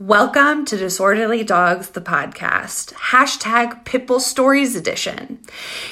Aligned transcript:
Welcome 0.00 0.64
to 0.64 0.78
Disorderly 0.78 1.44
Dogs, 1.44 1.90
the 1.90 2.00
podcast, 2.00 2.94
hashtag 2.94 3.84
Pitbull 3.84 4.18
Stories 4.18 4.74
Edition. 4.74 5.38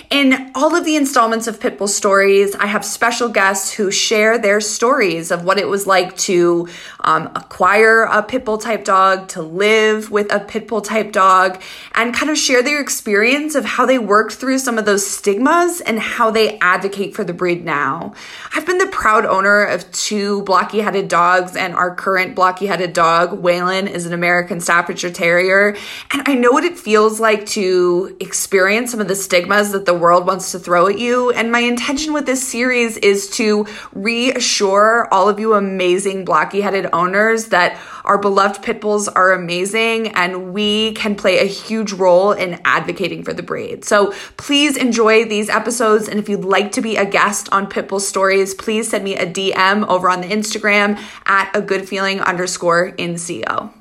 In 0.09 0.51
all 0.55 0.75
of 0.75 0.87
the 0.87 0.97
installments 0.97 1.47
of 1.47 1.61
Pitbull 1.61 1.91
Stories, 1.91 2.55
I 2.55 2.65
have 2.65 2.87
special 2.87 3.29
guests 3.29 3.71
who 3.71 3.91
share 3.91 4.39
their 4.39 4.63
stories 4.63 5.31
of 5.31 5.45
what 5.45 5.59
it 5.59 5.69
was 5.69 5.87
like 5.87 6.17
to 6.21 6.69
um, 7.01 7.27
acquire 7.35 8.05
a 8.05 8.23
Pitbull 8.23 8.59
type 8.59 8.83
dog, 8.83 9.29
to 9.29 9.43
live 9.43 10.11
with 10.11 10.33
a 10.33 10.41
Pitbull 10.41 10.83
type 10.83 11.13
dog, 11.13 11.61
and 11.95 12.15
kind 12.15 12.31
of 12.31 12.39
share 12.39 12.63
their 12.63 12.81
experience 12.81 13.55
of 13.55 13.67
how 13.67 13.85
they 13.85 13.99
worked 13.99 14.33
through 14.33 14.59
some 14.59 14.79
of 14.79 14.87
those 14.87 15.07
stigmas 15.07 15.83
and 15.83 15.99
how 15.99 16.31
they 16.31 16.59
advocate 16.61 17.15
for 17.15 17.25
the 17.25 17.35
breed 17.35 17.63
now. 17.63 18.15
I've 18.55 18.65
been 18.65 18.79
the 18.79 18.87
proud 18.87 19.27
owner 19.27 19.65
of 19.65 19.93
two 19.93 20.45
blocky 20.45 20.81
headed 20.81 21.09
dogs, 21.09 21.57
and 21.57 21.75
our 21.75 21.95
current 21.95 22.35
blocky 22.35 22.65
headed 22.65 22.95
dog, 22.95 23.43
Waylon, 23.43 23.98
is 23.99 24.07
an 24.07 24.15
American 24.15 24.61
Staffordshire 24.61 25.11
Terrier. 25.11 25.77
And 26.11 26.23
I 26.27 26.35
know 26.35 26.51
what 26.53 26.65
it 26.65 26.79
feels 26.79 27.21
like 27.21 27.45
to 27.47 28.17
experience 28.21 28.93
some 28.93 29.01
of 29.01 29.09
the 29.09 29.17
stigmas 29.17 29.73
that 29.73 29.85
the 29.85 29.95
world 29.95 30.27
wants 30.27 30.53
to 30.53 30.59
throw 30.59 30.87
at 30.87 30.99
you. 30.99 31.31
And 31.33 31.53
my 31.53 31.61
intention 31.61 32.13
with 32.13 32.25
this 32.25 32.47
series 32.47 32.97
is 32.97 33.29
to 33.31 33.67
reassure 33.93 35.09
all 35.13 35.29
of 35.29 35.39
you 35.39 35.55
amazing 35.55 36.25
blocky 36.25 36.61
headed 36.61 36.87
owners 36.93 37.47
that 37.47 37.79
our 38.05 38.17
beloved 38.17 38.63
pit 38.63 38.81
bulls 38.81 39.09
are 39.09 39.33
amazing 39.33 40.09
and 40.09 40.55
we 40.55 40.93
can 40.93 41.15
play 41.15 41.41
a 41.41 41.45
huge 41.45 41.93
role 41.93 42.33
in 42.33 42.61
advocating 42.65 43.23
for 43.23 43.35
the 43.35 43.43
breed. 43.43 43.85
So 43.85 44.13
please 44.37 44.77
enjoy 44.77 45.25
these 45.25 45.51
episodes. 45.51 46.09
And 46.09 46.19
if 46.19 46.29
you'd 46.29 46.45
like 46.45 46.73
to 46.73 46.81
be 46.81 46.97
a 46.97 47.05
guest 47.05 47.49
on 47.53 47.69
Pitbull 47.69 48.01
Stories, 48.01 48.55
please 48.55 48.89
send 48.89 49.05
me 49.05 49.17
a 49.17 49.27
DM 49.27 49.87
over 49.89 50.09
on 50.09 50.21
the 50.21 50.29
Instagram 50.29 50.99
at 51.27 51.51
a 51.55 51.61
good 51.61 51.89
feeling 51.89 52.21
underscore 52.21 52.93
NCO. 52.93 53.73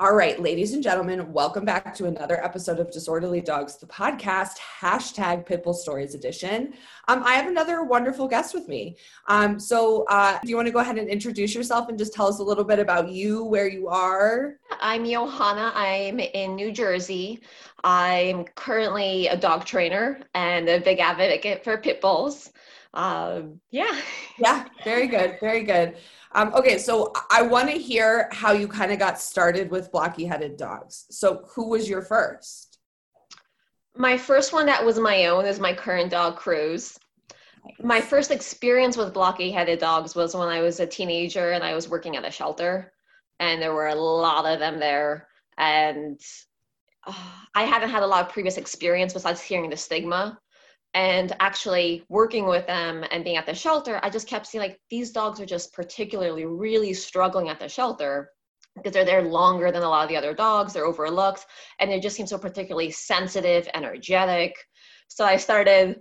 All 0.00 0.14
right, 0.14 0.40
ladies 0.40 0.74
and 0.74 0.82
gentlemen, 0.82 1.32
welcome 1.32 1.64
back 1.64 1.92
to 1.96 2.04
another 2.04 2.40
episode 2.44 2.78
of 2.78 2.88
Disorderly 2.92 3.40
Dogs, 3.40 3.78
the 3.78 3.86
podcast, 3.86 4.52
hashtag 4.80 5.44
Pitbull 5.44 5.74
Stories 5.74 6.14
Edition. 6.14 6.72
Um, 7.08 7.24
I 7.24 7.32
have 7.32 7.48
another 7.48 7.82
wonderful 7.82 8.28
guest 8.28 8.54
with 8.54 8.68
me. 8.68 8.96
Um, 9.26 9.58
so, 9.58 10.04
uh, 10.04 10.38
do 10.40 10.50
you 10.50 10.54
want 10.54 10.66
to 10.66 10.72
go 10.72 10.78
ahead 10.78 10.98
and 10.98 11.08
introduce 11.08 11.52
yourself 11.52 11.88
and 11.88 11.98
just 11.98 12.14
tell 12.14 12.28
us 12.28 12.38
a 12.38 12.44
little 12.44 12.62
bit 12.62 12.78
about 12.78 13.08
you, 13.08 13.42
where 13.42 13.66
you 13.66 13.88
are? 13.88 14.60
I'm 14.80 15.04
Johanna. 15.04 15.72
I'm 15.74 16.20
in 16.20 16.54
New 16.54 16.70
Jersey. 16.70 17.40
I'm 17.82 18.44
currently 18.44 19.26
a 19.26 19.36
dog 19.36 19.64
trainer 19.64 20.20
and 20.32 20.68
a 20.68 20.78
big 20.78 21.00
advocate 21.00 21.64
for 21.64 21.76
pit 21.76 22.00
bulls. 22.00 22.52
Um, 22.94 23.60
yeah. 23.72 24.00
Yeah, 24.38 24.66
very 24.84 25.08
good. 25.08 25.38
Very 25.40 25.64
good. 25.64 25.96
Um, 26.32 26.52
okay, 26.54 26.78
so 26.78 27.12
I 27.30 27.42
want 27.42 27.70
to 27.70 27.78
hear 27.78 28.28
how 28.32 28.52
you 28.52 28.68
kind 28.68 28.92
of 28.92 28.98
got 28.98 29.20
started 29.20 29.70
with 29.70 29.90
blocky 29.90 30.26
headed 30.26 30.56
dogs. 30.56 31.06
So, 31.10 31.44
who 31.54 31.70
was 31.70 31.88
your 31.88 32.02
first? 32.02 32.78
My 33.96 34.16
first 34.18 34.52
one 34.52 34.66
that 34.66 34.84
was 34.84 34.98
my 34.98 35.26
own 35.26 35.46
is 35.46 35.58
my 35.58 35.72
current 35.72 36.10
dog, 36.10 36.36
Cruz. 36.36 36.98
My 37.80 38.00
first 38.00 38.30
experience 38.30 38.96
with 38.96 39.14
blocky 39.14 39.50
headed 39.50 39.78
dogs 39.78 40.14
was 40.14 40.34
when 40.34 40.48
I 40.48 40.60
was 40.60 40.80
a 40.80 40.86
teenager 40.86 41.52
and 41.52 41.64
I 41.64 41.74
was 41.74 41.88
working 41.88 42.16
at 42.16 42.26
a 42.26 42.30
shelter, 42.30 42.92
and 43.40 43.60
there 43.60 43.74
were 43.74 43.88
a 43.88 43.94
lot 43.94 44.44
of 44.44 44.58
them 44.58 44.78
there. 44.78 45.28
And 45.56 46.20
uh, 47.06 47.14
I 47.54 47.64
hadn't 47.64 47.90
had 47.90 48.02
a 48.02 48.06
lot 48.06 48.26
of 48.26 48.32
previous 48.32 48.58
experience 48.58 49.14
besides 49.14 49.40
hearing 49.40 49.70
the 49.70 49.76
stigma 49.76 50.38
and 50.94 51.34
actually 51.40 52.04
working 52.08 52.46
with 52.46 52.66
them 52.66 53.04
and 53.10 53.24
being 53.24 53.36
at 53.36 53.46
the 53.46 53.54
shelter, 53.54 54.00
I 54.02 54.10
just 54.10 54.28
kept 54.28 54.46
seeing 54.46 54.62
like 54.62 54.80
these 54.90 55.10
dogs 55.10 55.40
are 55.40 55.46
just 55.46 55.72
particularly 55.72 56.46
really 56.46 56.94
struggling 56.94 57.48
at 57.48 57.60
the 57.60 57.68
shelter 57.68 58.30
because 58.74 58.92
they're 58.92 59.04
there 59.04 59.22
longer 59.22 59.70
than 59.70 59.82
a 59.82 59.88
lot 59.88 60.04
of 60.04 60.08
the 60.08 60.16
other 60.16 60.34
dogs. 60.34 60.72
They're 60.72 60.86
overlooked 60.86 61.46
and 61.78 61.90
they 61.90 62.00
just 62.00 62.16
seem 62.16 62.26
so 62.26 62.38
particularly 62.38 62.90
sensitive, 62.90 63.68
energetic. 63.74 64.56
So 65.08 65.24
I 65.24 65.36
started 65.36 66.00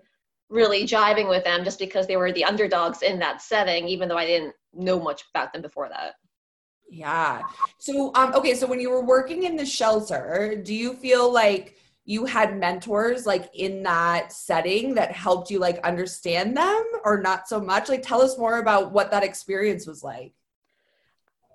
really 0.49 0.85
jiving 0.85 1.27
with 1.27 1.43
them 1.43 1.63
just 1.63 1.79
because 1.79 2.07
they 2.07 2.17
were 2.17 2.31
the 2.31 2.45
underdogs 2.45 3.01
in 3.01 3.19
that 3.19 3.41
setting, 3.41 3.87
even 3.87 4.07
though 4.07 4.17
I 4.17 4.25
didn't 4.25 4.53
know 4.73 4.99
much 4.99 5.23
about 5.33 5.51
them 5.51 5.61
before 5.61 5.89
that. 5.89 6.13
Yeah. 6.89 7.41
So, 7.79 8.11
um, 8.15 8.33
okay. 8.35 8.53
So 8.53 8.65
when 8.65 8.79
you 8.79 8.89
were 8.89 9.03
working 9.03 9.43
in 9.43 9.57
the 9.57 9.65
shelter, 9.65 10.61
do 10.63 10.73
you 10.73 10.93
feel 10.93 11.31
like 11.31 11.77
you 12.07 12.23
had 12.23 12.57
mentors 12.57 13.25
like 13.25 13.49
in 13.53 13.83
that 13.83 14.31
setting 14.31 14.95
that 14.95 15.11
helped 15.11 15.51
you 15.51 15.59
like 15.59 15.77
understand 15.79 16.55
them 16.55 16.85
or 17.03 17.21
not 17.21 17.49
so 17.49 17.59
much? 17.59 17.89
Like 17.89 18.01
tell 18.01 18.21
us 18.21 18.37
more 18.37 18.59
about 18.59 18.93
what 18.93 19.11
that 19.11 19.25
experience 19.25 19.85
was 19.85 20.05
like. 20.05 20.33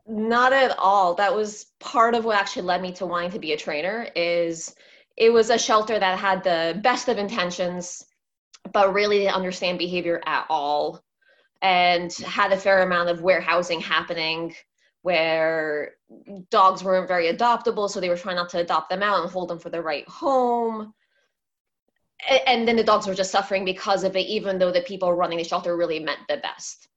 Not 0.06 0.52
at 0.52 0.76
all. 0.78 1.14
That 1.14 1.34
was 1.34 1.66
part 1.80 2.14
of 2.14 2.26
what 2.26 2.36
actually 2.36 2.62
led 2.62 2.82
me 2.82 2.92
to 2.92 3.06
wanting 3.06 3.30
to 3.30 3.38
be 3.38 3.52
a 3.52 3.56
trainer 3.56 4.06
is 4.14 4.74
it 5.16 5.32
was 5.32 5.48
a 5.48 5.58
shelter 5.58 5.98
that 5.98 6.18
had 6.18 6.44
the 6.44 6.78
best 6.82 7.08
of 7.08 7.16
intentions 7.16 8.04
but 8.74 8.92
really 8.92 9.20
didn't 9.20 9.34
understand 9.34 9.78
behavior 9.78 10.20
at 10.26 10.44
all 10.50 11.02
and 11.62 12.12
had 12.12 12.52
a 12.52 12.58
fair 12.58 12.82
amount 12.82 13.08
of 13.08 13.22
warehousing 13.22 13.80
happening 13.80 14.54
where 15.02 15.92
dogs 16.50 16.82
weren't 16.82 17.08
very 17.08 17.32
adoptable, 17.32 17.90
so 17.90 18.00
they 18.00 18.08
were 18.08 18.16
trying 18.16 18.36
not 18.36 18.48
to 18.50 18.58
adopt 18.58 18.88
them 18.88 19.02
out 19.02 19.22
and 19.22 19.30
hold 19.30 19.48
them 19.48 19.58
for 19.58 19.70
the 19.70 19.82
right 19.82 20.08
home. 20.08 20.94
And 22.46 22.66
then 22.66 22.76
the 22.76 22.84
dogs 22.84 23.06
were 23.06 23.14
just 23.14 23.32
suffering 23.32 23.64
because 23.64 24.04
of 24.04 24.16
it, 24.16 24.26
even 24.26 24.58
though 24.58 24.70
the 24.70 24.82
people 24.82 25.12
running 25.12 25.38
the 25.38 25.44
shelter 25.44 25.76
really 25.76 25.98
meant 25.98 26.20
the 26.28 26.36
best. 26.36 26.88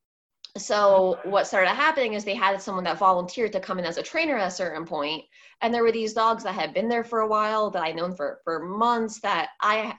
So 0.58 1.20
what 1.24 1.48
started 1.48 1.72
happening 1.72 2.14
is 2.14 2.24
they 2.24 2.36
had 2.36 2.62
someone 2.62 2.86
that 2.86 3.00
volunteered 3.00 3.52
to 3.54 3.60
come 3.60 3.80
in 3.80 3.86
as 3.86 3.98
a 3.98 4.04
trainer 4.04 4.38
at 4.38 4.48
a 4.48 4.52
certain 4.52 4.86
point, 4.86 5.24
and 5.62 5.74
there 5.74 5.84
were 5.84 5.92
these 5.92 6.14
dogs 6.14 6.44
that 6.44 6.54
had 6.54 6.74
been 6.74 6.88
there 6.88 7.04
for 7.04 7.22
a 7.22 7.28
while 7.28 7.72
that 7.72 7.84
I'd 7.84 7.96
known 7.96 8.16
for 8.16 8.40
for 8.44 8.60
months 8.60 9.20
that 9.22 9.50
I 9.60 9.96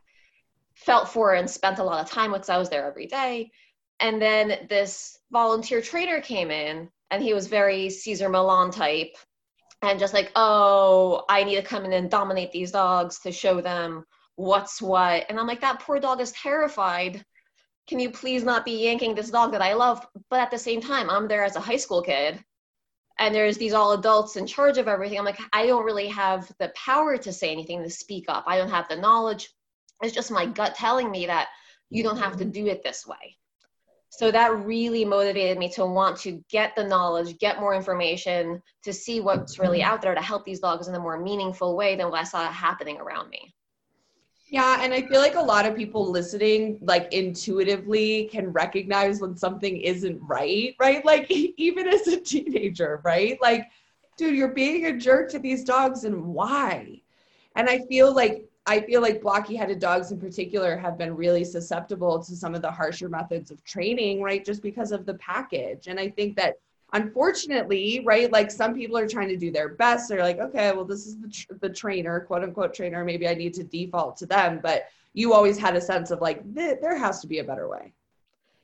felt 0.75 1.09
for 1.09 1.35
and 1.35 1.51
spent 1.51 1.79
a 1.79 1.85
lot 1.85 2.03
of 2.03 2.11
time 2.11 2.31
with 2.31 2.43
because 2.43 2.51
I 2.51 2.59
was 2.59 2.71
there 2.71 2.87
every 2.87 3.07
day. 3.07 3.51
And 4.01 4.21
then 4.21 4.67
this 4.71 5.19
volunteer 5.31 5.83
trainer 5.83 6.21
came 6.21 6.51
in 6.51 6.89
and 7.11 7.23
he 7.23 7.35
was 7.35 7.47
very 7.47 7.91
Cesar 7.91 8.29
Millan 8.29 8.71
type 8.71 9.17
and 9.83 9.99
just 9.99 10.15
like, 10.15 10.33
oh, 10.37 11.25
I 11.29 11.45
need 11.45 11.57
to 11.57 11.63
come 11.63 11.85
in 11.85 11.93
and 11.93 12.11
dominate 12.11 12.53
these 12.53 12.73
dogs 12.73 13.21
to 13.21 13.33
show 13.33 13.61
them 13.61 14.05
what's 14.37 14.83
what. 14.83 15.25
And 15.29 15.39
I'm 15.39 15.47
like, 15.47 15.61
that 15.61 15.81
poor 15.81 16.01
dog 16.01 16.21
is 16.21 16.33
terrified. 16.33 17.25
Can 17.87 18.01
you 18.01 18.11
please 18.11 18.43
not 18.43 18.65
be 18.65 18.85
yanking 18.85 19.15
this 19.15 19.31
dog 19.31 19.53
that 19.53 19.63
I 19.63 19.75
love? 19.75 20.07
But 20.31 20.41
at 20.41 20.51
the 20.51 20.59
same 20.59 20.81
time, 20.81 21.09
I'm 21.09 21.29
there 21.29 21.45
as 21.45 21.57
a 21.57 21.61
high 21.61 21.77
school 21.77 22.03
kid 22.03 22.43
and 23.19 23.35
there's 23.35 23.57
these 23.57 23.73
all 23.73 23.93
adults 23.93 24.37
in 24.37 24.47
charge 24.47 24.77
of 24.77 24.89
everything. 24.89 25.19
I'm 25.19 25.25
like, 25.25 25.39
I 25.53 25.67
don't 25.67 25.85
really 25.85 26.09
have 26.09 26.51
the 26.59 26.73
power 26.75 27.17
to 27.17 27.33
say 27.33 27.51
anything, 27.51 27.83
to 27.83 27.91
speak 27.91 28.27
up. 28.29 28.45
I 28.47 28.59
don't 28.59 28.71
have 28.71 28.89
the 28.89 28.97
knowledge. 28.97 29.49
It's 30.03 30.15
just 30.15 30.31
my 30.31 30.45
gut 30.45 30.75
telling 30.75 31.11
me 31.11 31.27
that 31.27 31.49
you 31.89 32.03
don't 32.03 32.19
have 32.19 32.37
to 32.39 32.45
do 32.45 32.67
it 32.67 32.83
this 32.83 33.07
way 33.07 33.37
so 34.09 34.31
that 34.31 34.65
really 34.65 35.05
motivated 35.05 35.59
me 35.59 35.69
to 35.71 35.85
want 35.85 36.17
to 36.19 36.43
get 36.49 36.75
the 36.77 36.85
knowledge 36.85 37.39
get 37.39 37.61
more 37.61 37.75
information 37.75 38.63
to 38.83 38.93
see 38.93 39.21
what's 39.21 39.59
really 39.59 39.81
mm-hmm. 39.81 39.91
out 39.91 40.03
there 40.03 40.15
to 40.15 40.23
help 40.23 40.45
these 40.45 40.61
dogs 40.61 40.89
in 40.89 40.95
a 40.95 40.99
more 40.99 41.19
meaningful 41.19 41.77
way 41.77 41.97
than 41.97 42.11
what 42.11 42.21
i 42.21 42.25
saw 42.25 42.51
happening 42.51 42.99
around 42.99 43.29
me. 43.31 43.53
Yeah 44.49 44.79
and 44.81 44.95
i 44.95 45.03
feel 45.03 45.21
like 45.21 45.35
a 45.35 45.41
lot 45.41 45.67
of 45.67 45.77
people 45.77 46.11
listening 46.11 46.79
like 46.83 47.13
intuitively 47.13 48.29
can 48.31 48.53
recognize 48.53 49.21
when 49.21 49.37
something 49.37 49.77
isn't 49.79 50.21
right 50.23 50.75
right? 50.79 51.05
Like 51.05 51.31
even 51.31 51.89
as 51.89 52.07
a 52.07 52.21
teenager 52.21 53.01
right? 53.05 53.39
Like 53.43 53.69
dude 54.17 54.37
you're 54.37 54.55
being 54.55 54.87
a 54.87 54.97
jerk 54.97 55.31
to 55.31 55.39
these 55.39 55.65
dogs 55.65 56.05
and 56.05 56.25
why? 56.25 57.01
And 57.57 57.69
i 57.69 57.81
feel 57.89 58.15
like 58.15 58.49
I 58.67 58.81
feel 58.81 59.01
like 59.01 59.23
blocky 59.23 59.55
headed 59.55 59.79
dogs 59.79 60.11
in 60.11 60.19
particular 60.19 60.77
have 60.77 60.99
been 60.99 61.15
really 61.15 61.45
susceptible 61.45 62.23
to 62.23 62.35
some 62.35 62.55
of 62.55 62.63
the 62.63 62.71
harsher 62.71 63.09
methods 63.09 63.53
of 63.53 63.63
training, 63.65 64.21
right? 64.21 64.45
Just 64.45 64.61
because 64.61 64.91
of 64.91 65.07
the 65.07 65.15
package. 65.15 65.87
And 65.87 66.01
I 66.01 66.09
think 66.09 66.37
that 66.37 66.57
unfortunately, 66.93 68.03
right, 68.05 68.31
like 68.33 68.51
some 68.51 68.75
people 68.75 68.99
are 68.99 69.07
trying 69.07 69.29
to 69.29 69.37
do 69.37 69.53
their 69.53 69.69
best. 69.69 70.09
They're 70.09 70.23
like, 70.23 70.41
okay, 70.41 70.73
well, 70.73 70.85
this 70.85 71.07
is 71.07 71.17
the, 71.19 71.29
tr- 71.29 71.55
the 71.61 71.69
trainer, 71.69 72.21
quote 72.21 72.43
unquote 72.43 72.75
trainer. 72.75 73.05
Maybe 73.05 73.29
I 73.29 73.35
need 73.35 73.55
to 73.55 73.63
default 73.63 74.17
to 74.19 74.27
them. 74.27 74.59
But 74.61 74.89
you 75.15 75.33
always 75.33 75.59
had 75.59 75.77
a 75.77 75.81
sense 75.81 76.11
of 76.11 76.21
like, 76.21 76.43
there 76.55 76.97
has 76.97 77.21
to 77.21 77.29
be 77.29 77.39
a 77.39 77.45
better 77.45 77.69
way. 77.69 77.93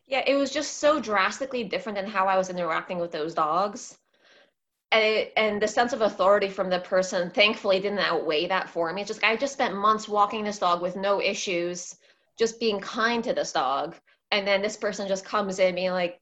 Yeah, 0.09 0.25
it 0.27 0.35
was 0.35 0.51
just 0.51 0.79
so 0.79 1.01
drastically 1.01 1.63
different 1.63 1.97
than 1.97 2.07
how 2.07 2.27
I 2.27 2.37
was 2.37 2.51
interacting 2.51 2.99
with 2.99 3.13
those 3.13 3.35
dogs 3.35 3.99
and, 4.93 5.03
it, 5.03 5.33
and 5.37 5.61
the 5.61 5.67
sense 5.67 5.93
of 5.95 6.03
authority 6.03 6.49
from 6.49 6.69
the 6.69 6.81
person 6.81 7.31
thankfully 7.31 7.81
didn't 7.81 7.99
outweigh 7.99 8.47
that 8.47 8.69
for 8.69 8.93
me. 8.93 9.01
It's 9.01 9.09
just 9.09 9.25
i 9.25 9.35
just 9.37 9.55
spent 9.55 9.75
months 9.75 10.09
walking 10.09 10.45
this 10.45 10.59
dog 10.59 10.83
with 10.83 10.97
no 10.97 11.21
issues 11.21 11.97
just 12.39 12.61
being 12.61 12.79
kind 12.81 13.25
to 13.25 13.33
this 13.33 13.53
dog. 13.53 13.97
And 14.31 14.47
then 14.47 14.63
this 14.63 14.77
person 14.77 15.09
just 15.09 15.25
comes 15.25 15.59
in 15.59 15.75
being 15.75 15.93
like 15.93 16.21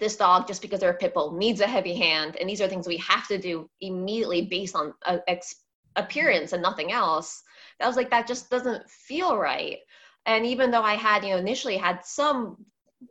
this 0.00 0.16
dog 0.16 0.46
just 0.46 0.62
because 0.62 0.80
they're 0.80 0.90
a 0.90 0.94
pit 0.94 1.14
bull 1.14 1.32
needs 1.32 1.60
a 1.60 1.66
heavy 1.66 1.94
hand. 1.94 2.36
And 2.36 2.48
these 2.48 2.60
are 2.60 2.68
things 2.68 2.88
we 2.88 2.96
have 2.98 3.28
to 3.28 3.38
do 3.38 3.68
immediately 3.80 4.42
based 4.42 4.74
on 4.74 4.94
uh, 5.04 5.18
ex- 5.28 5.64
appearance 5.96 6.52
and 6.52 6.62
nothing 6.62 6.92
else. 6.92 7.42
That 7.78 7.86
was 7.86 7.96
like 7.96 8.10
that 8.10 8.26
just 8.26 8.50
doesn't 8.50 8.88
feel 8.88 9.36
right. 9.36 9.78
And 10.26 10.46
even 10.46 10.70
though 10.70 10.82
i 10.82 10.94
had 10.94 11.24
you 11.24 11.30
know 11.30 11.38
initially 11.38 11.76
had 11.76 12.04
some 12.04 12.64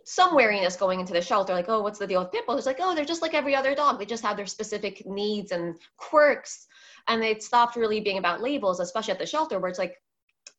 some 0.03 0.35
wariness 0.35 0.75
going 0.75 0.99
into 0.99 1.13
the 1.13 1.21
shelter, 1.21 1.53
like, 1.53 1.69
oh, 1.69 1.81
what's 1.81 1.99
the 1.99 2.07
deal 2.07 2.21
with 2.21 2.31
pit 2.31 2.45
bulls? 2.45 2.59
It's 2.59 2.67
like, 2.67 2.79
oh, 2.79 2.93
they're 2.93 3.05
just 3.05 3.21
like 3.21 3.33
every 3.33 3.55
other 3.55 3.73
dog. 3.73 3.99
They 3.99 4.05
just 4.05 4.23
have 4.23 4.37
their 4.37 4.45
specific 4.45 5.05
needs 5.05 5.51
and 5.51 5.75
quirks. 5.97 6.67
And 7.07 7.23
it 7.23 7.43
stopped 7.43 7.75
really 7.75 8.01
being 8.01 8.17
about 8.17 8.41
labels, 8.41 8.79
especially 8.79 9.13
at 9.13 9.19
the 9.19 9.25
shelter, 9.25 9.59
where 9.59 9.69
it's 9.69 9.79
like, 9.79 9.95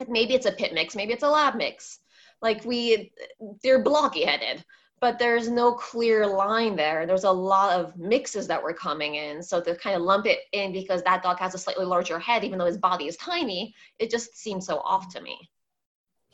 maybe 0.09 0.35
it's 0.35 0.47
a 0.47 0.53
pit 0.53 0.73
mix, 0.73 0.95
maybe 0.95 1.13
it's 1.13 1.23
a 1.23 1.29
lab 1.29 1.57
mix. 1.57 1.99
Like 2.41 2.65
we, 2.65 3.13
they're 3.63 3.83
blocky 3.83 4.25
headed, 4.25 4.65
but 5.01 5.19
there's 5.19 5.49
no 5.49 5.73
clear 5.73 6.27
line 6.27 6.77
there. 6.77 7.05
There's 7.07 7.25
a 7.25 7.31
lot 7.31 7.79
of 7.79 7.97
mixes 7.97 8.47
that 8.47 8.63
were 8.63 8.73
coming 8.73 9.17
in. 9.17 9.43
So 9.43 9.61
to 9.61 9.75
kind 9.77 9.97
of 9.97 10.03
lump 10.03 10.27
it 10.27 10.39
in 10.53 10.73
because 10.73 11.03
that 11.03 11.23
dog 11.23 11.39
has 11.41 11.55
a 11.55 11.59
slightly 11.59 11.85
larger 11.85 12.19
head, 12.19 12.45
even 12.45 12.59
though 12.59 12.67
his 12.67 12.79
body 12.79 13.07
is 13.07 13.17
tiny, 13.17 13.75
it 13.99 14.11
just 14.11 14.37
seems 14.37 14.67
so 14.67 14.79
off 14.79 15.13
to 15.15 15.21
me. 15.21 15.37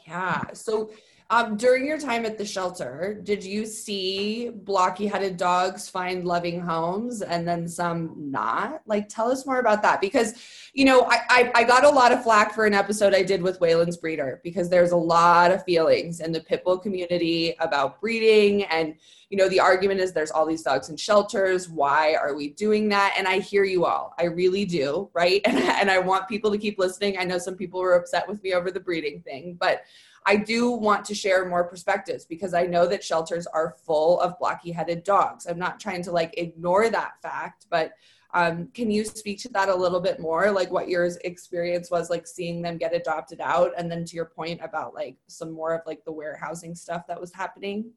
Yeah. 0.06 0.42
So 0.52 0.90
um, 1.30 1.56
during 1.56 1.86
your 1.86 1.98
time 1.98 2.26
at 2.26 2.36
the 2.36 2.44
shelter, 2.44 3.18
did 3.22 3.42
you 3.42 3.64
see 3.64 4.50
blocky 4.50 5.06
headed 5.06 5.38
dogs 5.38 5.88
find 5.88 6.26
loving 6.26 6.60
homes 6.60 7.22
and 7.22 7.48
then 7.48 7.66
some 7.66 8.14
not? 8.30 8.82
Like, 8.86 9.08
tell 9.08 9.30
us 9.30 9.46
more 9.46 9.58
about 9.58 9.80
that 9.82 10.02
because, 10.02 10.34
you 10.74 10.84
know, 10.84 11.04
I, 11.08 11.18
I, 11.30 11.52
I 11.54 11.64
got 11.64 11.84
a 11.84 11.88
lot 11.88 12.12
of 12.12 12.22
flack 12.22 12.52
for 12.52 12.66
an 12.66 12.74
episode 12.74 13.14
I 13.14 13.22
did 13.22 13.40
with 13.40 13.58
Waylon's 13.58 13.96
breeder 13.96 14.40
because 14.44 14.68
there's 14.68 14.92
a 14.92 14.96
lot 14.96 15.50
of 15.50 15.64
feelings 15.64 16.20
in 16.20 16.30
the 16.30 16.40
pit 16.40 16.62
bull 16.62 16.78
community 16.78 17.54
about 17.58 18.02
breeding. 18.02 18.64
And, 18.64 18.94
you 19.30 19.38
know, 19.38 19.48
the 19.48 19.60
argument 19.60 20.00
is 20.00 20.12
there's 20.12 20.30
all 20.30 20.44
these 20.44 20.62
dogs 20.62 20.90
in 20.90 20.96
shelters. 20.98 21.70
Why 21.70 22.16
are 22.16 22.34
we 22.34 22.50
doing 22.50 22.90
that? 22.90 23.14
And 23.16 23.26
I 23.26 23.38
hear 23.38 23.64
you 23.64 23.86
all. 23.86 24.14
I 24.18 24.24
really 24.24 24.66
do. 24.66 25.10
Right. 25.14 25.40
And, 25.54 25.58
and 25.58 25.90
I 25.90 25.98
want 25.98 26.28
people 26.28 26.50
to 26.50 26.58
keep 26.58 26.78
listening. 26.78 27.16
I 27.18 27.24
know 27.24 27.38
some 27.38 27.54
people 27.54 27.80
were 27.80 27.94
upset 27.94 28.26
with 28.26 28.42
me 28.42 28.54
over 28.54 28.70
the 28.70 28.80
breeding 28.80 29.20
thing, 29.20 29.56
but 29.60 29.82
I 30.26 30.36
do 30.36 30.70
want 30.70 31.04
to 31.06 31.14
share 31.14 31.46
more 31.46 31.64
perspectives 31.64 32.24
because 32.24 32.54
I 32.54 32.64
know 32.64 32.86
that 32.86 33.04
shelters 33.04 33.46
are 33.46 33.76
full 33.84 34.20
of 34.20 34.38
blocky 34.38 34.72
headed 34.72 35.04
dogs. 35.04 35.46
I'm 35.46 35.58
not 35.58 35.80
trying 35.80 36.02
to 36.04 36.12
like 36.12 36.34
ignore 36.38 36.88
that 36.88 37.20
fact, 37.20 37.66
but 37.68 37.92
um, 38.32 38.68
can 38.74 38.90
you 38.90 39.04
speak 39.04 39.38
to 39.42 39.48
that 39.50 39.68
a 39.68 39.74
little 39.74 40.00
bit 40.00 40.18
more? 40.18 40.50
Like 40.50 40.72
what 40.72 40.88
your 40.88 41.08
experience 41.24 41.90
was 41.90 42.10
like 42.10 42.26
seeing 42.26 42.62
them 42.62 42.78
get 42.78 42.94
adopted 42.94 43.40
out, 43.40 43.72
and 43.76 43.90
then 43.90 44.04
to 44.06 44.16
your 44.16 44.24
point 44.24 44.60
about 44.62 44.94
like 44.94 45.16
some 45.28 45.52
more 45.52 45.74
of 45.74 45.82
like 45.86 46.04
the 46.04 46.12
warehousing 46.12 46.74
stuff 46.74 47.06
that 47.06 47.20
was 47.20 47.32
happening. 47.32 47.92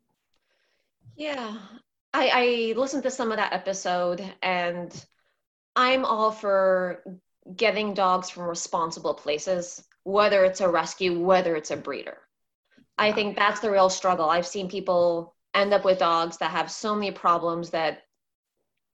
Yeah, 1.15 1.57
I, 2.13 2.29
I 2.33 2.79
listened 2.79 3.03
to 3.03 3.12
some 3.12 3.31
of 3.31 3.38
that 3.38 3.53
episode, 3.53 4.24
and 4.44 4.94
I'm 5.75 6.06
all 6.06 6.31
for 6.31 7.03
getting 7.56 7.94
dogs 7.94 8.29
from 8.29 8.44
responsible 8.44 9.15
places 9.15 9.87
whether 10.07 10.45
it's 10.45 10.62
a 10.62 10.69
rescue, 10.69 11.19
whether 11.19 11.57
it's 11.57 11.69
a 11.69 11.75
breeder. 11.75 12.18
I 12.98 13.12
think 13.12 13.36
that's 13.36 13.59
the 13.59 13.69
real 13.69 13.89
struggle. 13.89 14.30
I've 14.30 14.48
seen 14.48 14.69
people 14.69 15.36
end 15.54 15.74
up 15.74 15.83
with 15.83 16.00
dogs 16.00 16.38
that 16.38 16.51
have 16.51 16.71
so 16.71 16.95
many 16.95 17.12
problems 17.12 17.71
that 17.71 18.04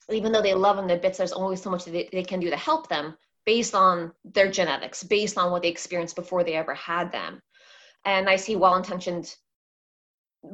even 0.10 0.32
though 0.32 0.42
they 0.42 0.56
love 0.56 0.76
them 0.76 0.88
to 0.88 0.98
bits, 0.98 1.20
there's 1.20 1.32
only 1.32 1.56
so 1.56 1.70
much 1.70 1.86
they, 1.86 2.10
they 2.12 2.24
can 2.24 2.40
do 2.40 2.50
to 2.50 2.58
help 2.58 2.90
them 2.90 3.16
based 3.46 3.76
on 3.76 4.12
their 4.26 4.50
genetics, 4.50 5.04
based 5.04 5.38
on 5.38 5.52
what 5.52 5.62
they 5.62 5.68
experienced 5.68 6.16
before 6.16 6.44
they 6.44 6.56
ever 6.56 6.74
had 6.74 7.12
them. 7.12 7.40
And 8.06 8.28
I 8.28 8.36
see 8.36 8.56
well 8.56 8.76
intentioned 8.76 9.36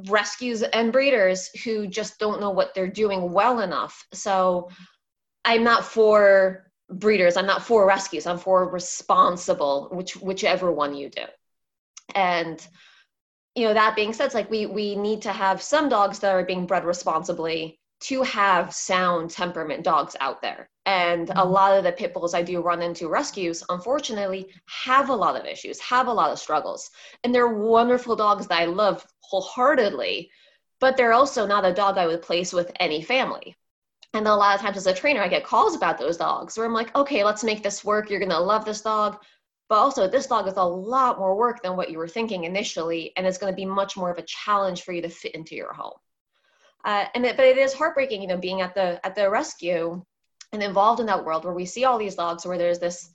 rescues 0.10 0.62
and 0.62 0.92
breeders 0.92 1.50
who 1.64 1.88
just 1.88 2.20
don't 2.20 2.42
know 2.42 2.52
what 2.52 2.76
they're 2.76 2.88
doing 2.88 3.32
well 3.32 3.62
enough. 3.62 4.06
So 4.12 4.70
I'm 5.46 5.64
not 5.64 5.86
for 5.86 6.69
breeders. 6.90 7.38
I'm 7.38 7.46
not 7.46 7.64
for 7.64 7.86
rescues. 7.86 8.26
I'm 8.26 8.38
for 8.38 8.68
responsible 8.70 9.90
which 9.92 10.16
whichever 10.18 10.72
one 10.72 10.96
you 10.96 11.10
do. 11.10 11.24
And 12.16 12.66
you 13.56 13.66
know 13.66 13.74
that 13.74 13.96
being 13.96 14.14
said 14.14 14.26
it's 14.26 14.36
like 14.36 14.50
we 14.50 14.66
we 14.66 14.96
need 14.96 15.22
to 15.24 15.32
have 15.32 15.62
some 15.62 15.90
dogs 15.90 16.20
that 16.20 16.34
are 16.34 16.46
being 16.46 16.66
bred 16.66 16.86
responsibly 16.86 17.80
to 18.02 18.24
have 18.24 18.74
sound 18.74 19.30
temperament 19.30 19.84
dogs 19.84 20.16
out 20.22 20.42
there. 20.42 20.70
And 20.86 21.30
a 21.30 21.34
mm-hmm. 21.34 21.50
lot 21.52 21.78
of 21.78 21.84
the 21.84 21.92
pit 21.92 22.14
bulls 22.14 22.34
i 22.34 22.42
do 22.42 22.62
run 22.62 22.82
into 22.82 23.10
rescues 23.10 23.64
unfortunately 23.70 24.50
have 24.68 25.10
a 25.10 25.16
lot 25.16 25.40
of 25.40 25.46
issues 25.46 25.80
have 25.80 26.08
a 26.08 26.14
lot 26.14 26.32
of 26.32 26.40
struggles. 26.40 26.90
And 27.24 27.34
they're 27.34 27.48
wonderful 27.48 28.16
dogs 28.16 28.48
that 28.48 28.60
i 28.60 28.66
love 28.66 29.06
wholeheartedly 29.22 30.32
but 30.80 30.96
they're 30.96 31.14
also 31.14 31.46
not 31.46 31.66
a 31.66 31.74
dog 31.74 31.98
i 31.98 32.08
would 32.08 32.22
place 32.22 32.52
with 32.54 32.72
any 32.80 33.02
family 33.02 33.56
and 34.14 34.26
then 34.26 34.34
a 34.34 34.36
lot 34.36 34.56
of 34.56 34.62
times 34.62 34.78
as 34.78 34.88
a 34.88 34.94
trainer, 34.94 35.22
I 35.22 35.28
get 35.28 35.44
calls 35.44 35.76
about 35.76 36.00
those 36.00 36.18
dogs 36.18 36.58
where 36.58 36.66
I'm 36.66 36.74
like, 36.74 36.96
okay, 36.96 37.24
let's 37.24 37.44
make 37.44 37.62
this 37.62 37.86
work. 37.86 38.10
You're 38.10 38.20
going 38.20 38.32
to 38.32 38.40
love 38.40 38.66
this 38.66 38.82
dog. 38.82 39.22
But 39.68 39.76
also, 39.76 40.08
this 40.08 40.26
dog 40.26 40.48
is 40.48 40.56
a 40.58 40.64
lot 40.64 41.20
more 41.20 41.36
work 41.36 41.62
than 41.62 41.78
what 41.78 41.92
you 41.92 42.00
were 42.00 42.08
thinking 42.08 42.46
initially. 42.46 43.14
And 43.16 43.28
it's 43.28 43.38
going 43.38 43.54
to 43.54 43.56
be 43.56 43.66
much 43.66 43.96
more 43.96 44.10
of 44.10 44.18
a 44.18 44.24
challenge 44.24 44.82
for 44.82 44.94
you 44.94 45.04
to 45.04 45.10
fit 45.10 45.36
into 45.36 45.56
your 45.56 45.74
home. 45.74 45.94
Uh, 46.86 47.06
and 47.14 47.24
it, 47.24 47.38
but 47.38 47.46
it 47.46 47.60
is 47.60 47.74
heartbreaking, 47.74 48.22
you 48.22 48.28
know, 48.28 48.38
being 48.38 48.62
at 48.62 48.74
the 48.74 49.06
at 49.06 49.14
the 49.14 49.30
rescue 49.30 50.04
and 50.54 50.64
involved 50.64 51.00
in 51.00 51.06
that 51.06 51.24
world 51.24 51.46
where 51.46 51.54
we 51.54 51.66
see 51.66 51.86
all 51.86 52.00
these 52.00 52.16
dogs 52.16 52.48
where 52.48 52.58
there's 52.58 52.80
this, 52.80 53.12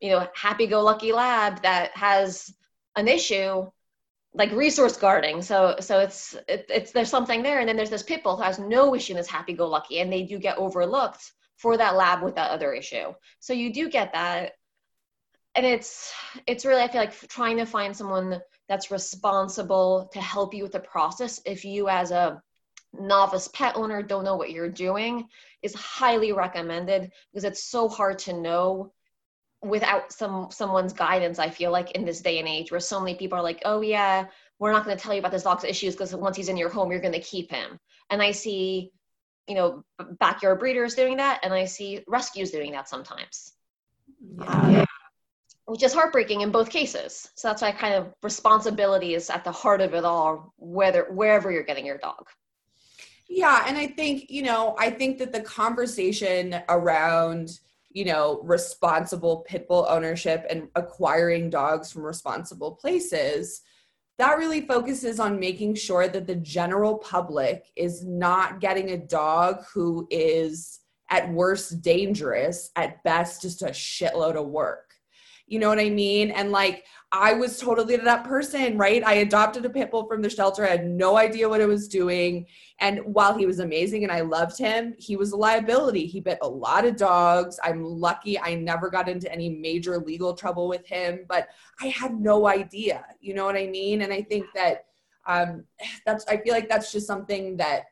you 0.00 0.10
know, 0.10 0.28
happy-go-lucky 0.34 1.12
lab 1.12 1.62
that 1.62 1.96
has 1.96 2.52
an 2.96 3.08
issue 3.08 3.66
like 4.36 4.52
resource 4.52 4.96
guarding. 4.96 5.42
So 5.42 5.76
so 5.80 5.98
it's 5.98 6.34
it, 6.48 6.66
it's 6.68 6.92
there's 6.92 7.10
something 7.10 7.42
there, 7.42 7.60
and 7.60 7.68
then 7.68 7.76
there's 7.76 7.90
this 7.90 8.02
pit 8.02 8.22
bull 8.22 8.36
who 8.36 8.42
has 8.42 8.58
no 8.58 8.94
issue 8.94 9.14
in 9.14 9.16
this 9.16 9.28
happy-go-lucky, 9.28 10.00
and 10.00 10.12
they 10.12 10.22
do 10.22 10.38
get 10.38 10.58
overlooked 10.58 11.32
for 11.56 11.76
that 11.76 11.96
lab 11.96 12.22
with 12.22 12.34
that 12.34 12.50
other 12.50 12.72
issue. 12.72 13.12
So 13.40 13.52
you 13.54 13.72
do 13.72 13.88
get 13.88 14.12
that, 14.12 14.52
and 15.54 15.64
it's 15.64 16.12
it's 16.46 16.66
really 16.66 16.82
I 16.82 16.88
feel 16.88 17.00
like 17.00 17.28
trying 17.28 17.56
to 17.56 17.66
find 17.66 17.96
someone 17.96 18.40
that's 18.68 18.90
responsible 18.90 20.10
to 20.12 20.20
help 20.20 20.52
you 20.52 20.62
with 20.62 20.72
the 20.72 20.80
process. 20.80 21.40
If 21.46 21.64
you 21.64 21.88
as 21.88 22.10
a 22.10 22.42
novice 22.92 23.48
pet 23.48 23.76
owner 23.76 24.02
don't 24.02 24.24
know 24.24 24.36
what 24.36 24.50
you're 24.50 24.70
doing, 24.70 25.28
is 25.62 25.74
highly 25.74 26.32
recommended 26.32 27.10
because 27.32 27.44
it's 27.44 27.64
so 27.64 27.88
hard 27.88 28.18
to 28.20 28.40
know 28.40 28.92
without 29.68 30.12
some 30.12 30.48
someone's 30.50 30.92
guidance 30.92 31.38
i 31.38 31.48
feel 31.48 31.70
like 31.70 31.90
in 31.92 32.04
this 32.04 32.20
day 32.20 32.38
and 32.38 32.48
age 32.48 32.70
where 32.70 32.80
so 32.80 33.00
many 33.00 33.14
people 33.14 33.38
are 33.38 33.42
like 33.42 33.60
oh 33.64 33.80
yeah 33.80 34.26
we're 34.58 34.72
not 34.72 34.84
going 34.84 34.96
to 34.96 35.02
tell 35.02 35.12
you 35.12 35.18
about 35.18 35.32
this 35.32 35.42
dog's 35.42 35.64
issues 35.64 35.94
because 35.94 36.14
once 36.14 36.36
he's 36.36 36.48
in 36.48 36.56
your 36.56 36.70
home 36.70 36.90
you're 36.90 37.00
going 37.00 37.12
to 37.12 37.20
keep 37.20 37.50
him. 37.50 37.78
And 38.10 38.22
i 38.22 38.30
see 38.30 38.90
you 39.48 39.54
know 39.54 39.84
backyard 40.18 40.58
breeders 40.58 40.94
doing 40.94 41.16
that 41.18 41.40
and 41.42 41.52
i 41.52 41.64
see 41.64 42.02
rescues 42.06 42.50
doing 42.50 42.72
that 42.72 42.88
sometimes. 42.88 43.52
Yeah. 44.38 44.80
um, 44.80 44.86
which 45.66 45.82
is 45.82 45.92
heartbreaking 45.92 46.42
in 46.42 46.52
both 46.52 46.70
cases. 46.70 47.28
So 47.34 47.48
that's 47.48 47.60
why 47.60 47.72
kind 47.72 47.94
of 47.94 48.14
responsibility 48.22 49.14
is 49.14 49.28
at 49.30 49.42
the 49.42 49.50
heart 49.50 49.80
of 49.80 49.94
it 49.94 50.04
all 50.04 50.54
whether 50.58 51.06
wherever 51.10 51.50
you're 51.50 51.64
getting 51.64 51.84
your 51.84 51.98
dog. 51.98 52.28
Yeah 53.28 53.64
and 53.66 53.76
i 53.76 53.88
think 53.88 54.30
you 54.30 54.42
know 54.42 54.76
i 54.78 54.88
think 54.88 55.18
that 55.18 55.32
the 55.32 55.40
conversation 55.40 56.60
around 56.68 57.58
you 57.96 58.04
know, 58.04 58.42
responsible 58.42 59.38
pit 59.48 59.66
bull 59.66 59.86
ownership 59.88 60.44
and 60.50 60.68
acquiring 60.74 61.48
dogs 61.48 61.90
from 61.90 62.02
responsible 62.02 62.72
places, 62.72 63.62
that 64.18 64.36
really 64.36 64.60
focuses 64.60 65.18
on 65.18 65.40
making 65.40 65.74
sure 65.74 66.06
that 66.06 66.26
the 66.26 66.34
general 66.36 66.98
public 66.98 67.64
is 67.74 68.04
not 68.04 68.60
getting 68.60 68.90
a 68.90 68.98
dog 68.98 69.64
who 69.72 70.06
is 70.10 70.80
at 71.08 71.32
worst 71.32 71.80
dangerous, 71.80 72.70
at 72.76 73.02
best 73.02 73.40
just 73.40 73.62
a 73.62 73.68
shitload 73.68 74.36
of 74.36 74.46
work. 74.46 74.85
You 75.46 75.60
know 75.60 75.68
what 75.68 75.78
I 75.78 75.90
mean? 75.90 76.30
And 76.30 76.50
like, 76.50 76.84
I 77.12 77.34
was 77.34 77.58
totally 77.58 77.96
that 77.96 78.24
person, 78.24 78.76
right? 78.76 79.02
I 79.04 79.14
adopted 79.14 79.64
a 79.64 79.70
pit 79.70 79.90
bull 79.92 80.06
from 80.06 80.20
the 80.20 80.28
shelter. 80.28 80.66
I 80.66 80.70
had 80.70 80.86
no 80.86 81.16
idea 81.16 81.48
what 81.48 81.60
it 81.60 81.68
was 81.68 81.86
doing. 81.86 82.46
And 82.80 83.00
while 83.04 83.36
he 83.36 83.46
was 83.46 83.60
amazing 83.60 84.02
and 84.02 84.12
I 84.12 84.22
loved 84.22 84.58
him, 84.58 84.94
he 84.98 85.16
was 85.16 85.30
a 85.32 85.36
liability. 85.36 86.06
He 86.06 86.20
bit 86.20 86.38
a 86.42 86.48
lot 86.48 86.84
of 86.84 86.96
dogs. 86.96 87.60
I'm 87.62 87.84
lucky 87.84 88.38
I 88.38 88.56
never 88.56 88.90
got 88.90 89.08
into 89.08 89.30
any 89.32 89.48
major 89.48 89.98
legal 89.98 90.34
trouble 90.34 90.68
with 90.68 90.84
him, 90.86 91.20
but 91.28 91.48
I 91.80 91.86
had 91.86 92.20
no 92.20 92.48
idea. 92.48 93.04
You 93.20 93.34
know 93.34 93.44
what 93.44 93.56
I 93.56 93.68
mean? 93.68 94.02
And 94.02 94.12
I 94.12 94.22
think 94.22 94.46
that 94.54 94.86
um, 95.26 95.64
that's, 96.06 96.26
I 96.26 96.38
feel 96.38 96.54
like 96.54 96.68
that's 96.68 96.90
just 96.90 97.06
something 97.06 97.56
that 97.58 97.84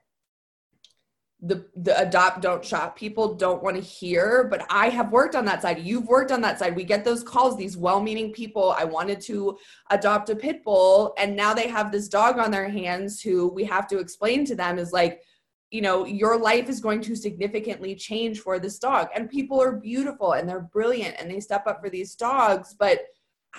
the 1.40 1.66
the 1.76 1.98
adopt 2.00 2.40
don't 2.40 2.64
shop 2.64 2.96
people 2.96 3.34
don't 3.34 3.62
want 3.62 3.76
to 3.76 3.82
hear 3.82 4.44
but 4.50 4.64
i 4.70 4.88
have 4.88 5.10
worked 5.10 5.34
on 5.34 5.44
that 5.44 5.60
side. 5.60 5.80
You've 5.80 6.06
worked 6.06 6.30
on 6.32 6.40
that 6.42 6.58
side. 6.58 6.76
We 6.76 6.84
get 6.84 7.04
those 7.04 7.22
calls 7.22 7.56
these 7.56 7.76
well-meaning 7.76 8.32
people. 8.32 8.74
I 8.78 8.84
wanted 8.84 9.20
to 9.22 9.58
adopt 9.90 10.30
a 10.30 10.36
pit 10.36 10.62
bull 10.64 11.12
and 11.18 11.36
now 11.36 11.52
they 11.52 11.68
have 11.68 11.90
this 11.90 12.08
dog 12.08 12.38
on 12.38 12.50
their 12.50 12.68
hands 12.68 13.20
who 13.20 13.48
we 13.48 13.64
have 13.64 13.86
to 13.88 13.98
explain 13.98 14.44
to 14.46 14.54
them 14.54 14.78
is 14.78 14.92
like 14.92 15.22
you 15.70 15.82
know 15.82 16.06
your 16.06 16.38
life 16.38 16.68
is 16.68 16.80
going 16.80 17.00
to 17.02 17.16
significantly 17.16 17.94
change 17.94 18.40
for 18.40 18.58
this 18.58 18.78
dog. 18.78 19.08
And 19.14 19.28
people 19.28 19.60
are 19.60 19.72
beautiful 19.72 20.32
and 20.32 20.48
they're 20.48 20.68
brilliant 20.72 21.16
and 21.18 21.30
they 21.30 21.40
step 21.40 21.66
up 21.66 21.80
for 21.82 21.90
these 21.90 22.14
dogs 22.14 22.74
but 22.78 23.00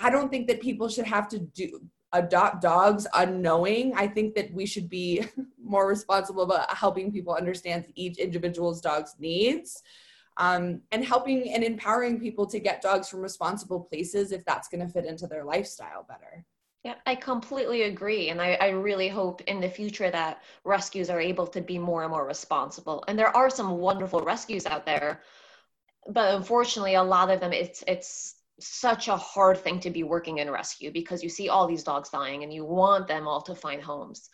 i 0.00 0.10
don't 0.10 0.30
think 0.30 0.46
that 0.48 0.60
people 0.60 0.88
should 0.88 1.06
have 1.06 1.28
to 1.28 1.38
do 1.38 1.80
adopt 2.12 2.62
dogs 2.62 3.06
unknowing. 3.14 3.94
I 3.94 4.06
think 4.06 4.34
that 4.34 4.52
we 4.52 4.66
should 4.66 4.88
be 4.88 5.24
more 5.62 5.88
responsible 5.88 6.42
about 6.42 6.74
helping 6.74 7.12
people 7.12 7.34
understand 7.34 7.86
each 7.94 8.18
individual's 8.18 8.80
dog's 8.80 9.14
needs 9.18 9.82
um, 10.36 10.82
and 10.92 11.04
helping 11.04 11.52
and 11.52 11.64
empowering 11.64 12.20
people 12.20 12.46
to 12.46 12.58
get 12.58 12.82
dogs 12.82 13.08
from 13.08 13.20
responsible 13.20 13.80
places 13.80 14.32
if 14.32 14.44
that's 14.44 14.68
going 14.68 14.86
to 14.86 14.92
fit 14.92 15.06
into 15.06 15.26
their 15.26 15.44
lifestyle 15.44 16.04
better. 16.08 16.44
Yeah, 16.84 16.94
I 17.04 17.16
completely 17.16 17.82
agree. 17.82 18.28
And 18.28 18.40
I, 18.40 18.54
I 18.60 18.68
really 18.68 19.08
hope 19.08 19.40
in 19.42 19.60
the 19.60 19.68
future 19.68 20.10
that 20.10 20.42
rescues 20.64 21.10
are 21.10 21.20
able 21.20 21.46
to 21.48 21.60
be 21.60 21.78
more 21.78 22.02
and 22.02 22.12
more 22.12 22.24
responsible. 22.24 23.02
And 23.08 23.18
there 23.18 23.36
are 23.36 23.50
some 23.50 23.78
wonderful 23.78 24.20
rescues 24.20 24.66
out 24.66 24.86
there. 24.86 25.22
But 26.08 26.34
unfortunately, 26.36 26.94
a 26.94 27.02
lot 27.02 27.30
of 27.30 27.40
them, 27.40 27.52
it's 27.52 27.82
it's 27.88 28.35
such 28.58 29.08
a 29.08 29.16
hard 29.16 29.58
thing 29.58 29.80
to 29.80 29.90
be 29.90 30.02
working 30.02 30.38
in 30.38 30.50
rescue 30.50 30.90
because 30.90 31.22
you 31.22 31.28
see 31.28 31.48
all 31.48 31.66
these 31.66 31.84
dogs 31.84 32.08
dying 32.08 32.42
and 32.42 32.52
you 32.52 32.64
want 32.64 33.06
them 33.06 33.28
all 33.28 33.42
to 33.42 33.54
find 33.54 33.82
homes. 33.82 34.30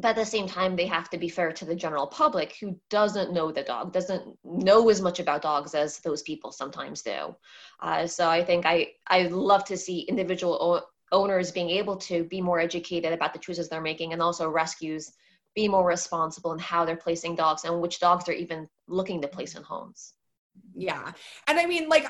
But 0.00 0.10
at 0.10 0.16
the 0.16 0.24
same 0.24 0.46
time 0.46 0.76
they 0.76 0.86
have 0.86 1.10
to 1.10 1.18
be 1.18 1.28
fair 1.28 1.52
to 1.52 1.64
the 1.64 1.74
general 1.74 2.06
public 2.06 2.56
who 2.60 2.78
doesn't 2.88 3.32
know 3.32 3.50
the 3.50 3.64
dog 3.64 3.92
doesn't 3.92 4.38
know 4.44 4.88
as 4.88 5.00
much 5.00 5.18
about 5.18 5.42
dogs 5.42 5.74
as 5.74 5.98
those 5.98 6.22
people 6.22 6.52
sometimes 6.52 7.02
do. 7.02 7.34
Uh, 7.80 8.06
so 8.06 8.28
i 8.28 8.44
think 8.44 8.66
i 8.66 8.88
i 9.08 9.22
love 9.22 9.64
to 9.64 9.76
see 9.76 10.00
individual 10.00 10.54
o- 10.60 11.16
owners 11.16 11.50
being 11.50 11.70
able 11.70 11.96
to 11.96 12.24
be 12.24 12.40
more 12.40 12.60
educated 12.60 13.12
about 13.12 13.32
the 13.32 13.38
choices 13.38 13.68
they're 13.68 13.80
making 13.80 14.12
and 14.12 14.22
also 14.22 14.48
rescues 14.48 15.12
be 15.54 15.68
more 15.68 15.86
responsible 15.86 16.52
in 16.52 16.58
how 16.58 16.84
they're 16.84 16.96
placing 16.96 17.34
dogs 17.34 17.64
and 17.64 17.80
which 17.80 17.98
dogs 17.98 18.24
they're 18.24 18.34
even 18.34 18.68
looking 18.86 19.20
to 19.22 19.28
place 19.28 19.56
in 19.56 19.62
homes 19.62 20.14
yeah. 20.74 21.12
And 21.46 21.58
I 21.58 21.66
mean, 21.66 21.88
like, 21.88 22.06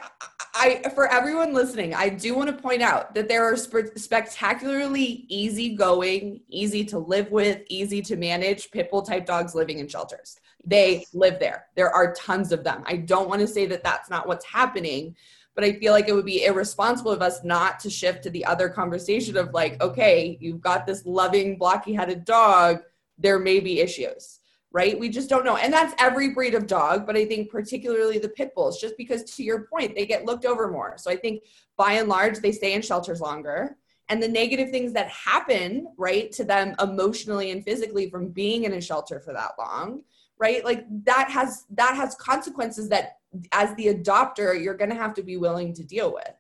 I, 0.55 0.83
for 0.95 1.11
everyone 1.11 1.55
listening, 1.55 1.95
I 1.95 2.09
do 2.09 2.35
want 2.35 2.55
to 2.55 2.63
point 2.63 2.83
out 2.83 3.15
that 3.15 3.29
there 3.29 3.45
are 3.45 3.57
sp- 3.57 3.97
spectacularly 3.97 5.25
easygoing, 5.29 6.41
easy 6.49 6.85
to 6.87 6.99
live 6.99 7.31
with, 7.31 7.63
easy 7.69 8.03
to 8.03 8.17
manage 8.17 8.71
pit 8.71 8.91
bull 8.91 9.03
type 9.03 9.25
dogs 9.25 9.55
living 9.55 9.79
in 9.79 9.89
shelters. 9.89 10.39
They 10.65 11.07
live 11.15 11.39
there. 11.39 11.67
There 11.77 11.91
are 11.91 12.13
tons 12.15 12.53
of 12.53 12.65
them. 12.65 12.83
I 12.87 12.97
don't 12.97 13.29
want 13.29 13.41
to 13.41 13.47
say 13.47 13.67
that 13.67 13.85
that's 13.85 14.11
not 14.11 14.27
what's 14.27 14.45
happening, 14.45 15.17
but 15.55 15.65
I 15.65 15.73
feel 15.75 15.93
like 15.93 16.09
it 16.09 16.15
would 16.15 16.27
be 16.27 16.45
irresponsible 16.45 17.11
of 17.11 17.23
us 17.23 17.43
not 17.45 17.81
to 17.81 17.91
shift 17.91 18.23
to 18.25 18.31
the 18.31 18.45
other 18.45 18.69
conversation 18.69 19.37
of 19.37 19.55
like, 19.55 19.81
okay, 19.83 20.37
you've 20.41 20.61
got 20.61 20.87
this 20.87 21.07
loving, 21.07 21.57
blocky 21.57 21.95
headed 21.95 22.25
dog. 22.25 22.81
There 23.17 23.39
may 23.39 23.61
be 23.61 23.81
issues 23.81 24.38
right? 24.71 24.99
We 24.99 25.09
just 25.09 25.29
don't 25.29 25.45
know. 25.45 25.57
And 25.57 25.73
that's 25.73 25.95
every 25.99 26.31
breed 26.31 26.55
of 26.55 26.67
dog, 26.67 27.07
but 27.07 27.17
I 27.17 27.25
think 27.25 27.51
particularly 27.51 28.19
the 28.19 28.29
pit 28.29 28.55
bulls, 28.55 28.81
just 28.81 28.97
because 28.97 29.25
to 29.37 29.43
your 29.43 29.67
point, 29.67 29.95
they 29.95 30.07
get 30.07 30.27
looked 30.27 30.45
over 30.45 30.71
more. 30.71 30.97
So 30.99 31.11
I 31.11 31.17
think 31.17 31.45
by 31.77 31.93
and 31.93 32.09
large, 32.09 32.39
they 32.39 32.53
stay 32.53 32.75
in 32.75 32.83
shelters 32.83 33.21
longer. 33.21 33.77
And 34.11 34.23
the 34.23 34.29
negative 34.29 34.71
things 34.71 34.93
that 34.95 35.09
happen, 35.09 35.89
right, 35.99 36.33
to 36.33 36.45
them 36.45 36.75
emotionally 36.81 37.51
and 37.51 37.63
physically 37.65 38.09
from 38.09 38.29
being 38.29 38.65
in 38.65 38.73
a 38.75 38.81
shelter 38.81 39.21
for 39.21 39.35
that 39.35 39.53
long, 39.59 40.03
right? 40.39 40.65
Like 40.65 40.85
that 41.05 41.31
has 41.31 41.67
that 41.71 41.95
has 41.95 42.15
consequences 42.15 42.89
that 42.89 43.19
as 43.53 43.75
the 43.75 43.87
adopter, 43.89 44.63
you're 44.63 44.77
gonna 44.77 44.95
have 44.95 45.13
to 45.15 45.23
be 45.23 45.37
willing 45.37 45.75
to 45.75 45.85
deal 45.85 46.13
with. 46.13 46.33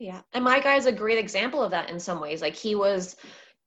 Yeah. 0.00 0.22
And 0.32 0.42
my 0.42 0.58
guy 0.58 0.74
is 0.74 0.86
a 0.86 0.92
great 0.92 1.18
example 1.18 1.62
of 1.62 1.70
that 1.70 1.88
in 1.88 2.00
some 2.00 2.20
ways. 2.20 2.42
Like 2.42 2.56
he 2.56 2.74
was 2.74 3.14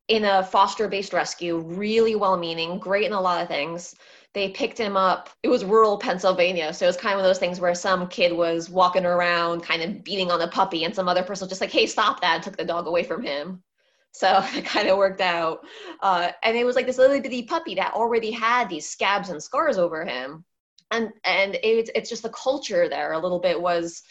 in 0.07 0.25
a 0.25 0.43
foster 0.43 0.87
based 0.87 1.13
rescue, 1.13 1.57
really 1.57 2.15
well 2.15 2.37
meaning, 2.37 2.79
great 2.79 3.05
in 3.05 3.13
a 3.13 3.21
lot 3.21 3.41
of 3.41 3.47
things. 3.47 3.95
They 4.33 4.49
picked 4.49 4.77
him 4.77 4.97
up. 4.97 5.29
It 5.43 5.47
was 5.47 5.63
rural 5.63 5.97
Pennsylvania. 5.97 6.73
So 6.73 6.85
it 6.85 6.89
was 6.89 6.97
kind 6.97 7.13
of 7.13 7.19
one 7.19 7.25
of 7.25 7.29
those 7.29 7.39
things 7.39 7.59
where 7.59 7.73
some 7.73 8.07
kid 8.07 8.33
was 8.33 8.69
walking 8.69 9.05
around, 9.05 9.61
kind 9.61 9.81
of 9.81 10.03
beating 10.03 10.29
on 10.29 10.41
a 10.41 10.47
puppy, 10.47 10.83
and 10.83 10.93
some 10.93 11.07
other 11.07 11.23
person 11.23 11.47
just 11.47 11.61
like, 11.61 11.71
hey, 11.71 11.85
stop 11.85 12.19
that, 12.21 12.35
and 12.35 12.43
took 12.43 12.57
the 12.57 12.65
dog 12.65 12.85
away 12.85 13.03
from 13.03 13.23
him. 13.23 13.63
So 14.11 14.43
it 14.55 14.65
kind 14.65 14.89
of 14.89 14.97
worked 14.97 15.21
out. 15.21 15.59
Uh, 16.01 16.31
and 16.43 16.57
it 16.57 16.65
was 16.65 16.75
like 16.75 16.85
this 16.85 16.97
little 16.97 17.19
bitty 17.21 17.43
puppy 17.43 17.75
that 17.75 17.93
already 17.93 18.31
had 18.31 18.69
these 18.69 18.89
scabs 18.89 19.29
and 19.29 19.41
scars 19.41 19.77
over 19.77 20.05
him. 20.05 20.43
And 20.91 21.09
and 21.23 21.57
it's 21.63 21.89
it's 21.95 22.09
just 22.09 22.21
the 22.21 22.29
culture 22.29 22.87
there 22.87 23.13
a 23.13 23.19
little 23.19 23.39
bit 23.39 23.59
was 23.59 24.03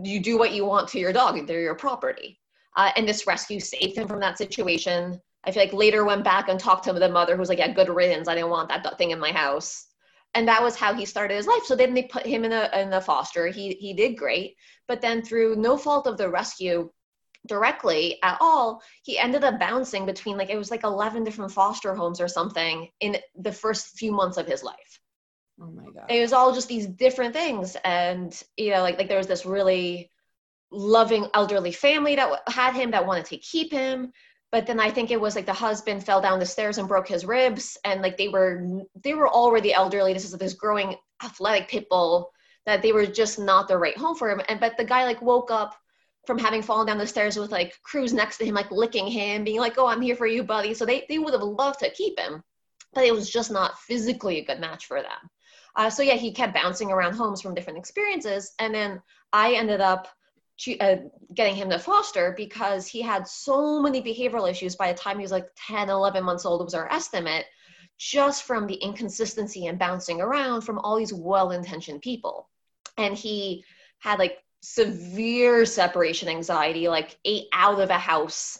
you 0.00 0.20
do 0.20 0.38
what 0.38 0.52
you 0.52 0.64
want 0.64 0.88
to 0.90 1.00
your 1.00 1.12
dog, 1.12 1.44
they're 1.46 1.60
your 1.60 1.74
property 1.74 2.40
uh, 2.80 2.90
and 2.96 3.06
this 3.06 3.26
rescue 3.26 3.60
saved 3.60 3.98
him 3.98 4.08
from 4.08 4.20
that 4.20 4.38
situation. 4.38 5.20
I 5.44 5.50
feel 5.50 5.62
like 5.62 5.74
later 5.74 6.02
went 6.02 6.24
back 6.24 6.48
and 6.48 6.58
talked 6.58 6.84
to 6.84 6.94
the 6.94 7.10
mother 7.10 7.34
who 7.34 7.40
was 7.40 7.50
like, 7.50 7.58
yeah, 7.58 7.74
good 7.74 7.90
riddance. 7.90 8.26
I 8.26 8.34
didn't 8.34 8.48
want 8.48 8.70
that 8.70 8.96
thing 8.96 9.10
in 9.10 9.20
my 9.20 9.32
house. 9.32 9.88
And 10.34 10.48
that 10.48 10.62
was 10.62 10.76
how 10.76 10.94
he 10.94 11.04
started 11.04 11.34
his 11.34 11.46
life. 11.46 11.64
So 11.66 11.76
then 11.76 11.92
they 11.92 12.04
put 12.04 12.24
him 12.24 12.42
in 12.42 12.52
the 12.52 12.80
in 12.80 12.90
a 12.94 13.00
foster. 13.02 13.48
He, 13.48 13.74
he 13.74 13.92
did 13.92 14.16
great. 14.16 14.56
But 14.88 15.02
then 15.02 15.20
through 15.20 15.56
no 15.56 15.76
fault 15.76 16.06
of 16.06 16.16
the 16.16 16.30
rescue 16.30 16.90
directly 17.46 18.18
at 18.22 18.38
all, 18.40 18.80
he 19.02 19.18
ended 19.18 19.44
up 19.44 19.60
bouncing 19.60 20.06
between 20.06 20.38
like, 20.38 20.48
it 20.48 20.56
was 20.56 20.70
like 20.70 20.84
11 20.84 21.22
different 21.22 21.52
foster 21.52 21.94
homes 21.94 22.18
or 22.18 22.28
something 22.28 22.88
in 23.00 23.18
the 23.38 23.52
first 23.52 23.98
few 23.98 24.10
months 24.10 24.38
of 24.38 24.46
his 24.46 24.62
life. 24.62 25.00
Oh 25.60 25.70
my 25.70 25.84
God. 25.84 26.06
It 26.08 26.22
was 26.22 26.32
all 26.32 26.54
just 26.54 26.68
these 26.68 26.86
different 26.86 27.34
things. 27.34 27.76
And, 27.84 28.42
you 28.56 28.70
know, 28.70 28.80
like, 28.80 28.96
like 28.96 29.08
there 29.08 29.18
was 29.18 29.26
this 29.26 29.44
really 29.44 30.09
loving 30.70 31.26
elderly 31.34 31.72
family 31.72 32.14
that 32.16 32.42
had 32.48 32.74
him 32.74 32.90
that 32.92 33.06
wanted 33.06 33.26
to 33.26 33.36
keep 33.38 33.72
him. 33.72 34.12
But 34.52 34.66
then 34.66 34.80
i 34.80 34.90
think 34.90 35.10
it 35.10 35.20
was 35.20 35.36
like 35.36 35.46
the 35.46 35.52
husband 35.52 36.04
fell 36.04 36.20
down 36.20 36.40
the 36.40 36.46
stairs 36.46 36.78
and 36.78 36.88
broke 36.88 37.08
his 37.08 37.24
ribs 37.24 37.78
and 37.84 38.02
like 38.02 38.16
they 38.16 38.28
were 38.28 38.82
they 39.04 39.14
were 39.14 39.28
already 39.28 39.72
elderly. 39.72 40.12
This 40.12 40.24
is 40.24 40.32
this 40.32 40.54
growing 40.54 40.96
athletic 41.22 41.68
pit 41.68 41.86
bull 41.88 42.30
that 42.66 42.82
they 42.82 42.92
were 42.92 43.06
just 43.06 43.38
not 43.38 43.68
the 43.68 43.78
right 43.78 43.96
home 43.96 44.16
for 44.16 44.30
him. 44.30 44.40
And 44.48 44.60
but 44.60 44.76
the 44.76 44.84
guy 44.84 45.04
like 45.04 45.22
woke 45.22 45.50
up 45.50 45.76
from 46.26 46.38
having 46.38 46.62
fallen 46.62 46.86
down 46.86 46.98
the 46.98 47.06
stairs 47.06 47.36
with 47.36 47.50
like 47.50 47.74
Cruz 47.82 48.12
next 48.12 48.38
to 48.38 48.44
him 48.44 48.54
like 48.54 48.70
licking 48.70 49.06
him 49.06 49.44
being 49.44 49.60
like 49.60 49.78
oh 49.78 49.86
i'm 49.86 50.02
here 50.02 50.16
for 50.16 50.26
you 50.26 50.42
buddy. 50.42 50.74
So 50.74 50.84
they, 50.84 51.04
they 51.08 51.18
would 51.18 51.32
have 51.32 51.42
loved 51.42 51.80
to 51.80 51.90
keep 51.90 52.18
him 52.18 52.42
but 52.92 53.04
it 53.04 53.14
was 53.14 53.30
just 53.30 53.50
not 53.52 53.78
physically 53.78 54.38
a 54.38 54.44
good 54.44 54.60
match 54.60 54.86
for 54.86 55.00
them. 55.00 55.30
Uh, 55.76 55.88
so 55.88 56.02
yeah 56.02 56.14
he 56.14 56.32
kept 56.32 56.54
bouncing 56.54 56.90
around 56.90 57.14
homes 57.14 57.40
from 57.40 57.54
different 57.54 57.78
experiences 57.78 58.52
and 58.58 58.74
then 58.74 59.00
i 59.32 59.54
ended 59.54 59.80
up 59.80 60.08
uh, 60.80 60.96
getting 61.34 61.54
him 61.54 61.70
to 61.70 61.78
foster 61.78 62.34
because 62.36 62.86
he 62.86 63.00
had 63.00 63.26
so 63.26 63.80
many 63.80 64.02
behavioral 64.02 64.50
issues 64.50 64.76
by 64.76 64.92
the 64.92 64.98
time 64.98 65.16
he 65.16 65.22
was 65.22 65.32
like 65.32 65.48
10 65.66 65.88
11 65.88 66.22
months 66.24 66.44
old 66.44 66.64
was 66.64 66.74
our 66.74 66.90
estimate 66.92 67.46
just 67.98 68.44
from 68.44 68.66
the 68.66 68.74
inconsistency 68.74 69.66
and 69.66 69.78
bouncing 69.78 70.20
around 70.20 70.62
from 70.62 70.78
all 70.78 70.96
these 70.96 71.12
well-intentioned 71.12 72.00
people. 72.00 72.48
And 72.96 73.14
he 73.14 73.64
had 73.98 74.18
like 74.18 74.38
severe 74.62 75.64
separation 75.64 76.28
anxiety 76.28 76.88
like 76.88 77.18
ate 77.24 77.46
out 77.52 77.80
of 77.80 77.90
a 77.90 77.98
house 77.98 78.58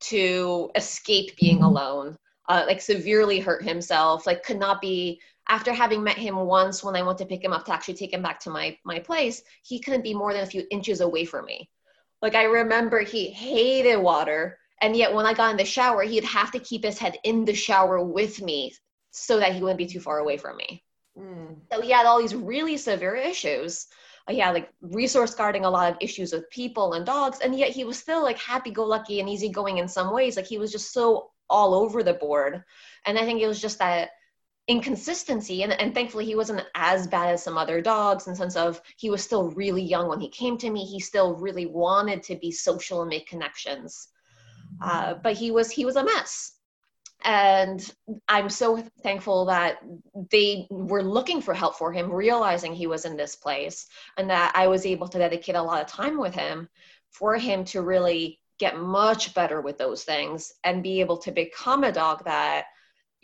to 0.00 0.70
escape 0.74 1.36
being 1.36 1.62
alone 1.62 2.16
uh, 2.48 2.64
like 2.66 2.80
severely 2.80 3.40
hurt 3.40 3.62
himself 3.62 4.26
like 4.26 4.42
could 4.42 4.58
not 4.58 4.80
be 4.80 5.20
after 5.48 5.72
having 5.72 6.02
met 6.02 6.16
him 6.16 6.36
once 6.36 6.82
when 6.82 6.96
I 6.96 7.02
went 7.02 7.18
to 7.18 7.26
pick 7.26 7.44
him 7.44 7.52
up 7.52 7.64
to 7.66 7.72
actually 7.72 7.94
take 7.94 8.12
him 8.12 8.22
back 8.22 8.40
to 8.40 8.50
my 8.50 8.76
my 8.84 8.98
place, 8.98 9.42
he 9.62 9.80
couldn't 9.80 10.02
be 10.02 10.14
more 10.14 10.32
than 10.32 10.42
a 10.42 10.46
few 10.46 10.64
inches 10.70 11.00
away 11.00 11.24
from 11.24 11.44
me. 11.44 11.68
Like 12.22 12.34
I 12.34 12.44
remember 12.44 13.00
he 13.00 13.28
hated 13.28 13.98
water, 13.98 14.58
and 14.80 14.96
yet 14.96 15.12
when 15.12 15.26
I 15.26 15.34
got 15.34 15.50
in 15.50 15.56
the 15.56 15.64
shower, 15.64 16.02
he'd 16.02 16.24
have 16.24 16.50
to 16.52 16.58
keep 16.58 16.84
his 16.84 16.98
head 16.98 17.18
in 17.24 17.44
the 17.44 17.54
shower 17.54 18.02
with 18.02 18.40
me 18.40 18.72
so 19.10 19.38
that 19.38 19.54
he 19.54 19.60
wouldn't 19.60 19.78
be 19.78 19.86
too 19.86 20.00
far 20.00 20.18
away 20.18 20.36
from 20.36 20.56
me. 20.56 20.82
Mm. 21.18 21.56
So 21.72 21.80
he 21.80 21.90
had 21.90 22.06
all 22.06 22.18
these 22.18 22.34
really 22.34 22.76
severe 22.76 23.14
issues. 23.14 23.86
He 24.28 24.38
had 24.38 24.54
like 24.54 24.70
resource 24.80 25.34
guarding 25.34 25.66
a 25.66 25.70
lot 25.70 25.92
of 25.92 25.98
issues 26.00 26.32
with 26.32 26.48
people 26.48 26.94
and 26.94 27.04
dogs, 27.04 27.40
and 27.40 27.54
yet 27.54 27.70
he 27.70 27.84
was 27.84 27.98
still 27.98 28.22
like 28.22 28.38
happy-go-lucky 28.38 29.20
and 29.20 29.28
easygoing 29.28 29.78
in 29.78 29.86
some 29.86 30.12
ways. 30.14 30.36
Like 30.36 30.46
he 30.46 30.58
was 30.58 30.72
just 30.72 30.92
so 30.92 31.30
all 31.50 31.74
over 31.74 32.02
the 32.02 32.14
board, 32.14 32.64
and 33.04 33.18
I 33.18 33.24
think 33.26 33.42
it 33.42 33.46
was 33.46 33.60
just 33.60 33.78
that 33.80 34.10
inconsistency 34.66 35.62
and, 35.62 35.72
and 35.72 35.94
thankfully 35.94 36.24
he 36.24 36.34
wasn't 36.34 36.62
as 36.74 37.06
bad 37.06 37.34
as 37.34 37.42
some 37.42 37.58
other 37.58 37.80
dogs 37.82 38.26
in 38.26 38.32
the 38.32 38.36
sense 38.36 38.56
of 38.56 38.80
he 38.96 39.10
was 39.10 39.22
still 39.22 39.50
really 39.50 39.82
young 39.82 40.08
when 40.08 40.20
he 40.20 40.28
came 40.28 40.56
to 40.58 40.70
me. 40.70 40.84
He 40.84 41.00
still 41.00 41.34
really 41.36 41.66
wanted 41.66 42.22
to 42.24 42.36
be 42.36 42.50
social 42.50 43.02
and 43.02 43.10
make 43.10 43.26
connections. 43.26 44.08
Uh, 44.82 45.14
but 45.22 45.34
he 45.34 45.50
was 45.50 45.70
he 45.70 45.84
was 45.84 45.96
a 45.96 46.04
mess. 46.04 46.52
And 47.24 47.90
i'm 48.28 48.50
so 48.50 48.82
thankful 49.02 49.46
that 49.46 49.78
they 50.30 50.66
were 50.70 51.02
looking 51.02 51.40
for 51.40 51.54
help 51.54 51.76
for 51.76 51.90
him 51.90 52.12
realizing 52.12 52.74
he 52.74 52.86
was 52.86 53.06
in 53.06 53.16
this 53.16 53.34
place 53.34 53.86
and 54.18 54.28
that 54.28 54.52
i 54.54 54.66
was 54.66 54.84
able 54.84 55.08
to 55.08 55.18
dedicate 55.18 55.54
a 55.54 55.62
lot 55.62 55.80
of 55.80 55.86
time 55.86 56.18
with 56.18 56.34
him 56.34 56.68
for 57.10 57.38
him 57.38 57.64
to 57.64 57.80
really 57.80 58.40
get 58.58 58.78
much 58.78 59.32
better 59.34 59.62
with 59.62 59.78
those 59.78 60.04
things 60.04 60.52
and 60.64 60.82
be 60.82 61.00
able 61.00 61.16
to 61.16 61.32
become 61.32 61.84
a 61.84 61.92
dog 61.92 62.22
that 62.24 62.66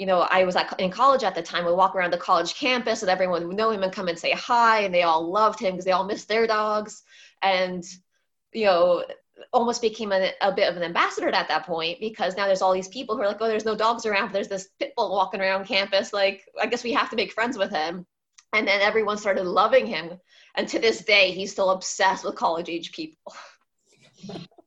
you 0.01 0.07
know, 0.07 0.21
I 0.31 0.45
was 0.45 0.57
at, 0.57 0.81
in 0.81 0.91
college 0.91 1.25
at 1.25 1.35
the 1.35 1.43
time. 1.43 1.67
We 1.67 1.75
walk 1.75 1.95
around 1.95 2.11
the 2.11 2.17
college 2.17 2.55
campus 2.55 3.03
and 3.03 3.11
everyone 3.11 3.47
would 3.47 3.57
know 3.57 3.71
him 3.71 3.83
and 3.83 3.93
come 3.93 4.09
and 4.09 4.19
say 4.19 4.31
hi, 4.33 4.81
and 4.81 4.95
they 4.95 5.03
all 5.03 5.31
loved 5.31 5.61
him 5.61 5.73
because 5.73 5.85
they 5.85 5.93
all 5.93 6.07
missed 6.07 6.27
their 6.27 6.47
dogs, 6.47 7.03
and 7.43 7.85
you 8.53 8.65
know, 8.65 9.05
almost 9.53 9.83
became 9.83 10.11
a, 10.11 10.33
a, 10.41 10.53
bit 10.53 10.71
of 10.71 10.77
an 10.79 10.83
ambassador 10.83 11.29
at 11.29 11.49
that 11.49 11.67
point 11.67 12.01
because 12.01 12.35
now 12.35 12.47
there's 12.47 12.63
all 12.63 12.73
these 12.73 12.89
people 12.89 13.15
who 13.15 13.23
are 13.23 13.29
like, 13.29 13.37
oh, 13.41 13.47
there's 13.47 13.67
no 13.67 13.77
dogs 13.77 14.07
around. 14.07 14.33
There's 14.33 14.49
this 14.49 14.71
pit 14.79 14.95
bull 14.97 15.13
walking 15.13 15.43
around 15.43 15.67
campus. 15.67 16.15
Like, 16.15 16.47
I 16.59 16.65
guess 16.67 16.83
we 16.83 16.93
have 16.93 17.11
to 17.11 17.17
make 17.17 17.33
friends 17.33 17.59
with 17.59 17.71
him. 17.71 18.07
And 18.55 18.67
then 18.67 18.81
everyone 18.81 19.19
started 19.19 19.45
loving 19.45 19.87
him, 19.87 20.19
and 20.57 20.67
to 20.69 20.79
this 20.79 21.05
day, 21.05 21.31
he's 21.33 21.53
still 21.53 21.71
obsessed 21.71 22.25
with 22.25 22.37
college 22.37 22.71
age 22.71 22.93
people. 22.93 23.35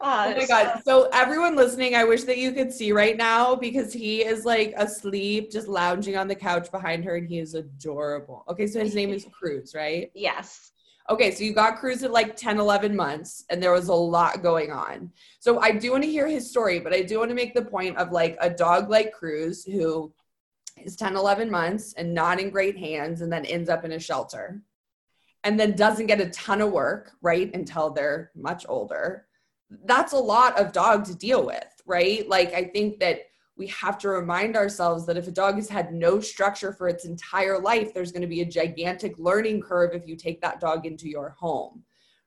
Uh, 0.00 0.32
oh 0.34 0.36
my 0.36 0.46
god! 0.46 0.82
So 0.84 1.08
everyone 1.12 1.56
listening, 1.56 1.94
I 1.94 2.04
wish 2.04 2.24
that 2.24 2.38
you 2.38 2.52
could 2.52 2.72
see 2.72 2.92
right 2.92 3.16
now 3.16 3.54
because 3.54 3.92
he 3.92 4.24
is 4.24 4.44
like 4.44 4.74
asleep, 4.76 5.50
just 5.50 5.68
lounging 5.68 6.16
on 6.16 6.28
the 6.28 6.34
couch 6.34 6.70
behind 6.70 7.04
her, 7.04 7.16
and 7.16 7.28
he 7.28 7.38
is 7.38 7.54
adorable. 7.54 8.44
Okay, 8.48 8.66
so 8.66 8.80
his 8.80 8.94
name 8.94 9.10
is 9.10 9.26
Cruz, 9.32 9.74
right? 9.74 10.10
Yes. 10.14 10.72
Okay, 11.10 11.30
so 11.32 11.44
you 11.44 11.52
got 11.52 11.76
Cruz 11.76 12.02
at 12.02 12.12
like 12.12 12.34
10, 12.34 12.58
11 12.58 12.96
months, 12.96 13.44
and 13.50 13.62
there 13.62 13.72
was 13.72 13.88
a 13.88 13.94
lot 13.94 14.42
going 14.42 14.72
on. 14.72 15.12
So 15.38 15.60
I 15.60 15.70
do 15.70 15.92
want 15.92 16.02
to 16.04 16.10
hear 16.10 16.26
his 16.26 16.48
story, 16.48 16.80
but 16.80 16.94
I 16.94 17.02
do 17.02 17.18
want 17.18 17.30
to 17.30 17.34
make 17.34 17.52
the 17.52 17.64
point 17.64 17.98
of 17.98 18.10
like 18.10 18.38
a 18.40 18.48
dog 18.48 18.88
like 18.88 19.12
Cruz 19.12 19.64
who 19.64 20.14
is 20.82 20.96
10, 20.96 21.14
11 21.14 21.50
months 21.50 21.92
and 21.94 22.14
not 22.14 22.40
in 22.40 22.48
great 22.48 22.78
hands 22.78 23.20
and 23.20 23.30
then 23.30 23.44
ends 23.44 23.68
up 23.68 23.84
in 23.84 23.92
a 23.92 23.98
shelter 23.98 24.62
and 25.44 25.60
then 25.60 25.76
doesn't 25.76 26.06
get 26.06 26.20
a 26.20 26.30
ton 26.30 26.62
of 26.62 26.72
work, 26.72 27.12
right, 27.20 27.54
until 27.54 27.90
they're 27.90 28.30
much 28.34 28.64
older. 28.66 29.26
That's 29.84 30.12
a 30.12 30.18
lot 30.18 30.58
of 30.58 30.72
dog 30.72 31.04
to 31.06 31.14
deal 31.14 31.44
with, 31.44 31.64
right? 31.86 32.28
Like, 32.28 32.54
I 32.54 32.64
think 32.64 33.00
that 33.00 33.20
we 33.56 33.66
have 33.68 33.98
to 33.98 34.08
remind 34.08 34.56
ourselves 34.56 35.06
that 35.06 35.16
if 35.16 35.28
a 35.28 35.32
dog 35.32 35.54
has 35.56 35.68
had 35.68 35.92
no 35.92 36.20
structure 36.20 36.72
for 36.72 36.88
its 36.88 37.04
entire 37.04 37.58
life, 37.58 37.94
there's 37.94 38.12
going 38.12 38.22
to 38.22 38.28
be 38.28 38.40
a 38.40 38.46
gigantic 38.46 39.18
learning 39.18 39.60
curve 39.60 39.94
if 39.94 40.06
you 40.06 40.16
take 40.16 40.40
that 40.40 40.60
dog 40.60 40.86
into 40.86 41.08
your 41.08 41.30
home, 41.30 41.84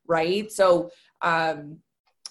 right? 0.07 0.51
So, 0.51 0.89
um, 1.21 1.79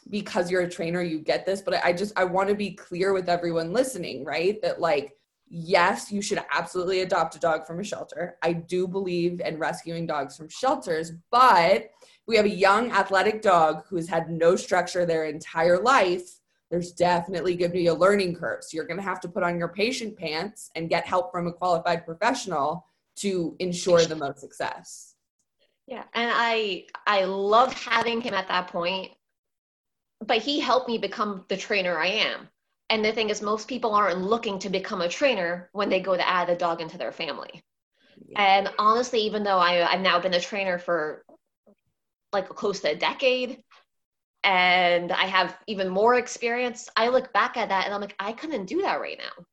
because 0.08 0.50
you're 0.50 0.62
a 0.62 0.70
trainer, 0.70 1.02
you 1.02 1.18
get 1.18 1.44
this, 1.44 1.60
but 1.60 1.84
I 1.84 1.92
just 1.92 2.12
I 2.16 2.24
want 2.24 2.48
to 2.48 2.54
be 2.54 2.70
clear 2.74 3.12
with 3.12 3.28
everyone 3.28 3.72
listening, 3.72 4.24
right? 4.24 4.60
That 4.62 4.80
like 4.80 5.16
yes, 5.48 6.10
you 6.10 6.20
should 6.20 6.40
absolutely 6.52 7.00
adopt 7.00 7.36
a 7.36 7.40
dog 7.40 7.66
from 7.66 7.80
a 7.80 7.84
shelter. 7.84 8.36
I 8.42 8.52
do 8.52 8.88
believe 8.88 9.40
in 9.40 9.58
rescuing 9.58 10.06
dogs 10.06 10.36
from 10.36 10.48
shelters, 10.48 11.12
but 11.30 11.90
we 12.26 12.36
have 12.36 12.46
a 12.46 12.50
young 12.50 12.90
athletic 12.90 13.42
dog 13.42 13.84
who's 13.88 14.08
had 14.08 14.30
no 14.30 14.56
structure 14.56 15.06
their 15.06 15.26
entire 15.26 15.80
life 15.80 16.40
there's 16.70 16.92
definitely 16.92 17.54
going 17.54 17.70
to 17.70 17.76
be 17.76 17.86
a 17.86 17.94
learning 17.94 18.34
curve. 18.34 18.64
So 18.64 18.76
you're 18.76 18.86
going 18.86 18.98
to 18.98 19.02
have 19.02 19.20
to 19.20 19.28
put 19.28 19.42
on 19.42 19.58
your 19.58 19.68
patient 19.68 20.16
pants 20.16 20.70
and 20.74 20.88
get 20.88 21.06
help 21.06 21.30
from 21.30 21.46
a 21.46 21.52
qualified 21.52 22.04
professional 22.04 22.86
to 23.16 23.54
ensure 23.58 24.04
the 24.04 24.16
most 24.16 24.40
success. 24.40 25.14
Yeah, 25.86 26.02
and 26.14 26.30
I 26.34 26.86
I 27.06 27.24
loved 27.24 27.78
having 27.78 28.20
him 28.20 28.34
at 28.34 28.48
that 28.48 28.68
point, 28.68 29.12
but 30.20 30.38
he 30.38 30.58
helped 30.58 30.88
me 30.88 30.98
become 30.98 31.44
the 31.48 31.56
trainer 31.56 31.96
I 31.96 32.08
am. 32.08 32.48
And 32.90 33.04
the 33.04 33.12
thing 33.12 33.30
is, 33.30 33.40
most 33.40 33.68
people 33.68 33.94
aren't 33.94 34.20
looking 34.20 34.58
to 34.60 34.68
become 34.68 35.00
a 35.00 35.08
trainer 35.08 35.70
when 35.72 35.88
they 35.88 36.00
go 36.00 36.16
to 36.16 36.28
add 36.28 36.50
a 36.50 36.56
dog 36.56 36.80
into 36.80 36.98
their 36.98 37.12
family. 37.12 37.62
Yeah. 38.28 38.42
And 38.42 38.70
honestly, 38.78 39.20
even 39.20 39.44
though 39.44 39.58
I, 39.58 39.88
I've 39.88 40.00
now 40.00 40.18
been 40.18 40.34
a 40.34 40.40
trainer 40.40 40.78
for 40.78 41.24
like 42.36 42.48
close 42.48 42.80
to 42.80 42.92
a 42.92 42.96
decade, 42.96 43.62
and 44.44 45.10
I 45.10 45.26
have 45.26 45.58
even 45.66 45.88
more 45.88 46.14
experience, 46.14 46.88
I 46.96 47.08
look 47.08 47.32
back 47.32 47.56
at 47.56 47.68
that 47.70 47.84
and 47.84 47.94
I'm 47.94 48.00
like, 48.00 48.14
I 48.18 48.32
couldn't 48.32 48.66
do 48.66 48.82
that 48.82 49.00
right 49.00 49.18
now. 49.18 49.44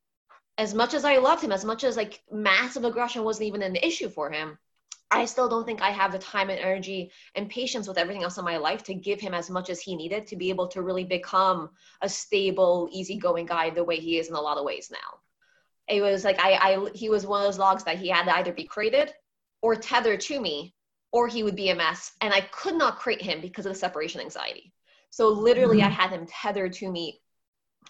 As 0.59 0.75
much 0.75 0.93
as 0.93 1.03
I 1.03 1.17
loved 1.17 1.43
him, 1.43 1.51
as 1.51 1.65
much 1.65 1.83
as 1.83 1.97
like 1.97 2.21
massive 2.31 2.85
aggression 2.85 3.23
wasn't 3.23 3.47
even 3.47 3.63
an 3.63 3.75
issue 3.77 4.07
for 4.07 4.29
him, 4.29 4.57
I 5.09 5.25
still 5.25 5.49
don't 5.49 5.65
think 5.65 5.81
I 5.81 5.89
have 5.89 6.11
the 6.11 6.19
time 6.19 6.49
and 6.49 6.59
energy 6.59 7.11
and 7.35 7.49
patience 7.49 7.87
with 7.87 7.97
everything 7.97 8.23
else 8.23 8.37
in 8.37 8.45
my 8.45 8.57
life 8.57 8.83
to 8.83 8.93
give 8.93 9.19
him 9.19 9.33
as 9.33 9.49
much 9.49 9.69
as 9.69 9.79
he 9.79 9.95
needed 9.95 10.27
to 10.27 10.35
be 10.35 10.49
able 10.49 10.67
to 10.69 10.81
really 10.81 11.03
become 11.03 11.69
a 12.01 12.09
stable, 12.09 12.89
easygoing 12.91 13.45
guy 13.45 13.69
the 13.69 13.83
way 13.83 13.97
he 13.97 14.19
is 14.19 14.27
in 14.27 14.35
a 14.35 14.41
lot 14.41 14.57
of 14.57 14.65
ways 14.65 14.89
now. 14.91 15.19
It 15.87 16.01
was 16.01 16.23
like 16.23 16.39
I, 16.39 16.53
I 16.53 16.89
he 16.93 17.09
was 17.09 17.25
one 17.25 17.41
of 17.41 17.47
those 17.47 17.59
logs 17.59 17.83
that 17.83 17.99
he 17.99 18.09
had 18.09 18.25
to 18.25 18.35
either 18.35 18.53
be 18.53 18.63
crated 18.63 19.13
or 19.61 19.75
tethered 19.75 20.21
to 20.21 20.39
me, 20.39 20.73
or 21.13 21.27
he 21.27 21.43
would 21.43 21.55
be 21.55 21.69
a 21.69 21.75
mess. 21.75 22.11
And 22.19 22.33
I 22.33 22.41
could 22.41 22.75
not 22.75 22.99
crate 22.99 23.21
him 23.21 23.39
because 23.39 23.65
of 23.65 23.71
the 23.71 23.79
separation 23.79 24.19
anxiety. 24.19 24.73
So 25.11 25.29
literally, 25.29 25.77
mm-hmm. 25.77 25.87
I 25.87 25.91
had 25.91 26.09
him 26.09 26.25
tethered 26.27 26.73
to 26.73 26.91
me 26.91 27.21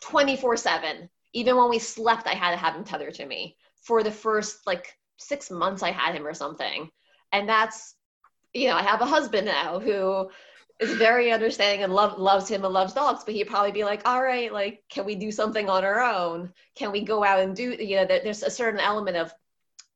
24 0.02 0.58
7. 0.58 1.10
Even 1.32 1.58
when 1.58 1.70
we 1.70 1.80
slept, 1.80 2.28
I 2.28 2.36
had 2.36 2.52
to 2.52 2.58
have 2.58 2.76
him 2.76 2.84
tethered 2.84 3.16
to 3.16 3.26
me 3.26 3.58
for 3.82 4.04
the 4.04 4.12
first 4.12 4.68
like 4.68 4.94
six 5.18 5.50
months 5.50 5.82
I 5.82 5.92
had 5.92 6.14
him 6.14 6.28
or 6.28 6.34
something. 6.34 6.90
And 7.32 7.48
that's, 7.48 7.96
you 8.54 8.68
know, 8.68 8.76
I 8.76 8.84
have 8.84 9.02
a 9.02 9.06
husband 9.06 9.48
now 9.48 9.80
who 9.80 10.30
is 10.80 10.94
very 10.96 11.32
understanding 11.32 11.84
and 11.84 11.94
love, 11.94 12.20
loves 12.20 12.50
him 12.50 12.66
and 12.66 12.74
loves 12.74 12.94
dogs, 12.94 13.24
but 13.24 13.34
he'd 13.34 13.46
probably 13.46 13.72
be 13.72 13.86
like, 13.86 14.08
all 14.08 14.22
right, 14.22 14.52
like, 14.52 14.84
can 14.90 15.06
we 15.06 15.16
do 15.16 15.32
something 15.32 15.70
on 15.70 15.86
our 15.86 16.02
own? 16.02 16.52
Can 16.76 16.92
we 16.92 17.02
go 17.02 17.24
out 17.24 17.40
and 17.40 17.56
do, 17.56 17.72
you 17.72 17.96
know, 17.96 18.06
there's 18.06 18.44
a 18.44 18.52
certain 18.52 18.80
element 18.80 19.18
of, 19.18 19.34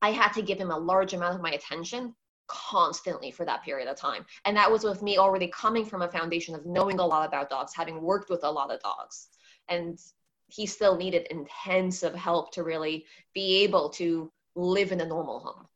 I 0.02 0.12
had 0.12 0.32
to 0.34 0.42
give 0.42 0.58
him 0.58 0.72
a 0.72 0.78
large 0.78 1.14
amount 1.14 1.36
of 1.36 1.42
my 1.42 1.52
attention 1.52 2.16
constantly 2.48 3.32
for 3.32 3.46
that 3.46 3.64
period 3.64 3.88
of 3.88 3.98
time. 3.98 4.26
And 4.46 4.56
that 4.58 4.72
was 4.72 4.84
with 4.84 5.02
me 5.02 5.18
already 5.18 5.48
coming 5.48 5.86
from 5.86 6.02
a 6.02 6.10
foundation 6.10 6.56
of 6.56 6.66
knowing 6.66 7.00
a 7.00 7.06
lot 7.06 7.28
about 7.28 7.50
dogs, 7.50 7.74
having 7.76 8.02
worked 8.02 8.30
with 8.30 8.44
a 8.44 8.52
lot 8.52 8.72
of 8.72 8.82
dogs. 8.82 9.28
And 9.70 10.00
he 10.48 10.66
still 10.66 10.98
needed 10.98 11.28
intensive 11.30 12.16
help 12.16 12.52
to 12.54 12.64
really 12.64 13.06
be 13.34 13.64
able 13.64 13.90
to 13.90 14.32
live 14.56 14.92
in 14.92 15.02
a 15.02 15.06
normal 15.06 15.40
home. 15.40 15.68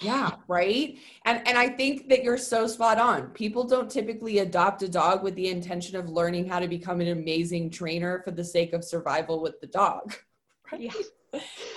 Yeah, 0.00 0.32
right. 0.48 0.98
And 1.24 1.46
and 1.46 1.56
I 1.56 1.68
think 1.68 2.08
that 2.08 2.24
you're 2.24 2.38
so 2.38 2.66
spot 2.66 2.98
on. 2.98 3.28
People 3.28 3.64
don't 3.64 3.88
typically 3.90 4.38
adopt 4.38 4.82
a 4.82 4.88
dog 4.88 5.22
with 5.22 5.36
the 5.36 5.48
intention 5.48 5.96
of 5.96 6.08
learning 6.08 6.48
how 6.48 6.58
to 6.58 6.66
become 6.66 7.00
an 7.00 7.08
amazing 7.08 7.70
trainer 7.70 8.20
for 8.24 8.32
the 8.32 8.44
sake 8.44 8.72
of 8.72 8.82
survival 8.84 9.40
with 9.40 9.60
the 9.60 9.66
dog. 9.66 10.14
Right? 10.72 10.80
Yeah 10.80 10.92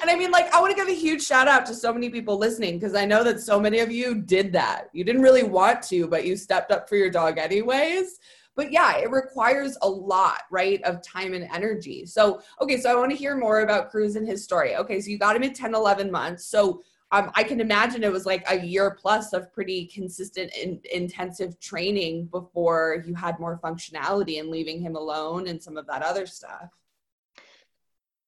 and 0.02 0.10
I 0.10 0.16
mean, 0.16 0.32
like, 0.32 0.54
I 0.54 0.62
want 0.62 0.72
to 0.72 0.76
give 0.76 0.88
a 0.88 1.00
huge 1.00 1.26
shout 1.26 1.48
out 1.48 1.66
to 1.68 1.74
so 1.74 1.94
many 1.94 2.10
people 2.10 2.38
listening 2.38 2.80
because 2.80 2.96
I 2.96 3.06
know 3.06 3.24
that 3.24 3.42
so 3.42 3.60
many 3.60 3.80
of 3.80 3.92
you 3.92 4.16
did 4.16 4.52
that. 4.54 4.90
You 4.94 5.04
didn't 5.04 5.22
really 5.22 5.44
want 5.44 5.82
to, 5.84 6.08
but 6.08 6.26
you 6.26 6.36
stepped 6.36 6.72
up 6.72 6.88
for 6.88 6.96
your 6.96 7.10
dog 7.10 7.38
anyways. 7.38 8.20
But 8.56 8.72
yeah, 8.72 8.98
it 8.98 9.12
requires 9.12 9.78
a 9.84 9.90
lot, 9.90 10.42
right, 10.50 10.82
of 10.84 11.02
time 11.04 11.34
and 11.34 11.48
energy. 11.54 12.06
So, 12.08 12.42
okay, 12.60 12.78
so 12.80 12.92
I 12.92 12.96
want 12.96 13.12
to 13.12 13.18
hear 13.18 13.38
more 13.38 13.62
about 13.62 13.92
Cruz 13.92 14.16
and 14.16 14.28
his 14.28 14.44
story. 14.44 14.76
Okay, 14.76 15.00
so 15.00 15.12
you 15.12 15.20
got 15.20 15.36
him 15.36 15.44
at 15.44 15.54
10, 15.54 15.76
11 15.76 16.12
months. 16.12 16.46
So, 16.46 16.82
um, 17.12 17.32
I 17.36 17.44
can 17.44 17.62
imagine 17.62 18.04
it 18.04 18.12
was 18.12 18.26
like 18.26 18.44
a 18.50 18.60
year 18.60 18.98
plus 19.00 19.32
of 19.32 19.54
pretty 19.54 19.86
consistent 19.86 20.52
and 20.62 20.84
intensive 20.88 21.58
training 21.60 22.26
before 22.26 23.04
you 23.08 23.14
had 23.16 23.40
more 23.40 23.60
functionality 23.64 24.40
and 24.40 24.50
leaving 24.50 24.82
him 24.82 24.96
alone 24.96 25.48
and 25.48 25.62
some 25.62 25.78
of 25.78 25.88
that 25.88 26.02
other 26.02 26.26
stuff. 26.26 26.70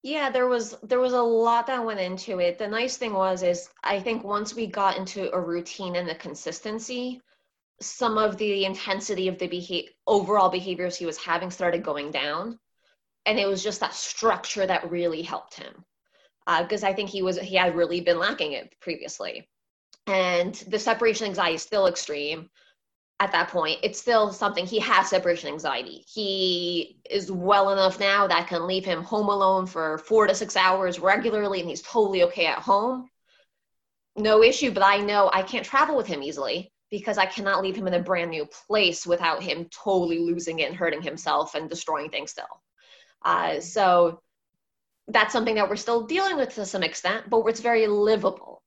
Yeah, 0.01 0.29
there 0.29 0.47
was 0.47 0.77
there 0.81 0.99
was 0.99 1.13
a 1.13 1.21
lot 1.21 1.67
that 1.67 1.83
went 1.83 1.99
into 1.99 2.39
it. 2.39 2.57
The 2.57 2.67
nice 2.67 2.95
thing 2.97 3.13
was 3.13 3.43
is 3.43 3.69
I 3.83 3.99
think 3.99 4.23
once 4.23 4.55
we 4.55 4.65
got 4.65 4.97
into 4.97 5.33
a 5.33 5.39
routine 5.39 5.97
and 5.97 6.07
the 6.07 6.15
consistency, 6.15 7.21
some 7.81 8.17
of 8.17 8.37
the 8.37 8.65
intensity 8.65 9.27
of 9.27 9.37
the 9.37 9.47
behavior, 9.47 9.89
overall 10.07 10.49
behaviors 10.49 10.95
he 10.95 11.05
was 11.05 11.17
having 11.17 11.51
started 11.51 11.83
going 11.83 12.11
down, 12.11 12.57
and 13.25 13.37
it 13.37 13.47
was 13.47 13.61
just 13.63 13.81
that 13.81 13.93
structure 13.93 14.65
that 14.65 14.89
really 14.89 15.21
helped 15.21 15.55
him. 15.55 15.83
Because 16.47 16.83
uh, 16.83 16.87
I 16.87 16.93
think 16.93 17.09
he 17.09 17.21
was 17.21 17.37
he 17.37 17.55
had 17.55 17.75
really 17.75 17.99
been 18.01 18.19
lacking 18.19 18.53
it 18.53 18.73
previously, 18.79 19.49
and 20.07 20.55
the 20.67 20.79
separation 20.79 21.27
anxiety 21.27 21.55
is 21.55 21.61
still 21.61 21.87
extreme 21.87 22.49
at 23.21 23.33
that 23.33 23.49
point, 23.49 23.79
it's 23.83 23.99
still 23.99 24.31
something 24.31 24.65
he 24.65 24.79
has 24.79 25.09
separation 25.09 25.49
anxiety. 25.49 26.05
He 26.07 27.01
is 27.09 27.29
well 27.29 27.71
enough 27.71 27.99
now 27.99 28.27
that 28.27 28.47
can 28.47 28.65
leave 28.65 28.85
him 28.85 29.03
home 29.03 29.27
alone 29.27 29.65
for 29.65 29.97
four 29.97 30.25
to 30.25 30.33
six 30.33 30.55
hours 30.55 30.99
regularly, 30.99 31.59
and 31.59 31.69
he's 31.69 31.81
totally 31.81 32.23
okay 32.23 32.45
at 32.45 32.59
home. 32.59 33.09
No 34.15 34.41
issue, 34.41 34.71
but 34.71 34.83
I 34.83 34.97
know 34.97 35.29
I 35.33 35.43
can't 35.43 35.65
travel 35.65 35.97
with 35.97 36.07
him 36.07 36.23
easily 36.23 36.71
because 36.89 37.17
I 37.17 37.25
cannot 37.25 37.61
leave 37.61 37.75
him 37.75 37.87
in 37.87 37.93
a 37.93 38.01
brand 38.01 38.31
new 38.31 38.47
place 38.67 39.05
without 39.05 39.43
him 39.43 39.67
totally 39.71 40.19
losing 40.19 40.59
it 40.59 40.69
and 40.69 40.75
hurting 40.75 41.01
himself 41.01 41.55
and 41.55 41.69
destroying 41.69 42.09
things 42.09 42.31
still. 42.31 42.45
Uh, 43.23 43.59
so 43.59 44.21
that's 45.09 45.33
something 45.33 45.55
that 45.55 45.69
we're 45.69 45.75
still 45.75 46.07
dealing 46.07 46.37
with 46.37 46.55
to 46.55 46.65
some 46.65 46.83
extent, 46.83 47.29
but 47.29 47.45
it's 47.47 47.59
very 47.59 47.85
livable 47.85 48.63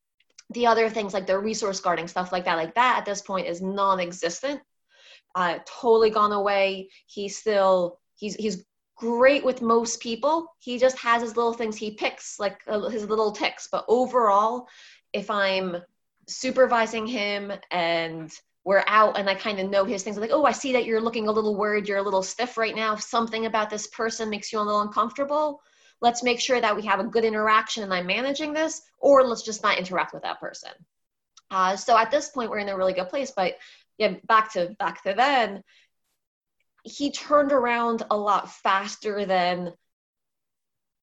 the 0.53 0.67
other 0.67 0.88
things 0.88 1.15
like 1.15 1.27
the 1.27 1.38
resource 1.38 1.81
guarding 1.81 2.09
stuff 2.09 2.33
like 2.33 2.45
that 2.45 2.57
like 2.57 2.75
that 2.75 2.99
at 2.99 3.05
this 3.05 3.23
point 3.23 3.47
is 3.47 3.62
non-existent. 3.62 4.61
Uh, 5.35 5.59
totally 5.67 6.11
gone 6.11 6.33
away. 6.33 6.91
He's 7.07 7.38
still 7.38 7.99
he's 8.17 8.35
he's 8.35 8.65
great 8.97 9.45
with 9.45 9.62
most 9.62 10.01
people. 10.01 10.47
He 10.59 10.79
just 10.79 10.99
has 10.99 11.23
his 11.23 11.37
little 11.37 11.55
things. 11.55 11.77
He 11.77 11.93
picks 11.93 12.38
like 12.38 12.61
uh, 12.69 12.88
his 12.88 13.09
little 13.09 13.33
tics. 13.33 13.69
But 13.71 13.85
overall 13.88 14.69
if 15.12 15.31
i'm 15.31 15.77
supervising 16.29 17.07
him 17.07 17.53
and 17.71 18.31
we're 18.65 18.85
out 18.87 19.19
and 19.19 19.29
i 19.29 19.35
kind 19.35 19.59
of 19.59 19.69
know 19.69 19.85
his 19.85 20.03
things 20.03 20.17
like 20.17 20.31
oh 20.33 20.45
i 20.45 20.53
see 20.53 20.73
that 20.73 20.85
you're 20.85 21.01
looking 21.01 21.29
a 21.29 21.33
little 21.33 21.57
worried. 21.57 21.88
You're 21.88 21.99
a 21.99 22.03
little 22.03 22.23
stiff 22.23 22.57
right 22.57 22.75
now. 22.75 22.97
Something 22.97 23.47
about 23.47 23.71
this 23.71 23.88
person 23.88 24.31
makes 24.31 24.53
you 24.53 24.59
a 24.59 24.62
little 24.62 24.83
uncomfortable 24.83 25.61
let's 26.03 26.25
make 26.25 26.41
sure 26.41 26.61
that 26.61 26.77
we 26.77 26.83
have 26.83 27.01
a 27.01 27.05
good 27.05 27.25
interaction 27.25 27.85
and 27.85 27.95
I'm 27.95 28.07
managing 28.07 28.53
this, 28.53 28.83
or 28.99 29.23
let's 29.23 29.43
just 29.43 29.62
not 29.62 29.79
interact 29.79 30.12
with 30.12 30.25
that 30.25 30.41
person. 30.41 30.73
Uh, 31.51 31.77
so 31.77 31.97
at 31.97 32.11
this 32.11 32.29
point, 32.29 32.51
we're 32.51 32.59
in 32.59 32.69
a 32.69 32.77
really 32.77 32.93
good 32.93 33.09
place. 33.09 33.33
But 33.35 33.55
yeah, 33.99 34.15
back 34.27 34.53
to 34.53 34.75
back 34.79 35.03
to 35.05 35.15
then, 35.15 35.62
he 36.83 37.12
turned 37.12 37.53
around 37.53 38.03
a 38.11 38.17
lot 38.17 38.51
faster 38.51 39.25
than 39.25 39.73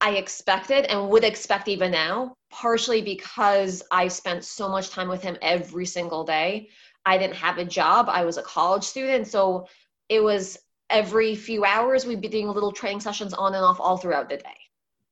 I 0.02 0.12
expected 0.12 0.84
and 0.84 1.08
would 1.08 1.24
expect 1.24 1.68
even 1.68 1.90
now, 1.90 2.34
partially 2.50 3.00
because 3.00 3.82
I 3.90 4.08
spent 4.08 4.44
so 4.44 4.68
much 4.68 4.90
time 4.90 5.08
with 5.08 5.22
him 5.22 5.36
every 5.40 5.86
single 5.86 6.24
day. 6.24 6.68
I 7.06 7.16
didn't 7.16 7.36
have 7.36 7.56
a 7.56 7.64
job, 7.64 8.08
I 8.10 8.24
was 8.24 8.36
a 8.36 8.42
college 8.42 8.84
student. 8.84 9.28
So 9.28 9.66
it 10.10 10.22
was 10.22 10.58
every 10.90 11.36
few 11.36 11.64
hours 11.64 12.04
we'd 12.04 12.20
be 12.20 12.28
doing 12.28 12.48
little 12.48 12.72
training 12.72 13.00
sessions 13.00 13.32
on 13.32 13.54
and 13.54 13.64
off 13.64 13.80
all 13.80 13.96
throughout 13.96 14.28
the 14.28 14.36
day 14.36 14.59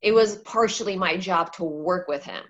it 0.03 0.13
was 0.13 0.37
partially 0.39 0.97
my 0.97 1.17
job 1.17 1.53
to 1.55 1.65
work 1.65 2.09
with 2.09 2.25
him. 2.25 2.43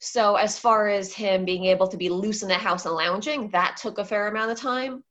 So, 0.00 0.34
as 0.34 0.58
far 0.58 0.88
as 0.88 1.12
him 1.12 1.44
being 1.44 1.66
able 1.66 1.86
to 1.86 1.96
be 1.96 2.08
loose 2.08 2.42
in 2.42 2.48
the 2.48 2.54
house 2.54 2.86
and 2.86 2.94
lounging, 2.94 3.48
that 3.50 3.76
took 3.76 3.98
a 3.98 4.04
fair 4.04 4.28
amount 4.28 4.50
of 4.50 4.58
time. 4.58 5.04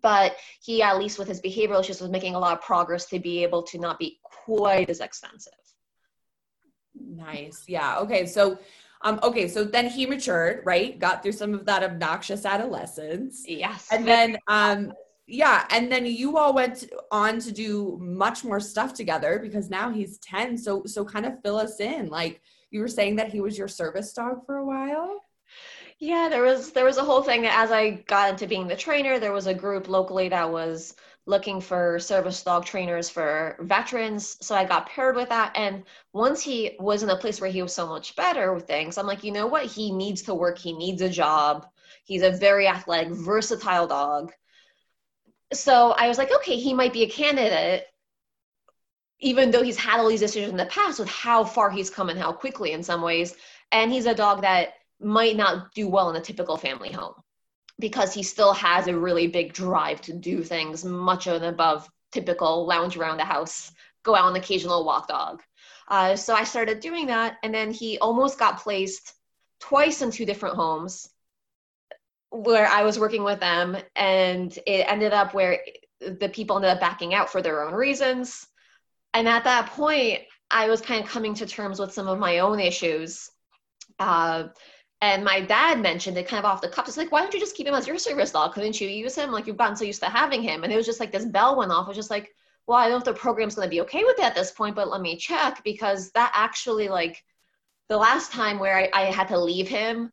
But 0.00 0.36
he, 0.62 0.80
at 0.80 0.98
least 0.98 1.18
with 1.18 1.26
his 1.26 1.40
behavioral 1.40 1.80
issues, 1.80 2.00
was 2.00 2.10
making 2.10 2.36
a 2.36 2.38
lot 2.38 2.56
of 2.56 2.62
progress 2.62 3.06
to 3.06 3.18
be 3.18 3.42
able 3.42 3.64
to 3.64 3.78
not 3.78 3.98
be 3.98 4.20
quite 4.22 4.90
as 4.90 5.00
extensive. 5.00 5.52
Nice. 6.94 7.64
Yeah. 7.66 7.98
Okay. 7.98 8.26
So, 8.26 8.58
um, 9.00 9.18
okay. 9.24 9.48
So 9.48 9.64
then 9.64 9.88
he 9.88 10.06
matured, 10.06 10.62
right? 10.64 10.98
Got 11.00 11.24
through 11.24 11.32
some 11.32 11.52
of 11.54 11.66
that 11.66 11.82
obnoxious 11.82 12.44
adolescence. 12.44 13.44
Yes. 13.48 13.88
And 13.90 14.06
then, 14.06 14.38
um, 14.46 14.92
yeah. 15.32 15.66
And 15.70 15.90
then 15.90 16.04
you 16.04 16.36
all 16.36 16.52
went 16.54 16.84
on 17.10 17.38
to 17.40 17.52
do 17.52 17.98
much 18.02 18.44
more 18.44 18.60
stuff 18.60 18.92
together 18.92 19.38
because 19.42 19.70
now 19.70 19.90
he's 19.90 20.18
10. 20.18 20.58
So, 20.58 20.84
so 20.84 21.06
kind 21.06 21.24
of 21.24 21.40
fill 21.42 21.56
us 21.56 21.80
in. 21.80 22.08
Like 22.08 22.42
you 22.70 22.80
were 22.80 22.88
saying 22.88 23.16
that 23.16 23.30
he 23.30 23.40
was 23.40 23.56
your 23.56 23.66
service 23.68 24.12
dog 24.12 24.44
for 24.44 24.58
a 24.58 24.64
while. 24.64 25.20
Yeah, 25.98 26.28
there 26.28 26.42
was 26.42 26.72
there 26.72 26.84
was 26.84 26.98
a 26.98 27.04
whole 27.04 27.22
thing 27.22 27.46
as 27.46 27.70
I 27.70 28.02
got 28.06 28.30
into 28.30 28.46
being 28.46 28.68
the 28.68 28.76
trainer, 28.76 29.18
there 29.18 29.32
was 29.32 29.46
a 29.46 29.54
group 29.54 29.88
locally 29.88 30.28
that 30.28 30.50
was 30.50 30.96
looking 31.24 31.62
for 31.62 31.98
service 31.98 32.42
dog 32.42 32.66
trainers 32.66 33.08
for 33.08 33.56
veterans. 33.60 34.36
So 34.44 34.54
I 34.54 34.64
got 34.66 34.88
paired 34.88 35.16
with 35.16 35.30
that. 35.30 35.52
And 35.56 35.84
once 36.12 36.42
he 36.42 36.76
was 36.78 37.02
in 37.02 37.10
a 37.10 37.16
place 37.16 37.40
where 37.40 37.50
he 37.50 37.62
was 37.62 37.74
so 37.74 37.86
much 37.86 38.16
better 38.16 38.52
with 38.52 38.66
things, 38.66 38.98
I'm 38.98 39.06
like, 39.06 39.24
you 39.24 39.32
know 39.32 39.46
what? 39.46 39.64
He 39.64 39.92
needs 39.92 40.22
to 40.22 40.34
work. 40.34 40.58
He 40.58 40.74
needs 40.74 41.00
a 41.00 41.08
job. 41.08 41.66
He's 42.04 42.22
a 42.22 42.32
very 42.32 42.66
athletic, 42.66 43.12
versatile 43.12 43.86
dog. 43.86 44.32
So 45.52 45.92
I 45.92 46.08
was 46.08 46.18
like, 46.18 46.32
okay, 46.36 46.56
he 46.56 46.74
might 46.74 46.92
be 46.92 47.02
a 47.02 47.10
candidate, 47.10 47.86
even 49.20 49.50
though 49.50 49.62
he's 49.62 49.76
had 49.76 50.00
all 50.00 50.08
these 50.08 50.22
issues 50.22 50.48
in 50.48 50.56
the 50.56 50.66
past 50.66 50.98
with 50.98 51.08
how 51.08 51.44
far 51.44 51.70
he's 51.70 51.90
come 51.90 52.08
and 52.08 52.18
how 52.18 52.32
quickly 52.32 52.72
in 52.72 52.82
some 52.82 53.02
ways. 53.02 53.34
And 53.70 53.92
he's 53.92 54.06
a 54.06 54.14
dog 54.14 54.42
that 54.42 54.74
might 55.00 55.36
not 55.36 55.72
do 55.74 55.88
well 55.88 56.10
in 56.10 56.16
a 56.16 56.20
typical 56.20 56.56
family 56.56 56.92
home 56.92 57.14
because 57.78 58.14
he 58.14 58.22
still 58.22 58.52
has 58.52 58.86
a 58.86 58.96
really 58.96 59.26
big 59.26 59.52
drive 59.52 60.00
to 60.02 60.12
do 60.12 60.42
things 60.42 60.84
much 60.84 61.26
above 61.26 61.88
typical 62.12 62.66
lounge 62.66 62.96
around 62.96 63.16
the 63.16 63.24
house, 63.24 63.72
go 64.02 64.14
out 64.14 64.24
on 64.24 64.36
occasional 64.36 64.84
walk 64.84 65.08
dog. 65.08 65.42
Uh, 65.88 66.14
so 66.14 66.34
I 66.34 66.44
started 66.44 66.80
doing 66.80 67.06
that, 67.06 67.36
and 67.42 67.52
then 67.52 67.72
he 67.72 67.98
almost 67.98 68.38
got 68.38 68.60
placed 68.60 69.14
twice 69.60 70.02
in 70.02 70.10
two 70.10 70.24
different 70.24 70.56
homes 70.56 71.11
where 72.32 72.66
I 72.66 72.82
was 72.82 72.98
working 72.98 73.22
with 73.22 73.40
them, 73.40 73.76
and 73.94 74.56
it 74.66 74.86
ended 74.88 75.12
up 75.12 75.34
where 75.34 75.60
the 76.00 76.30
people 76.30 76.56
ended 76.56 76.70
up 76.70 76.80
backing 76.80 77.14
out 77.14 77.30
for 77.30 77.42
their 77.42 77.62
own 77.62 77.74
reasons. 77.74 78.46
And 79.14 79.28
at 79.28 79.44
that 79.44 79.66
point, 79.66 80.22
I 80.50 80.68
was 80.68 80.80
kind 80.80 81.04
of 81.04 81.10
coming 81.10 81.34
to 81.34 81.46
terms 81.46 81.78
with 81.78 81.92
some 81.92 82.08
of 82.08 82.18
my 82.18 82.40
own 82.40 82.58
issues. 82.58 83.30
Uh, 83.98 84.44
and 85.00 85.24
my 85.24 85.40
dad 85.40 85.80
mentioned 85.80 86.16
it 86.16 86.28
kind 86.28 86.44
of 86.44 86.50
off 86.50 86.60
the 86.60 86.68
cuff. 86.68 86.88
It's 86.88 86.96
like, 86.96 87.12
why 87.12 87.20
don't 87.20 87.34
you 87.34 87.40
just 87.40 87.56
keep 87.56 87.66
him 87.66 87.74
as 87.74 87.86
your 87.86 87.98
service 87.98 88.30
dog? 88.30 88.54
Couldn't 88.54 88.80
you 88.80 88.88
use 88.88 89.14
him? 89.14 89.30
Like 89.30 89.46
you've 89.46 89.56
gotten 89.56 89.76
so 89.76 89.84
used 89.84 90.02
to 90.02 90.08
having 90.08 90.42
him. 90.42 90.64
And 90.64 90.72
it 90.72 90.76
was 90.76 90.86
just 90.86 91.00
like 91.00 91.12
this 91.12 91.26
bell 91.26 91.56
went 91.56 91.72
off. 91.72 91.86
I 91.86 91.88
was 91.88 91.96
just 91.96 92.10
like, 92.10 92.30
well, 92.66 92.78
I 92.78 92.84
don't 92.84 92.92
know 92.92 92.98
if 92.98 93.04
the 93.04 93.14
program's 93.14 93.56
going 93.56 93.66
to 93.66 93.70
be 93.70 93.80
okay 93.82 94.04
with 94.04 94.18
it 94.18 94.24
at 94.24 94.34
this 94.34 94.52
point, 94.52 94.76
but 94.76 94.88
let 94.88 95.00
me 95.00 95.16
check 95.16 95.62
because 95.64 96.12
that 96.12 96.30
actually 96.34 96.88
like 96.88 97.22
the 97.88 97.96
last 97.96 98.32
time 98.32 98.58
where 98.58 98.76
I, 98.76 98.90
I 98.94 99.04
had 99.06 99.28
to 99.28 99.38
leave 99.38 99.68
him 99.68 100.12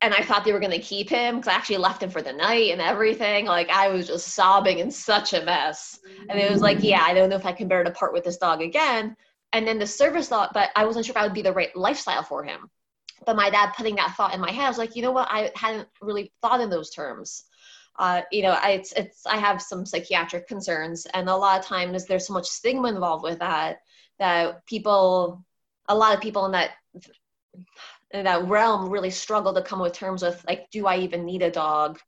and 0.00 0.14
I 0.14 0.22
thought 0.22 0.44
they 0.44 0.52
were 0.52 0.60
going 0.60 0.72
to 0.72 0.78
keep 0.78 1.10
him 1.10 1.36
because 1.36 1.48
I 1.48 1.56
actually 1.56 1.78
left 1.78 2.02
him 2.02 2.10
for 2.10 2.22
the 2.22 2.32
night 2.32 2.70
and 2.70 2.80
everything. 2.80 3.46
Like 3.46 3.68
I 3.68 3.88
was 3.88 4.06
just 4.06 4.28
sobbing 4.28 4.78
in 4.78 4.90
such 4.90 5.32
a 5.32 5.44
mess. 5.44 5.98
And 6.28 6.38
it 6.38 6.50
was 6.50 6.62
like, 6.62 6.82
yeah, 6.82 7.02
I 7.02 7.14
don't 7.14 7.28
know 7.28 7.36
if 7.36 7.46
I 7.46 7.52
can 7.52 7.66
bear 7.66 7.82
to 7.82 7.90
part 7.90 8.12
with 8.12 8.24
this 8.24 8.36
dog 8.36 8.62
again. 8.62 9.16
And 9.52 9.66
then 9.66 9.78
the 9.78 9.86
service 9.86 10.28
dog, 10.28 10.50
but 10.54 10.70
I 10.76 10.84
wasn't 10.84 11.06
sure 11.06 11.12
if 11.12 11.16
I 11.16 11.24
would 11.24 11.34
be 11.34 11.42
the 11.42 11.52
right 11.52 11.74
lifestyle 11.74 12.22
for 12.22 12.44
him 12.44 12.70
but 13.26 13.36
my 13.36 13.50
dad 13.50 13.72
putting 13.76 13.96
that 13.96 14.14
thought 14.16 14.34
in 14.34 14.40
my 14.40 14.50
head, 14.50 14.64
I 14.64 14.68
was 14.68 14.78
like, 14.78 14.96
you 14.96 15.02
know 15.02 15.12
what? 15.12 15.28
I 15.30 15.50
hadn't 15.54 15.88
really 16.00 16.32
thought 16.42 16.60
in 16.60 16.70
those 16.70 16.90
terms. 16.90 17.44
Uh, 17.98 18.22
you 18.30 18.42
know, 18.42 18.52
I, 18.52 18.70
it's, 18.70 18.92
it's, 18.92 19.26
I 19.26 19.36
have 19.38 19.60
some 19.60 19.84
psychiatric 19.84 20.46
concerns, 20.46 21.06
and 21.12 21.28
a 21.28 21.36
lot 21.36 21.58
of 21.58 21.66
times 21.66 22.06
there's 22.06 22.26
so 22.26 22.32
much 22.32 22.46
stigma 22.46 22.88
involved 22.88 23.24
with 23.24 23.40
that 23.40 23.80
that 24.18 24.64
people, 24.66 25.44
a 25.88 25.94
lot 25.94 26.14
of 26.14 26.20
people 26.20 26.46
in 26.46 26.52
that 26.52 26.70
that 28.12 28.48
realm 28.48 28.88
really 28.88 29.10
struggled 29.10 29.56
to 29.56 29.62
come 29.62 29.80
with 29.80 29.92
terms 29.92 30.22
with 30.22 30.44
like, 30.46 30.70
do 30.70 30.86
I 30.86 30.98
even 30.98 31.24
need 31.24 31.42
a 31.42 31.50
dog? 31.50 31.98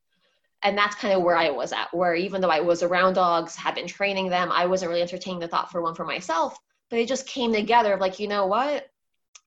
And 0.63 0.77
that's 0.77 0.95
kind 0.95 1.15
of 1.15 1.23
where 1.23 1.37
I 1.37 1.51
was 1.51 1.73
at, 1.73 1.93
where 1.93 2.15
even 2.15 2.41
though 2.41 2.51
I 2.51 2.61
was 2.61 2.83
around 2.83 3.15
dogs, 3.15 3.57
had 3.57 3.75
been 3.75 3.87
training 3.87 4.29
them, 4.29 4.51
I 4.53 4.67
wasn't 4.67 4.91
really 4.91 5.03
entertaining 5.03 5.41
the 5.41 5.49
thought 5.49 5.71
for 5.71 5.81
one 5.81 5.95
for 5.95 6.05
myself. 6.05 6.59
But 6.91 6.99
it 6.99 7.09
just 7.09 7.27
came 7.27 7.53
together 7.53 7.95
of 7.95 8.01
like, 8.01 8.19
you 8.19 8.29
know 8.29 8.47
what? 8.47 8.91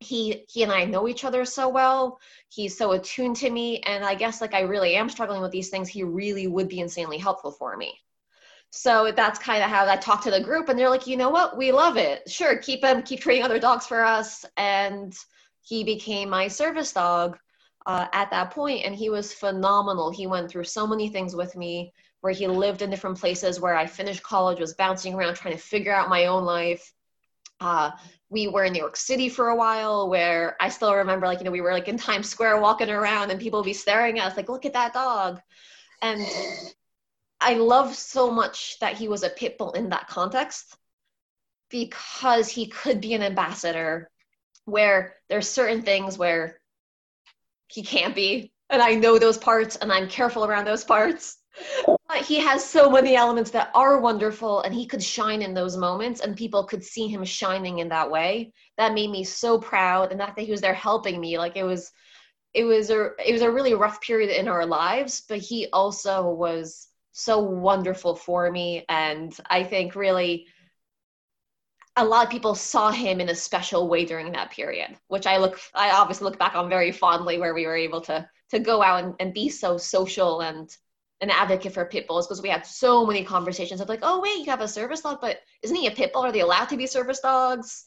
he 0.03 0.45
he 0.49 0.63
and 0.63 0.71
I 0.71 0.85
know 0.85 1.07
each 1.07 1.23
other 1.23 1.45
so 1.45 1.69
well. 1.69 2.19
He's 2.49 2.77
so 2.77 2.91
attuned 2.91 3.37
to 3.37 3.49
me, 3.49 3.79
and 3.81 4.03
I 4.03 4.15
guess 4.15 4.41
like 4.41 4.53
I 4.53 4.61
really 4.61 4.95
am 4.95 5.09
struggling 5.09 5.41
with 5.41 5.51
these 5.51 5.69
things. 5.69 5.89
He 5.89 6.03
really 6.03 6.47
would 6.47 6.67
be 6.67 6.79
insanely 6.79 7.17
helpful 7.17 7.51
for 7.51 7.75
me. 7.77 7.99
So 8.69 9.11
that's 9.15 9.39
kind 9.39 9.63
of 9.63 9.69
how 9.69 9.87
I 9.87 9.97
talked 9.97 10.23
to 10.23 10.31
the 10.31 10.41
group, 10.41 10.69
and 10.69 10.77
they're 10.77 10.89
like, 10.89 11.07
you 11.07 11.17
know 11.17 11.29
what, 11.29 11.57
we 11.57 11.71
love 11.71 11.97
it. 11.97 12.29
Sure, 12.29 12.57
keep 12.57 12.83
him, 12.83 13.03
keep 13.03 13.19
training 13.19 13.43
other 13.43 13.59
dogs 13.59 13.85
for 13.85 14.03
us, 14.03 14.45
and 14.57 15.15
he 15.63 15.83
became 15.83 16.29
my 16.29 16.47
service 16.47 16.93
dog 16.93 17.37
uh, 17.85 18.07
at 18.13 18.29
that 18.31 18.51
point, 18.51 18.85
and 18.85 18.95
he 18.95 19.09
was 19.09 19.33
phenomenal. 19.33 20.11
He 20.11 20.27
went 20.27 20.49
through 20.49 20.65
so 20.65 20.85
many 20.85 21.09
things 21.09 21.35
with 21.35 21.55
me, 21.55 21.93
where 22.21 22.33
he 22.33 22.47
lived 22.47 22.81
in 22.81 22.89
different 22.89 23.19
places, 23.19 23.59
where 23.59 23.75
I 23.75 23.85
finished 23.85 24.23
college, 24.23 24.59
was 24.59 24.73
bouncing 24.75 25.13
around 25.13 25.35
trying 25.35 25.55
to 25.55 25.59
figure 25.59 25.93
out 25.93 26.09
my 26.09 26.27
own 26.27 26.45
life. 26.45 26.93
Uh, 27.59 27.91
we 28.29 28.47
were 28.47 28.65
in 28.65 28.73
New 28.73 28.79
York 28.79 28.97
City 28.97 29.29
for 29.29 29.49
a 29.49 29.55
while 29.55 30.09
where 30.09 30.57
I 30.59 30.69
still 30.69 30.93
remember 30.93 31.27
like, 31.27 31.39
you 31.39 31.45
know, 31.45 31.51
we 31.51 31.61
were 31.61 31.71
like 31.71 31.87
in 31.87 31.97
Times 31.97 32.29
Square 32.29 32.59
walking 32.59 32.89
around 32.89 33.31
and 33.31 33.39
people 33.39 33.59
would 33.59 33.65
be 33.65 33.73
staring 33.73 34.19
at 34.19 34.27
us 34.27 34.37
like, 34.37 34.49
look 34.49 34.65
at 34.65 34.73
that 34.73 34.93
dog. 34.93 35.39
And 36.01 36.25
I 37.39 37.53
love 37.53 37.95
so 37.95 38.31
much 38.31 38.79
that 38.79 38.97
he 38.97 39.07
was 39.07 39.23
a 39.23 39.29
pit 39.29 39.57
bull 39.57 39.71
in 39.73 39.89
that 39.89 40.07
context 40.07 40.75
because 41.69 42.49
he 42.49 42.67
could 42.67 42.99
be 42.99 43.13
an 43.13 43.21
ambassador 43.21 44.09
where 44.65 45.15
there's 45.29 45.49
certain 45.49 45.81
things 45.81 46.17
where 46.17 46.59
he 47.67 47.83
can't 47.83 48.15
be. 48.15 48.51
And 48.69 48.81
I 48.81 48.95
know 48.95 49.19
those 49.19 49.37
parts 49.37 49.75
and 49.75 49.91
I'm 49.91 50.07
careful 50.07 50.45
around 50.45 50.65
those 50.65 50.83
parts 50.83 51.37
but 52.07 52.25
he 52.25 52.39
has 52.39 52.63
so 52.63 52.89
many 52.89 53.15
elements 53.15 53.51
that 53.51 53.71
are 53.73 53.99
wonderful 53.99 54.61
and 54.61 54.73
he 54.73 54.85
could 54.85 55.03
shine 55.03 55.41
in 55.41 55.53
those 55.53 55.77
moments 55.77 56.21
and 56.21 56.35
people 56.35 56.63
could 56.63 56.83
see 56.83 57.07
him 57.07 57.23
shining 57.23 57.79
in 57.79 57.89
that 57.89 58.09
way 58.09 58.51
that 58.77 58.93
made 58.93 59.11
me 59.11 59.23
so 59.23 59.59
proud 59.59 60.11
and 60.11 60.19
that 60.19 60.37
he 60.37 60.51
was 60.51 60.61
there 60.61 60.73
helping 60.73 61.19
me 61.19 61.37
like 61.37 61.55
it 61.55 61.63
was 61.63 61.91
it 62.53 62.63
was 62.63 62.89
a 62.89 63.11
it 63.23 63.31
was 63.31 63.41
a 63.41 63.51
really 63.51 63.73
rough 63.73 64.01
period 64.01 64.29
in 64.29 64.47
our 64.47 64.65
lives 64.65 65.23
but 65.29 65.37
he 65.37 65.67
also 65.73 66.29
was 66.29 66.87
so 67.11 67.39
wonderful 67.39 68.15
for 68.15 68.51
me 68.51 68.83
and 68.89 69.37
i 69.49 69.63
think 69.63 69.95
really 69.95 70.47
a 71.95 72.03
lot 72.03 72.25
of 72.25 72.31
people 72.31 72.55
saw 72.55 72.91
him 72.91 73.21
in 73.21 73.29
a 73.29 73.35
special 73.35 73.87
way 73.87 74.03
during 74.05 74.31
that 74.31 74.51
period 74.51 74.97
which 75.07 75.27
i 75.27 75.37
look 75.37 75.59
i 75.73 75.91
obviously 75.91 76.25
look 76.25 76.39
back 76.39 76.55
on 76.55 76.69
very 76.69 76.91
fondly 76.91 77.37
where 77.37 77.53
we 77.53 77.65
were 77.65 77.75
able 77.75 78.01
to 78.01 78.27
to 78.49 78.59
go 78.59 78.83
out 78.83 79.03
and, 79.03 79.15
and 79.19 79.33
be 79.33 79.49
so 79.49 79.77
social 79.77 80.41
and 80.41 80.77
an 81.21 81.29
advocate 81.29 81.73
for 81.73 81.85
pit 81.85 82.07
bulls 82.07 82.27
because 82.27 82.41
we 82.41 82.49
had 82.49 82.65
so 82.65 83.05
many 83.05 83.23
conversations 83.23 83.81
of 83.81 83.89
like, 83.89 84.01
oh 84.03 84.21
wait, 84.21 84.39
you 84.39 84.51
have 84.51 84.61
a 84.61 84.67
service 84.67 85.01
dog, 85.01 85.19
but 85.21 85.39
isn't 85.61 85.75
he 85.75 85.87
a 85.87 85.91
pit 85.91 86.11
bull? 86.13 86.23
Are 86.23 86.31
they 86.31 86.41
allowed 86.41 86.69
to 86.69 86.77
be 86.77 86.85
service 86.85 87.21
dogs? 87.21 87.85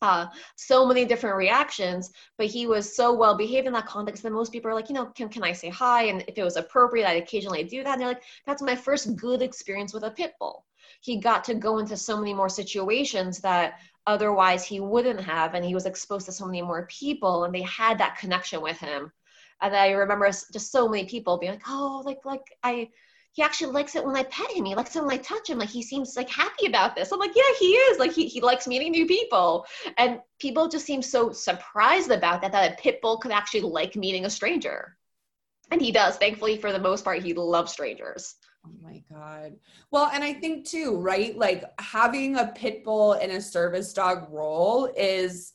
Uh, 0.00 0.26
so 0.56 0.86
many 0.86 1.04
different 1.04 1.36
reactions, 1.36 2.10
but 2.38 2.46
he 2.46 2.66
was 2.66 2.96
so 2.96 3.12
well 3.12 3.36
behaved 3.36 3.66
in 3.66 3.72
that 3.74 3.86
context 3.86 4.22
that 4.22 4.32
most 4.32 4.50
people 4.50 4.70
are 4.70 4.74
like, 4.74 4.88
you 4.88 4.94
know, 4.94 5.06
can, 5.06 5.28
can 5.28 5.42
I 5.42 5.52
say 5.52 5.68
hi? 5.68 6.04
And 6.04 6.24
if 6.26 6.38
it 6.38 6.44
was 6.44 6.56
appropriate, 6.56 7.06
I'd 7.06 7.22
occasionally 7.22 7.64
do 7.64 7.84
that. 7.84 7.92
And 7.92 8.00
they're 8.00 8.08
like, 8.08 8.22
that's 8.46 8.62
my 8.62 8.74
first 8.74 9.14
good 9.16 9.42
experience 9.42 9.92
with 9.92 10.04
a 10.04 10.10
pit 10.10 10.32
bull. 10.38 10.64
He 11.00 11.18
got 11.18 11.44
to 11.44 11.54
go 11.54 11.78
into 11.78 11.96
so 11.96 12.16
many 12.18 12.34
more 12.34 12.48
situations 12.48 13.40
that 13.40 13.80
otherwise 14.06 14.64
he 14.64 14.80
wouldn't 14.80 15.20
have. 15.20 15.54
And 15.54 15.64
he 15.64 15.74
was 15.74 15.86
exposed 15.86 16.26
to 16.26 16.32
so 16.32 16.46
many 16.46 16.62
more 16.62 16.86
people 16.86 17.44
and 17.44 17.54
they 17.54 17.62
had 17.62 17.98
that 17.98 18.18
connection 18.18 18.60
with 18.60 18.78
him 18.78 19.12
and 19.60 19.76
I 19.76 19.90
remember 19.90 20.26
just 20.26 20.72
so 20.72 20.88
many 20.88 21.04
people 21.04 21.38
being 21.38 21.52
like, 21.52 21.62
oh, 21.68 22.02
like, 22.04 22.24
like 22.24 22.56
I, 22.62 22.88
he 23.32 23.42
actually 23.42 23.72
likes 23.72 23.94
it 23.94 24.04
when 24.04 24.16
I 24.16 24.24
pet 24.24 24.50
him. 24.50 24.64
He 24.64 24.74
likes 24.74 24.96
it 24.96 25.02
when 25.04 25.12
I 25.12 25.18
touch 25.18 25.50
him. 25.50 25.58
Like 25.58 25.68
he 25.68 25.82
seems 25.82 26.16
like 26.16 26.30
happy 26.30 26.66
about 26.66 26.96
this. 26.96 27.12
I'm 27.12 27.18
like, 27.18 27.36
yeah, 27.36 27.54
he 27.58 27.72
is. 27.72 27.98
Like 27.98 28.12
he, 28.12 28.26
he 28.26 28.40
likes 28.40 28.66
meeting 28.66 28.90
new 28.90 29.06
people. 29.06 29.66
And 29.98 30.20
people 30.38 30.68
just 30.68 30.86
seem 30.86 31.02
so 31.02 31.30
surprised 31.30 32.10
about 32.10 32.40
that, 32.40 32.52
that 32.52 32.72
a 32.72 32.82
pit 32.82 33.00
bull 33.02 33.18
could 33.18 33.32
actually 33.32 33.62
like 33.62 33.96
meeting 33.96 34.24
a 34.24 34.30
stranger. 34.30 34.96
And 35.70 35.80
he 35.80 35.92
does. 35.92 36.16
Thankfully, 36.16 36.56
for 36.56 36.72
the 36.72 36.80
most 36.80 37.04
part, 37.04 37.22
he 37.22 37.34
loves 37.34 37.72
strangers. 37.72 38.34
Oh 38.64 38.72
my 38.82 39.02
God. 39.10 39.56
Well, 39.90 40.10
and 40.12 40.22
I 40.22 40.34
think 40.34 40.66
too, 40.66 40.96
right? 40.96 41.36
Like 41.36 41.64
having 41.78 42.36
a 42.36 42.48
pit 42.48 42.84
bull 42.84 43.14
in 43.14 43.30
a 43.30 43.40
service 43.40 43.92
dog 43.92 44.26
role 44.30 44.90
is, 44.96 45.52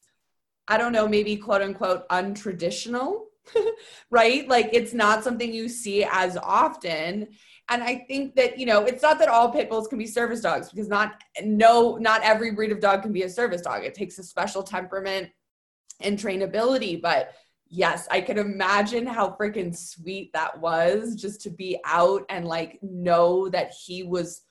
I 0.68 0.78
don't 0.78 0.92
know, 0.92 1.08
maybe 1.08 1.38
quote 1.38 1.62
unquote 1.62 2.08
untraditional 2.10 3.26
right? 4.12 4.48
Like 4.48 4.70
it's 4.74 4.94
not 4.94 5.24
something 5.24 5.54
you 5.54 5.70
see 5.70 6.06
as 6.10 6.38
often. 6.38 7.28
And 7.70 7.84
I 7.84 8.06
think 8.08 8.36
that, 8.36 8.60
you 8.60 8.66
know, 8.66 8.84
it's 8.86 9.02
not 9.02 9.18
that 9.20 9.28
all 9.28 9.52
pit 9.52 9.70
bulls 9.70 9.88
can 9.88 9.98
be 9.98 10.06
service 10.06 10.42
dogs 10.42 10.70
because 10.70 10.88
not 10.88 11.22
no 11.44 11.98
not 11.98 12.22
every 12.24 12.52
breed 12.52 12.72
of 12.72 12.80
dog 12.80 13.02
can 13.02 13.12
be 13.12 13.24
a 13.24 13.30
service 13.30 13.62
dog. 13.62 13.84
It 13.84 13.96
takes 13.96 14.20
a 14.20 14.24
special 14.24 14.64
temperament 14.64 15.30
and 16.02 16.18
trainability. 16.18 17.02
But 17.02 17.34
yes, 17.70 18.08
I 18.12 18.22
can 18.22 18.38
imagine 18.38 19.06
how 19.06 19.36
freaking 19.40 19.76
sweet 19.76 20.32
that 20.34 20.60
was 20.60 21.16
just 21.16 21.42
to 21.42 21.50
be 21.50 21.80
out 21.86 22.26
and 22.30 22.46
like 22.46 22.80
know 22.82 23.50
that 23.50 23.72
he 23.72 24.04
was 24.04 24.42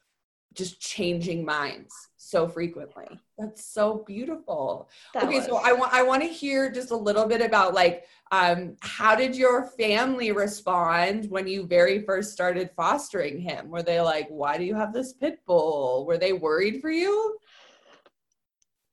just 0.54 0.80
changing 0.80 1.44
minds 1.44 1.92
so 2.16 2.48
frequently. 2.48 3.06
That's 3.38 3.64
so 3.64 4.04
beautiful. 4.06 4.88
That 5.12 5.24
okay, 5.24 5.36
was. 5.36 5.46
so 5.46 5.56
I 5.56 5.72
want 5.72 5.92
I 5.92 6.02
want 6.02 6.22
to 6.22 6.28
hear 6.28 6.70
just 6.70 6.90
a 6.92 6.96
little 6.96 7.26
bit 7.26 7.40
about 7.40 7.74
like 7.74 8.06
um 8.30 8.76
how 8.80 9.14
did 9.16 9.36
your 9.36 9.66
family 9.66 10.32
respond 10.32 11.28
when 11.30 11.46
you 11.46 11.66
very 11.66 12.02
first 12.02 12.32
started 12.32 12.70
fostering 12.76 13.40
him? 13.40 13.68
Were 13.68 13.82
they 13.82 14.00
like, 14.00 14.28
"Why 14.28 14.56
do 14.56 14.64
you 14.64 14.74
have 14.74 14.92
this 14.92 15.12
pit 15.12 15.40
bull?" 15.46 16.06
Were 16.06 16.18
they 16.18 16.32
worried 16.32 16.80
for 16.80 16.90
you? 16.90 17.36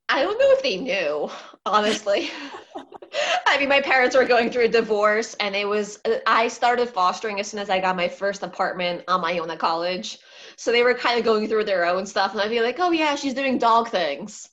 I 0.08 0.22
don't 0.22 0.38
know 0.38 0.52
if 0.52 0.62
they 0.62 0.76
knew, 0.76 1.30
honestly. 1.64 2.30
I 3.46 3.58
mean, 3.58 3.68
my 3.68 3.80
parents 3.80 4.16
were 4.16 4.24
going 4.24 4.50
through 4.50 4.64
a 4.64 4.68
divorce, 4.68 5.34
and 5.40 5.54
it 5.54 5.66
was, 5.66 5.98
uh, 6.04 6.16
I 6.26 6.48
started 6.48 6.88
fostering 6.88 7.40
as 7.40 7.48
soon 7.48 7.60
as 7.60 7.70
I 7.70 7.80
got 7.80 7.96
my 7.96 8.08
first 8.08 8.42
apartment 8.42 9.04
on 9.08 9.20
my 9.20 9.38
own 9.38 9.50
at 9.50 9.58
college. 9.58 10.18
So 10.56 10.72
they 10.72 10.82
were 10.82 10.94
kind 10.94 11.18
of 11.18 11.24
going 11.24 11.48
through 11.48 11.64
their 11.64 11.84
own 11.84 12.06
stuff, 12.06 12.32
and 12.32 12.40
I'd 12.40 12.50
be 12.50 12.60
like, 12.60 12.76
oh, 12.78 12.90
yeah, 12.90 13.14
she's 13.14 13.34
doing 13.34 13.58
dog 13.58 13.88
things. 13.88 14.48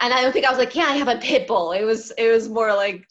And 0.00 0.12
I 0.12 0.22
don't 0.22 0.32
think 0.32 0.46
I 0.46 0.50
was 0.50 0.58
like, 0.58 0.74
yeah, 0.74 0.84
I 0.84 0.96
have 0.96 1.08
a 1.08 1.18
pit 1.18 1.46
bull. 1.46 1.72
It 1.72 1.84
was, 1.84 2.12
it 2.18 2.30
was 2.30 2.48
more 2.48 2.74
like, 2.74 3.06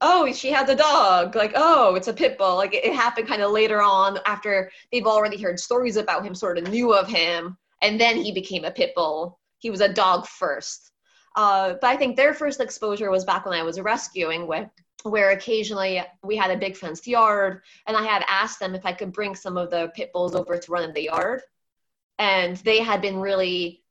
oh, 0.00 0.30
she 0.32 0.50
has 0.50 0.68
a 0.68 0.76
dog. 0.76 1.34
Like, 1.34 1.52
oh, 1.54 1.94
it's 1.94 2.08
a 2.08 2.12
pit 2.12 2.38
bull. 2.38 2.56
Like, 2.56 2.74
it, 2.74 2.84
it 2.84 2.94
happened 2.94 3.28
kind 3.28 3.42
of 3.42 3.52
later 3.52 3.82
on 3.82 4.18
after 4.26 4.70
they've 4.92 5.06
already 5.06 5.40
heard 5.40 5.58
stories 5.58 5.96
about 5.96 6.24
him, 6.24 6.34
sort 6.34 6.58
of 6.58 6.68
knew 6.68 6.92
of 6.92 7.08
him, 7.08 7.56
and 7.82 8.00
then 8.00 8.16
he 8.16 8.32
became 8.32 8.64
a 8.64 8.70
pit 8.70 8.92
bull. 8.94 9.38
He 9.58 9.70
was 9.70 9.80
a 9.80 9.92
dog 9.92 10.26
first 10.26 10.92
uh, 11.36 11.74
but 11.80 11.84
I 11.84 11.96
think 11.96 12.16
their 12.16 12.34
first 12.34 12.60
exposure 12.60 13.10
was 13.10 13.24
back 13.24 13.46
when 13.46 13.58
I 13.58 13.62
was 13.62 13.80
rescuing 13.80 14.46
with 14.46 14.68
where 15.04 15.30
occasionally 15.30 16.02
we 16.22 16.36
had 16.36 16.50
a 16.50 16.56
big 16.56 16.76
fenced 16.76 17.06
yard 17.06 17.62
and 17.86 17.96
I 17.96 18.02
had 18.02 18.24
asked 18.28 18.58
them 18.58 18.74
if 18.74 18.84
I 18.84 18.92
could 18.92 19.12
bring 19.12 19.34
some 19.34 19.56
of 19.56 19.70
the 19.70 19.92
pit 19.94 20.12
bulls 20.12 20.34
over 20.34 20.58
to 20.58 20.72
run 20.72 20.84
in 20.84 20.92
the 20.92 21.04
yard. 21.04 21.42
And 22.18 22.56
they 22.58 22.80
had 22.80 23.00
been 23.00 23.18
really 23.18 23.84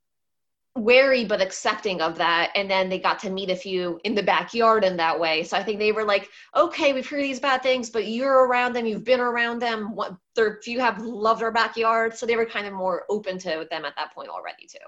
wary 0.76 1.24
but 1.24 1.40
accepting 1.40 2.02
of 2.02 2.18
that. 2.18 2.52
And 2.54 2.70
then 2.70 2.88
they 2.88 2.98
got 2.98 3.18
to 3.20 3.30
meet 3.30 3.50
a 3.50 3.56
few 3.56 3.98
in 4.04 4.14
the 4.14 4.22
backyard 4.22 4.84
in 4.84 4.98
that 4.98 5.18
way. 5.18 5.44
So 5.44 5.56
I 5.56 5.62
think 5.62 5.78
they 5.78 5.92
were 5.92 6.04
like, 6.04 6.28
okay, 6.54 6.92
we've 6.92 7.08
heard 7.08 7.22
these 7.22 7.40
bad 7.40 7.62
things, 7.62 7.88
but 7.88 8.06
you're 8.06 8.46
around 8.46 8.74
them, 8.74 8.84
you've 8.84 9.04
been 9.04 9.20
around 9.20 9.60
them. 9.60 9.94
What 9.94 10.16
few 10.62 10.78
have 10.78 11.00
loved 11.00 11.42
our 11.42 11.50
backyard. 11.50 12.16
So 12.16 12.26
they 12.26 12.36
were 12.36 12.46
kind 12.46 12.66
of 12.66 12.74
more 12.74 13.06
open 13.08 13.38
to 13.38 13.66
them 13.70 13.84
at 13.84 13.96
that 13.96 14.14
point 14.14 14.28
already 14.28 14.66
too. 14.66 14.78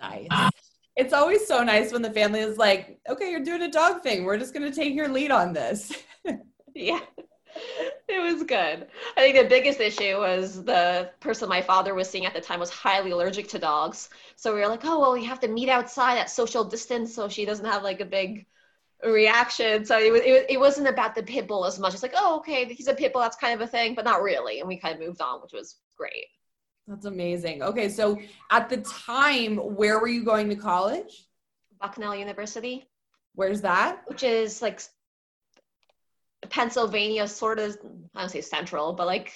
Nice 0.00 0.50
it's 1.00 1.14
always 1.14 1.46
so 1.46 1.64
nice 1.64 1.92
when 1.92 2.02
the 2.02 2.10
family 2.10 2.40
is 2.40 2.58
like, 2.58 3.00
okay, 3.08 3.30
you're 3.30 3.42
doing 3.42 3.62
a 3.62 3.70
dog 3.70 4.02
thing. 4.02 4.24
We're 4.24 4.38
just 4.38 4.52
going 4.52 4.70
to 4.70 4.76
take 4.76 4.94
your 4.94 5.08
lead 5.08 5.30
on 5.30 5.54
this. 5.54 5.92
yeah. 6.74 7.00
It 8.06 8.22
was 8.22 8.42
good. 8.42 8.86
I 9.16 9.20
think 9.20 9.36
the 9.36 9.48
biggest 9.48 9.80
issue 9.80 10.18
was 10.18 10.62
the 10.62 11.10
person 11.20 11.48
my 11.48 11.62
father 11.62 11.94
was 11.94 12.08
seeing 12.08 12.26
at 12.26 12.34
the 12.34 12.40
time 12.40 12.60
was 12.60 12.70
highly 12.70 13.12
allergic 13.12 13.48
to 13.48 13.58
dogs. 13.58 14.10
So 14.36 14.54
we 14.54 14.60
were 14.60 14.68
like, 14.68 14.84
oh, 14.84 15.00
well, 15.00 15.16
you 15.16 15.26
have 15.26 15.40
to 15.40 15.48
meet 15.48 15.68
outside 15.68 16.18
at 16.18 16.28
social 16.28 16.64
distance 16.64 17.14
so 17.14 17.28
she 17.28 17.44
doesn't 17.46 17.64
have 17.64 17.82
like 17.82 18.00
a 18.00 18.04
big 18.04 18.46
reaction. 19.02 19.86
So 19.86 19.98
it, 19.98 20.12
was, 20.12 20.20
it, 20.20 20.46
it 20.50 20.60
wasn't 20.60 20.88
about 20.88 21.14
the 21.14 21.22
pit 21.22 21.48
bull 21.48 21.64
as 21.64 21.78
much. 21.78 21.94
It's 21.94 22.02
like, 22.02 22.14
oh, 22.14 22.38
okay, 22.38 22.66
he's 22.66 22.88
a 22.88 22.94
pit 22.94 23.12
bull. 23.12 23.22
That's 23.22 23.36
kind 23.36 23.54
of 23.54 23.66
a 23.66 23.70
thing, 23.70 23.94
but 23.94 24.04
not 24.04 24.22
really. 24.22 24.60
And 24.60 24.68
we 24.68 24.76
kind 24.76 24.94
of 24.94 25.00
moved 25.00 25.22
on, 25.22 25.40
which 25.40 25.52
was 25.52 25.76
great. 25.96 26.26
That's 26.86 27.06
amazing. 27.06 27.62
Okay, 27.62 27.88
so 27.88 28.18
at 28.50 28.68
the 28.68 28.78
time, 28.78 29.56
where 29.56 30.00
were 30.00 30.08
you 30.08 30.24
going 30.24 30.48
to 30.48 30.56
college? 30.56 31.26
Bucknell 31.80 32.16
University. 32.16 32.88
Where's 33.34 33.60
that? 33.62 34.02
Which 34.06 34.22
is 34.22 34.60
like 34.60 34.80
Pennsylvania, 36.48 37.28
sort 37.28 37.58
of, 37.58 37.78
I 38.14 38.20
don't 38.20 38.30
say 38.30 38.40
central, 38.40 38.92
but 38.92 39.06
like 39.06 39.32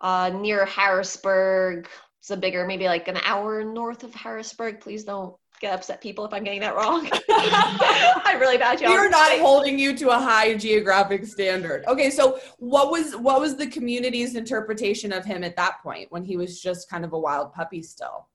uh, 0.00 0.30
near 0.34 0.64
Harrisburg. 0.64 1.88
It's 2.20 2.30
a 2.30 2.36
bigger, 2.36 2.66
maybe 2.66 2.86
like 2.86 3.08
an 3.08 3.18
hour 3.24 3.64
north 3.64 4.04
of 4.04 4.14
Harrisburg. 4.14 4.80
Please 4.80 5.04
don't 5.04 5.34
get 5.62 5.72
upset 5.72 6.00
people 6.00 6.26
if 6.26 6.34
I'm 6.34 6.44
getting 6.44 6.60
that 6.60 6.74
wrong. 6.74 7.08
I'm 7.30 8.38
really 8.38 8.58
bad 8.58 8.80
job. 8.80 8.90
We're 8.90 9.08
not 9.08 9.38
holding 9.38 9.78
you 9.78 9.96
to 9.96 10.10
a 10.10 10.18
high 10.18 10.54
geographic 10.54 11.24
standard. 11.24 11.84
Okay, 11.86 12.10
so 12.10 12.40
what 12.58 12.90
was 12.90 13.16
what 13.16 13.40
was 13.40 13.56
the 13.56 13.68
community's 13.68 14.34
interpretation 14.34 15.12
of 15.12 15.24
him 15.24 15.42
at 15.44 15.56
that 15.56 15.76
point 15.82 16.10
when 16.10 16.24
he 16.24 16.36
was 16.36 16.60
just 16.60 16.90
kind 16.90 17.04
of 17.04 17.14
a 17.14 17.18
wild 17.18 17.54
puppy 17.54 17.82
still? 17.82 18.28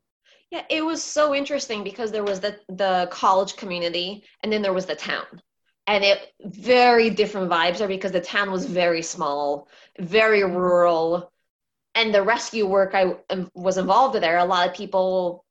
Yeah, 0.50 0.64
it 0.70 0.84
was 0.84 1.04
so 1.04 1.36
interesting 1.36 1.84
because 1.84 2.12
there 2.12 2.24
was 2.24 2.40
the 2.40 2.58
the 2.70 3.10
college 3.12 3.58
community 3.58 4.24
and 4.42 4.52
then 4.52 4.62
there 4.62 4.74
was 4.74 4.86
the 4.88 4.96
town. 4.96 5.26
And 5.86 6.04
it 6.04 6.34
very 6.42 7.10
different 7.10 7.50
vibes 7.50 7.78
there 7.78 7.88
because 7.88 8.12
the 8.12 8.20
town 8.22 8.52
was 8.52 8.66
very 8.66 9.02
small, 9.02 9.70
very 10.00 10.44
rural, 10.44 11.32
and 11.96 12.14
the 12.14 12.22
rescue 12.22 12.66
work 12.66 12.94
I 12.94 13.16
um, 13.30 13.50
was 13.54 13.78
involved 13.78 14.16
in 14.16 14.22
there. 14.22 14.38
A 14.38 14.46
lot 14.46 14.68
of 14.68 14.76
people 14.76 15.46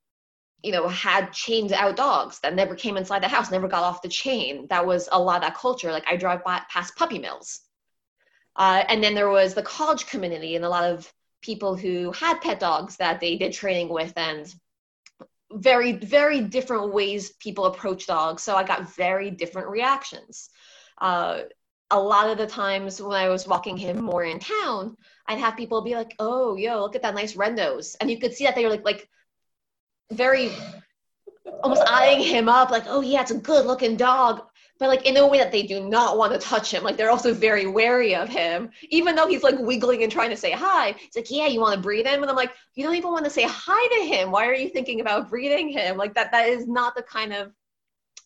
you 0.66 0.72
know, 0.72 0.88
had 0.88 1.32
chained 1.32 1.72
out 1.72 1.94
dogs 1.94 2.40
that 2.40 2.56
never 2.56 2.74
came 2.74 2.96
inside 2.96 3.22
the 3.22 3.28
house, 3.28 3.52
never 3.52 3.68
got 3.68 3.84
off 3.84 4.02
the 4.02 4.08
chain. 4.08 4.66
That 4.68 4.84
was 4.84 5.08
a 5.12 5.20
lot 5.20 5.36
of 5.36 5.42
that 5.42 5.56
culture. 5.56 5.92
Like 5.92 6.06
I 6.08 6.16
drive 6.16 6.42
by, 6.42 6.60
past 6.68 6.96
puppy 6.96 7.20
mills. 7.20 7.60
Uh, 8.56 8.82
and 8.88 9.02
then 9.02 9.14
there 9.14 9.30
was 9.30 9.54
the 9.54 9.62
college 9.62 10.06
community 10.06 10.56
and 10.56 10.64
a 10.64 10.68
lot 10.68 10.90
of 10.90 11.12
people 11.40 11.76
who 11.76 12.10
had 12.10 12.40
pet 12.40 12.58
dogs 12.58 12.96
that 12.96 13.20
they 13.20 13.36
did 13.36 13.52
training 13.52 13.88
with 13.88 14.12
and 14.16 14.52
very, 15.52 15.92
very 15.92 16.40
different 16.40 16.92
ways 16.92 17.30
people 17.34 17.66
approach 17.66 18.08
dogs. 18.08 18.42
So 18.42 18.56
I 18.56 18.64
got 18.64 18.92
very 18.96 19.30
different 19.30 19.68
reactions. 19.68 20.50
Uh, 21.00 21.42
a 21.92 22.00
lot 22.00 22.28
of 22.28 22.38
the 22.38 22.46
times 22.48 23.00
when 23.00 23.16
I 23.16 23.28
was 23.28 23.46
walking 23.46 23.76
him 23.76 24.02
more 24.02 24.24
in 24.24 24.40
town, 24.40 24.96
I'd 25.28 25.38
have 25.38 25.56
people 25.56 25.82
be 25.82 25.94
like, 25.94 26.16
"Oh, 26.18 26.56
yo, 26.56 26.80
look 26.80 26.96
at 26.96 27.02
that 27.02 27.14
nice 27.14 27.36
red 27.36 27.54
nose," 27.54 27.96
and 28.00 28.10
you 28.10 28.18
could 28.18 28.34
see 28.34 28.44
that 28.44 28.56
they 28.56 28.64
were 28.64 28.70
like, 28.70 28.84
like 28.84 29.08
very 30.12 30.50
almost 31.62 31.82
eyeing 31.86 32.20
him 32.20 32.48
up, 32.48 32.70
like, 32.70 32.84
oh 32.86 33.00
yeah, 33.00 33.22
it's 33.22 33.30
a 33.30 33.38
good 33.38 33.66
looking 33.66 33.96
dog. 33.96 34.42
But 34.78 34.88
like 34.88 35.06
in 35.06 35.16
a 35.16 35.26
way 35.26 35.38
that 35.38 35.52
they 35.52 35.62
do 35.62 35.88
not 35.88 36.18
want 36.18 36.34
to 36.34 36.38
touch 36.38 36.70
him. 36.70 36.82
Like 36.82 36.98
they're 36.98 37.10
also 37.10 37.32
very 37.32 37.66
wary 37.66 38.14
of 38.14 38.28
him. 38.28 38.70
Even 38.90 39.14
though 39.14 39.26
he's 39.26 39.42
like 39.42 39.58
wiggling 39.58 40.02
and 40.02 40.12
trying 40.12 40.28
to 40.28 40.36
say 40.36 40.50
hi. 40.50 40.90
It's 41.00 41.16
like, 41.16 41.30
yeah, 41.30 41.46
you 41.46 41.60
want 41.60 41.74
to 41.74 41.80
breathe 41.80 42.06
him? 42.06 42.20
And 42.20 42.30
I'm 42.30 42.36
like, 42.36 42.52
you 42.74 42.84
don't 42.84 42.94
even 42.94 43.10
want 43.10 43.24
to 43.24 43.30
say 43.30 43.44
hi 43.46 43.96
to 44.00 44.06
him. 44.06 44.30
Why 44.30 44.46
are 44.46 44.54
you 44.54 44.68
thinking 44.68 45.00
about 45.00 45.30
breathing 45.30 45.70
him? 45.70 45.96
Like 45.96 46.12
that 46.14 46.30
that 46.32 46.48
is 46.48 46.68
not 46.68 46.94
the 46.94 47.02
kind 47.02 47.32
of 47.32 47.52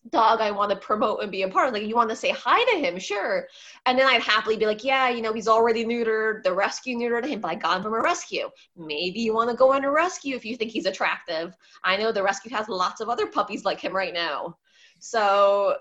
dog 0.08 0.40
I 0.40 0.50
want 0.50 0.70
to 0.70 0.76
promote 0.76 1.22
and 1.22 1.30
be 1.30 1.42
a 1.42 1.48
part 1.48 1.68
of. 1.68 1.74
Like, 1.74 1.84
you 1.84 1.94
want 1.94 2.10
to 2.10 2.16
say 2.16 2.30
hi 2.30 2.64
to 2.72 2.78
him, 2.78 2.98
sure. 2.98 3.46
And 3.86 3.98
then 3.98 4.06
I'd 4.06 4.22
happily 4.22 4.56
be 4.56 4.66
like, 4.66 4.82
yeah, 4.82 5.10
you 5.10 5.20
know, 5.20 5.32
he's 5.32 5.48
already 5.48 5.84
neutered. 5.84 6.42
The 6.42 6.54
rescue 6.54 6.96
neutered 6.96 7.26
him, 7.26 7.40
but 7.40 7.50
I 7.50 7.54
got 7.54 7.76
him 7.76 7.82
from 7.82 7.94
a 7.94 8.00
rescue. 8.00 8.48
Maybe 8.76 9.20
you 9.20 9.34
want 9.34 9.50
to 9.50 9.56
go 9.56 9.72
on 9.72 9.84
a 9.84 9.90
rescue 9.90 10.34
if 10.34 10.44
you 10.44 10.56
think 10.56 10.70
he's 10.70 10.86
attractive. 10.86 11.54
I 11.84 11.96
know 11.96 12.12
the 12.12 12.22
rescue 12.22 12.50
has 12.52 12.68
lots 12.68 13.00
of 13.00 13.08
other 13.08 13.26
puppies 13.26 13.64
like 13.64 13.80
him 13.80 13.94
right 13.94 14.14
now. 14.14 14.56
So 15.00 15.76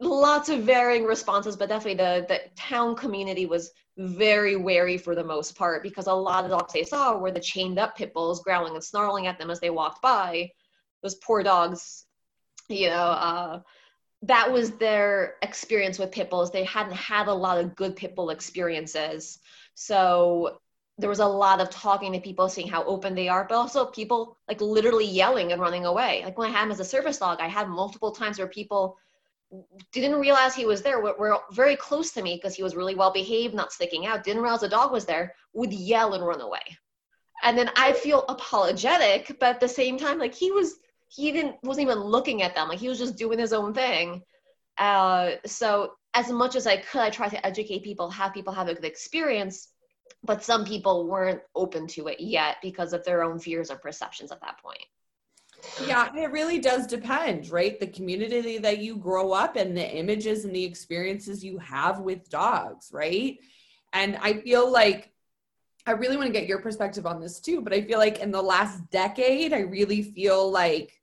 lots 0.00 0.48
of 0.48 0.62
varying 0.62 1.04
responses, 1.04 1.56
but 1.56 1.68
definitely 1.68 2.04
the, 2.04 2.26
the 2.28 2.40
town 2.56 2.96
community 2.96 3.46
was 3.46 3.70
very 3.98 4.56
wary 4.56 4.98
for 4.98 5.14
the 5.14 5.24
most 5.24 5.56
part 5.56 5.82
because 5.82 6.06
a 6.06 6.12
lot 6.12 6.44
of 6.44 6.50
dogs 6.50 6.72
they 6.72 6.84
saw 6.84 7.16
were 7.16 7.30
the 7.30 7.40
chained 7.40 7.78
up 7.78 7.96
pit 7.96 8.12
bulls 8.12 8.42
growling 8.42 8.74
and 8.74 8.84
snarling 8.84 9.26
at 9.26 9.38
them 9.38 9.50
as 9.50 9.58
they 9.58 9.70
walked 9.70 10.02
by. 10.02 10.50
Those 11.02 11.14
poor 11.16 11.42
dogs 11.42 12.05
you 12.68 12.88
know 12.88 12.96
uh, 12.96 13.60
that 14.22 14.52
was 14.52 14.72
their 14.72 15.34
experience 15.42 15.98
with 15.98 16.12
pit 16.12 16.30
bulls. 16.30 16.50
They 16.50 16.64
hadn't 16.64 16.94
had 16.94 17.28
a 17.28 17.34
lot 17.34 17.58
of 17.58 17.76
good 17.76 17.96
pit 17.96 18.14
bull 18.14 18.30
experiences. 18.30 19.38
So 19.74 20.60
there 20.98 21.10
was 21.10 21.18
a 21.18 21.26
lot 21.26 21.60
of 21.60 21.70
talking 21.70 22.12
to 22.12 22.20
people 22.20 22.48
seeing 22.48 22.68
how 22.68 22.82
open 22.84 23.14
they 23.14 23.28
are 23.28 23.44
but 23.44 23.54
also 23.54 23.86
people 23.86 24.38
like 24.48 24.60
literally 24.60 25.06
yelling 25.06 25.52
and 25.52 25.60
running 25.60 25.84
away. 25.84 26.22
Like 26.24 26.38
when 26.38 26.48
i 26.48 26.52
had 26.52 26.64
him 26.64 26.72
as 26.72 26.80
a 26.80 26.84
service 26.84 27.18
dog 27.18 27.38
i 27.40 27.48
had 27.48 27.68
multiple 27.68 28.12
times 28.12 28.38
where 28.38 28.48
people 28.48 28.96
didn't 29.92 30.18
realize 30.18 30.54
he 30.54 30.66
was 30.66 30.82
there 30.82 31.00
were, 31.00 31.38
very 31.52 31.76
close 31.76 32.10
to 32.12 32.22
me 32.22 32.34
because 32.34 32.56
he 32.56 32.62
was 32.62 32.74
really 32.74 32.94
well 32.94 33.12
behaved 33.12 33.54
not 33.54 33.72
sticking 33.72 34.06
out 34.06 34.24
didn't 34.24 34.42
realize 34.42 34.60
the 34.60 34.68
dog 34.68 34.90
was 34.90 35.04
there 35.04 35.34
would 35.52 35.72
yell 35.72 36.14
and 36.14 36.26
run 36.26 36.40
away. 36.40 36.64
And 37.42 37.56
then 37.56 37.70
i 37.76 37.92
feel 37.92 38.24
apologetic 38.28 39.36
but 39.38 39.56
at 39.56 39.60
the 39.60 39.68
same 39.68 39.98
time 39.98 40.18
like 40.18 40.34
he 40.34 40.50
was 40.50 40.76
he 41.08 41.32
didn't 41.32 41.56
wasn't 41.62 41.86
even 41.86 42.00
looking 42.00 42.42
at 42.42 42.54
them. 42.54 42.68
Like 42.68 42.78
he 42.78 42.88
was 42.88 42.98
just 42.98 43.16
doing 43.16 43.38
his 43.38 43.52
own 43.52 43.72
thing. 43.74 44.22
Uh, 44.78 45.32
so 45.46 45.92
as 46.16 46.30
much 46.30 46.56
as 46.56 46.66
i 46.66 46.76
could 46.76 47.02
i 47.02 47.10
tried 47.10 47.30
to 47.30 47.46
educate 47.46 47.84
people 47.84 48.10
have 48.10 48.34
people 48.34 48.52
have 48.52 48.68
a 48.68 48.74
good 48.74 48.84
experience 48.84 49.68
but 50.24 50.42
some 50.42 50.64
people 50.64 51.06
weren't 51.06 51.42
open 51.54 51.86
to 51.86 52.08
it 52.08 52.18
yet 52.18 52.56
because 52.62 52.92
of 52.92 53.04
their 53.04 53.22
own 53.22 53.38
fears 53.38 53.70
or 53.70 53.76
perceptions 53.76 54.32
at 54.32 54.40
that 54.40 54.58
point. 54.60 54.84
Yeah 55.86 56.08
it 56.16 56.32
really 56.32 56.58
does 56.58 56.86
depend 56.86 57.50
right? 57.50 57.78
The 57.78 57.86
community 57.86 58.58
that 58.58 58.78
you 58.78 58.96
grow 58.96 59.32
up 59.32 59.56
in 59.56 59.74
the 59.74 59.88
images 59.96 60.44
and 60.44 60.56
the 60.56 60.64
experiences 60.64 61.44
you 61.44 61.58
have 61.58 62.00
with 62.00 62.28
dogs 62.30 62.90
right? 62.92 63.38
And 63.92 64.16
i 64.16 64.40
feel 64.40 64.70
like 64.70 65.12
I 65.86 65.92
really 65.92 66.16
want 66.16 66.26
to 66.26 66.32
get 66.32 66.48
your 66.48 66.60
perspective 66.60 67.06
on 67.06 67.20
this 67.20 67.38
too, 67.38 67.60
but 67.60 67.72
I 67.72 67.82
feel 67.82 67.98
like 67.98 68.18
in 68.18 68.32
the 68.32 68.42
last 68.42 68.90
decade, 68.90 69.52
I 69.52 69.60
really 69.60 70.02
feel 70.02 70.50
like 70.50 71.00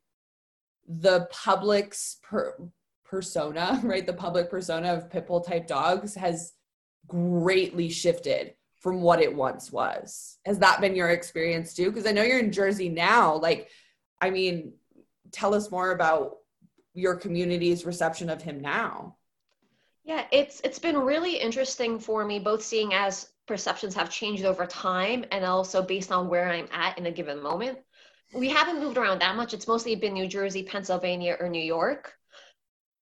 the 0.86 1.26
public's 1.30 2.18
per- 2.22 2.56
persona, 3.04 3.80
right? 3.84 4.06
The 4.06 4.12
public 4.12 4.50
persona 4.50 4.92
of 4.92 5.10
pit 5.10 5.26
bull 5.26 5.40
type 5.40 5.66
dogs 5.66 6.14
has 6.14 6.52
greatly 7.06 7.88
shifted 7.88 8.54
from 8.76 9.00
what 9.00 9.20
it 9.20 9.34
once 9.34 9.72
was. 9.72 10.38
Has 10.44 10.58
that 10.58 10.80
been 10.82 10.94
your 10.94 11.08
experience 11.08 11.72
too? 11.72 11.90
Because 11.90 12.06
I 12.06 12.12
know 12.12 12.22
you're 12.22 12.38
in 12.38 12.52
Jersey 12.52 12.90
now. 12.90 13.36
Like, 13.36 13.70
I 14.20 14.28
mean, 14.28 14.74
tell 15.32 15.54
us 15.54 15.70
more 15.70 15.92
about 15.92 16.36
your 16.92 17.16
community's 17.16 17.86
reception 17.86 18.28
of 18.28 18.42
him 18.42 18.60
now. 18.60 19.16
Yeah, 20.04 20.26
it's 20.30 20.60
it's 20.64 20.78
been 20.78 20.98
really 20.98 21.36
interesting 21.36 21.98
for 21.98 22.26
me 22.26 22.38
both 22.38 22.62
seeing 22.62 22.92
as 22.92 23.30
perceptions 23.46 23.94
have 23.94 24.10
changed 24.10 24.44
over 24.44 24.66
time 24.66 25.24
and 25.30 25.44
also 25.44 25.82
based 25.82 26.12
on 26.12 26.28
where 26.28 26.48
I'm 26.50 26.68
at 26.72 26.98
in 26.98 27.06
a 27.06 27.12
given 27.12 27.42
moment. 27.42 27.78
We 28.34 28.48
haven't 28.48 28.80
moved 28.80 28.98
around 28.98 29.20
that 29.20 29.36
much. 29.36 29.54
It's 29.54 29.68
mostly 29.68 29.94
been 29.94 30.14
New 30.14 30.26
Jersey, 30.26 30.62
Pennsylvania, 30.62 31.36
or 31.38 31.48
New 31.48 31.62
York. 31.62 32.12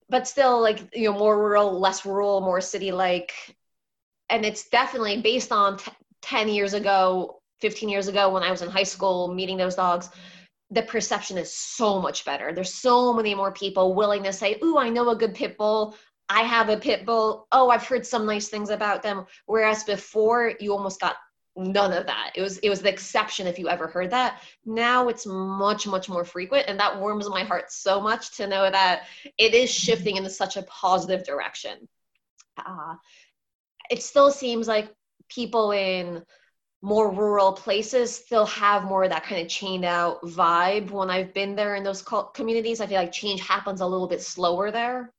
But 0.09 0.27
still 0.27 0.61
like, 0.61 0.79
you 0.93 1.11
know, 1.11 1.17
more 1.17 1.37
rural, 1.37 1.79
less 1.79 2.05
rural, 2.05 2.41
more 2.41 2.61
city 2.61 2.91
like 2.91 3.33
and 4.29 4.45
it's 4.45 4.69
definitely 4.69 5.21
based 5.21 5.51
on 5.51 5.77
t- 5.77 5.91
10 6.21 6.49
years 6.49 6.73
ago 6.73 7.41
15 7.61 7.89
years 7.89 8.07
ago 8.07 8.29
when 8.33 8.43
i 8.43 8.51
was 8.51 8.61
in 8.61 8.69
high 8.69 8.83
school 8.83 9.33
meeting 9.33 9.57
those 9.57 9.75
dogs 9.75 10.09
the 10.71 10.81
perception 10.83 11.37
is 11.37 11.55
so 11.55 12.01
much 12.01 12.25
better 12.25 12.53
there's 12.53 12.73
so 12.73 13.13
many 13.13 13.35
more 13.35 13.51
people 13.51 13.93
willing 13.93 14.23
to 14.23 14.33
say 14.33 14.57
ooh 14.63 14.77
i 14.77 14.89
know 14.89 15.09
a 15.09 15.15
good 15.15 15.35
pit 15.35 15.57
bull 15.57 15.95
i 16.29 16.41
have 16.41 16.69
a 16.69 16.77
pit 16.77 17.05
bull. 17.05 17.47
Oh 17.51 17.69
i've 17.69 17.85
heard 17.85 18.05
some 18.05 18.25
nice 18.25 18.49
things 18.49 18.69
about 18.69 19.03
them. 19.03 19.25
Whereas 19.45 19.83
before 19.83 20.53
you 20.59 20.73
almost 20.73 20.99
got 20.99 21.15
none 21.55 21.93
of 21.93 22.07
that. 22.07 22.31
It 22.35 22.41
was 22.41 22.57
it 22.59 22.69
was 22.69 22.81
the 22.81 22.89
exception 22.89 23.47
if 23.47 23.59
you 23.59 23.69
ever 23.69 23.87
heard 23.87 24.11
that. 24.11 24.41
Now 24.65 25.07
it's 25.09 25.25
much 25.25 25.85
much 25.87 26.09
more 26.09 26.25
frequent 26.25 26.65
and 26.67 26.79
that 26.79 26.99
warms 26.99 27.29
my 27.29 27.43
heart 27.43 27.71
so 27.71 28.01
much 28.01 28.35
to 28.37 28.47
know 28.47 28.69
that 28.69 29.03
it 29.37 29.53
is 29.53 29.71
shifting 29.71 30.17
into 30.17 30.29
such 30.29 30.57
a 30.57 30.63
positive 30.63 31.23
direction. 31.23 31.87
Uh, 32.57 32.95
it 33.89 34.01
still 34.01 34.31
seems 34.31 34.67
like 34.67 34.91
people 35.29 35.71
in 35.71 36.23
more 36.81 37.11
rural 37.11 37.53
places 37.53 38.13
still 38.13 38.45
have 38.45 38.83
more 38.83 39.05
of 39.05 39.09
that 39.09 39.23
kind 39.23 39.41
of 39.41 39.47
chained 39.47 39.85
out 39.85 40.21
vibe. 40.23 40.91
When 40.91 41.09
i've 41.09 41.33
been 41.33 41.55
there 41.55 41.75
in 41.75 41.83
those 41.83 42.03
communities 42.33 42.81
i 42.81 42.87
feel 42.87 42.99
like 42.99 43.11
change 43.11 43.41
happens 43.41 43.81
a 43.81 43.87
little 43.87 44.07
bit 44.07 44.21
slower 44.21 44.71
there 44.71 45.13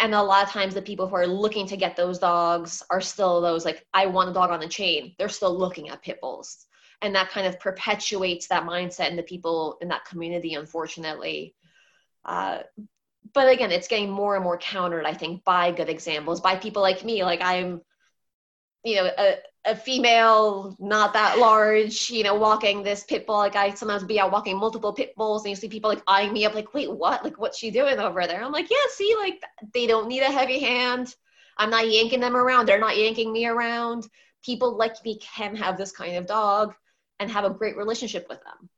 and 0.00 0.14
a 0.14 0.22
lot 0.22 0.42
of 0.42 0.50
times 0.50 0.74
the 0.74 0.82
people 0.82 1.06
who 1.06 1.14
are 1.14 1.26
looking 1.26 1.66
to 1.66 1.76
get 1.76 1.94
those 1.94 2.18
dogs 2.18 2.82
are 2.90 3.00
still 3.00 3.40
those 3.40 3.64
like 3.64 3.86
i 3.94 4.06
want 4.06 4.30
a 4.30 4.32
dog 4.32 4.50
on 4.50 4.62
a 4.62 4.68
chain. 4.68 5.14
They're 5.18 5.28
still 5.28 5.56
looking 5.56 5.90
at 5.90 6.02
pit 6.02 6.20
bulls. 6.20 6.66
And 7.02 7.14
that 7.14 7.30
kind 7.30 7.46
of 7.46 7.60
perpetuates 7.60 8.48
that 8.48 8.64
mindset 8.64 9.10
in 9.10 9.16
the 9.16 9.22
people 9.22 9.78
in 9.80 9.88
that 9.88 10.04
community 10.04 10.54
unfortunately. 10.54 11.54
Uh, 12.24 12.60
but 13.32 13.52
again, 13.52 13.70
it's 13.70 13.88
getting 13.88 14.10
more 14.10 14.34
and 14.34 14.44
more 14.44 14.58
countered, 14.58 15.06
I 15.06 15.14
think, 15.14 15.44
by 15.44 15.70
good 15.72 15.88
examples, 15.88 16.40
by 16.40 16.56
people 16.56 16.82
like 16.82 17.04
me. 17.04 17.22
Like 17.24 17.40
I'm, 17.42 17.80
you 18.84 18.96
know, 18.96 19.10
a, 19.16 19.36
a 19.66 19.76
female, 19.76 20.74
not 20.80 21.12
that 21.12 21.38
large, 21.38 22.08
you 22.10 22.24
know, 22.24 22.34
walking 22.34 22.82
this 22.82 23.04
pit 23.04 23.26
bull. 23.26 23.36
Like 23.36 23.56
I 23.56 23.74
sometimes 23.74 24.04
be 24.04 24.18
out 24.18 24.32
walking 24.32 24.56
multiple 24.56 24.92
pit 24.92 25.14
bulls 25.16 25.42
and 25.42 25.50
you 25.50 25.56
see 25.56 25.68
people 25.68 25.90
like 25.90 26.02
eyeing 26.06 26.32
me 26.32 26.46
up, 26.46 26.54
like, 26.54 26.72
wait, 26.72 26.90
what? 26.90 27.22
Like, 27.22 27.38
what's 27.38 27.58
she 27.58 27.70
doing 27.70 27.98
over 27.98 28.26
there? 28.26 28.42
I'm 28.42 28.52
like, 28.52 28.70
yeah, 28.70 28.76
see, 28.90 29.14
like 29.18 29.42
they 29.74 29.86
don't 29.86 30.08
need 30.08 30.22
a 30.22 30.32
heavy 30.32 30.60
hand. 30.60 31.14
I'm 31.58 31.70
not 31.70 31.90
yanking 31.90 32.20
them 32.20 32.36
around. 32.36 32.66
They're 32.66 32.80
not 32.80 32.96
yanking 32.96 33.32
me 33.32 33.46
around. 33.46 34.06
People 34.42 34.76
like 34.76 34.94
me 35.04 35.18
can 35.18 35.54
have 35.56 35.76
this 35.76 35.92
kind 35.92 36.16
of 36.16 36.26
dog 36.26 36.74
and 37.18 37.30
have 37.30 37.44
a 37.44 37.50
great 37.50 37.76
relationship 37.76 38.26
with 38.30 38.42
them. 38.42 38.70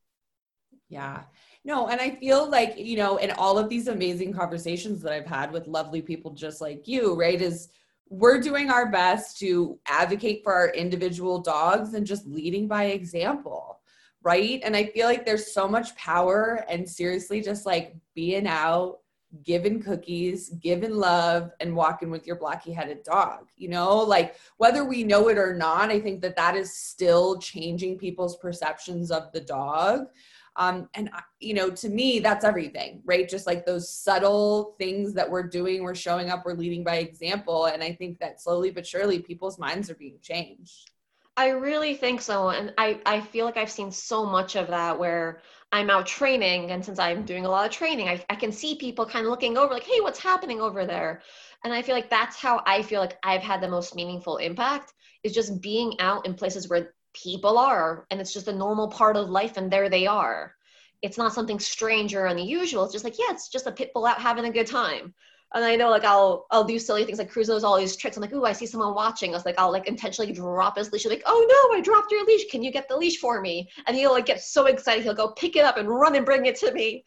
Yeah. 0.89 1.23
No, 1.65 1.87
and 1.87 2.01
I 2.01 2.17
feel 2.17 2.51
like, 2.51 2.77
you 2.77 2.97
know, 2.97 3.19
in 3.19 3.31
all 3.31 3.57
of 3.57 3.69
these 3.69 3.87
amazing 3.87 4.33
conversations 4.33 5.01
that 5.03 5.13
I've 5.13 5.27
had 5.27 5.53
with 5.53 5.69
lovely 5.69 6.03
people 6.03 6.33
just 6.33 6.61
like 6.61 6.89
you, 6.89 7.15
right, 7.15 7.41
is 7.41 7.69
we're 8.13 8.39
doing 8.39 8.69
our 8.69 8.91
best 8.91 9.39
to 9.39 9.79
advocate 9.87 10.43
for 10.45 10.53
our 10.53 10.69
individual 10.75 11.41
dogs 11.41 11.95
and 11.95 12.07
just 12.07 12.27
leading 12.27 12.69
by 12.69 12.85
example, 12.85 13.81
right? 14.23 14.61
And 14.63 14.77
I 14.77 14.85
feel 14.85 15.07
like 15.07 15.25
there's 15.25 15.55
so 15.55 15.67
much 15.67 15.97
power 15.97 16.63
and 16.69 16.87
seriously 16.87 17.41
just 17.41 17.65
like 17.65 17.97
being 18.15 18.47
out, 18.47 18.99
giving 19.43 19.83
cookies, 19.83 20.51
giving 20.61 20.95
love, 20.95 21.53
and 21.61 21.75
walking 21.75 22.11
with 22.11 22.27
your 22.27 22.37
blocky 22.37 22.71
headed 22.71 23.03
dog. 23.03 23.49
You 23.57 23.71
know, 23.71 23.97
like 24.01 24.37
whether 24.59 24.85
we 24.85 25.05
know 25.05 25.29
it 25.29 25.39
or 25.39 25.55
not, 25.55 25.89
I 25.89 25.99
think 25.99 26.21
that 26.21 26.37
that 26.37 26.55
is 26.55 26.77
still 26.77 27.39
changing 27.39 27.97
people's 27.97 28.37
perceptions 28.37 29.11
of 29.11 29.33
the 29.33 29.41
dog. 29.41 30.09
Um, 30.57 30.89
and 30.95 31.11
you 31.41 31.55
know, 31.55 31.71
to 31.71 31.89
me, 31.89 32.19
that's 32.19 32.45
everything, 32.45 33.03
right? 33.05 33.29
Just 33.29 33.47
like 33.47 33.65
those 33.65 33.89
subtle 33.89 34.75
things 34.79 35.15
that 35.15 35.31
we're 35.31 35.45
doing, 35.45 35.83
we're 35.83 35.95
showing 35.95 36.31
up, 36.31 36.45
we're 36.45 36.55
leading 36.55 36.85
by 36.85 36.97
example. 36.97 37.67
And 37.67 37.83
I 37.83 37.95
think 37.95 38.19
that 38.19 38.41
slowly 38.41 38.71
but 38.71 38.87
surely 38.87 39.19
people's 39.19 39.59
minds 39.59 39.91
are 39.91 39.95
being 39.95 40.19
changed. 40.21 40.91
I 41.37 41.49
really 41.49 41.95
think 41.95 42.21
so. 42.21 42.51
And 42.51 42.75
I, 42.77 43.01
I 43.07 43.21
feel 43.21 43.47
like 43.47 43.57
I've 43.57 43.71
seen 43.71 43.91
so 43.91 44.27
much 44.27 44.55
of 44.55 44.67
that 44.69 44.99
where 44.99 45.41
I'm 45.73 45.89
out 45.89 46.07
training. 46.07 46.71
And 46.71 46.85
since 46.85 46.99
I'm 46.99 47.25
doing 47.25 47.47
a 47.47 47.49
lot 47.49 47.65
of 47.65 47.73
training, 47.73 48.09
I, 48.09 48.23
I 48.29 48.35
can 48.35 48.53
see 48.53 48.75
people 48.75 49.07
kind 49.07 49.25
of 49.25 49.31
looking 49.31 49.57
over, 49.57 49.73
like, 49.73 49.85
hey, 49.85 50.01
what's 50.01 50.19
happening 50.19 50.61
over 50.61 50.85
there? 50.85 51.23
And 51.65 51.73
I 51.73 51.81
feel 51.81 51.95
like 51.95 52.11
that's 52.11 52.37
how 52.37 52.63
I 52.67 52.83
feel 52.83 53.01
like 53.01 53.19
I've 53.23 53.41
had 53.41 53.63
the 53.63 53.69
most 53.69 53.95
meaningful 53.95 54.37
impact 54.37 54.93
is 55.23 55.33
just 55.33 55.63
being 55.63 55.99
out 56.01 56.27
in 56.27 56.35
places 56.35 56.69
where 56.69 56.93
people 57.15 57.59
are 57.59 58.07
and 58.11 58.21
it's 58.21 58.33
just 58.33 58.49
a 58.49 58.53
normal 58.53 58.89
part 58.89 59.17
of 59.17 59.31
life 59.31 59.57
and 59.57 59.71
there 59.71 59.89
they 59.89 60.07
are. 60.07 60.55
It's 61.03 61.19
not 61.19 61.33
something 61.33 61.59
strange 61.59 62.15
or 62.15 62.27
unusual. 62.27 62.85
It's 62.85 62.93
just 62.93 63.05
like 63.05 63.19
yeah 63.19 63.31
it's 63.31 63.49
just 63.49 63.67
a 63.67 63.73
pit 63.73 63.91
bull 63.93 64.07
out 64.07 64.21
having 64.21 64.45
a 64.45 64.53
good 64.53 64.67
time 64.67 65.15
and 65.55 65.65
I 65.65 65.77
know 65.77 65.91
like 65.91 66.05
I'll 66.05 66.47
I'll 66.51 66.65
do 66.65 66.79
silly 66.79 67.05
things 67.05 67.19
like 67.19 67.31
Cruz 67.31 67.49
knows 67.49 67.65
all 67.65 67.79
these 67.79 67.97
tricks. 67.97 68.17
I'm 68.17 68.23
like, 68.23 68.33
ooh, 68.33 68.45
I 68.45 68.53
see 68.53 68.67
someone 68.67 68.95
watching 68.95 69.35
us. 69.35 69.45
Like 69.45 69.59
I'll 69.59 69.71
like 69.71 69.87
intentionally 69.87 70.33
drop 70.33 70.79
his 70.79 70.91
leash. 70.93 71.05
like, 71.05 71.23
oh 71.27 71.47
no, 71.73 71.77
I 71.77 71.81
dropped 71.81 72.11
your 72.11 72.25
leash. 72.25 72.51
Can 72.51 72.63
you 72.63 72.71
get 72.71 72.89
the 72.89 72.97
leash 72.97 73.19
for 73.19 73.41
me? 73.41 73.69
And 73.87 73.97
he'll 73.97 74.13
like 74.13 74.27
get 74.27 74.43
so 74.43 74.67
excited, 74.67 75.05
he'll 75.05 75.15
go 75.15 75.33
pick 75.33 75.57
it 75.57 75.65
up 75.65 75.77
and 75.77 75.89
run 75.89 76.17
and 76.17 76.25
bring 76.25 76.47
it 76.47 76.57
to 76.57 76.73
me. 76.73 77.05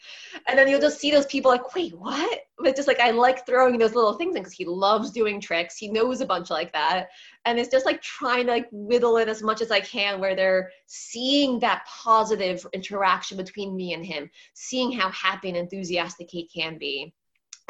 And 0.48 0.58
then 0.58 0.68
you'll 0.68 0.82
just 0.82 1.00
see 1.00 1.12
those 1.12 1.26
people 1.26 1.50
like, 1.50 1.76
wait, 1.76 1.98
what? 1.98 2.42
But 2.60 2.76
just 2.76 2.88
like 2.88 3.00
I 3.00 3.12
like 3.12 3.46
throwing 3.46 3.78
those 3.78 3.96
little 3.96 4.14
things 4.14 4.36
in 4.36 4.44
because 4.44 4.54
he 4.54 4.66
loves 4.66 5.12
doing 5.12 5.42
tricks. 5.42 5.78
He 5.78 5.90
knows 5.90 6.22
a 6.22 6.26
bunch 6.26 6.50
like 6.50 6.72
that. 6.74 7.08
And 7.46 7.60
it's 7.60 7.70
just 7.70 7.86
like 7.86 8.02
trying 8.02 8.46
to 8.46 8.52
like 8.52 8.68
whittle 8.72 9.18
in 9.18 9.28
as 9.28 9.42
much 9.42 9.62
as 9.62 9.72
I 9.72 9.80
can 9.80 10.20
where 10.20 10.36
they're 10.36 10.70
seeing 10.86 11.60
that 11.60 11.84
positive 11.88 12.66
interaction 12.74 13.38
between 13.38 13.76
me 13.76 13.94
and 13.94 14.06
him, 14.06 14.30
seeing 14.54 14.92
how 14.92 15.10
happy 15.10 15.50
and 15.50 15.58
enthusiastic 15.58 16.30
he 16.30 16.48
can 16.48 16.78
be 16.78 17.14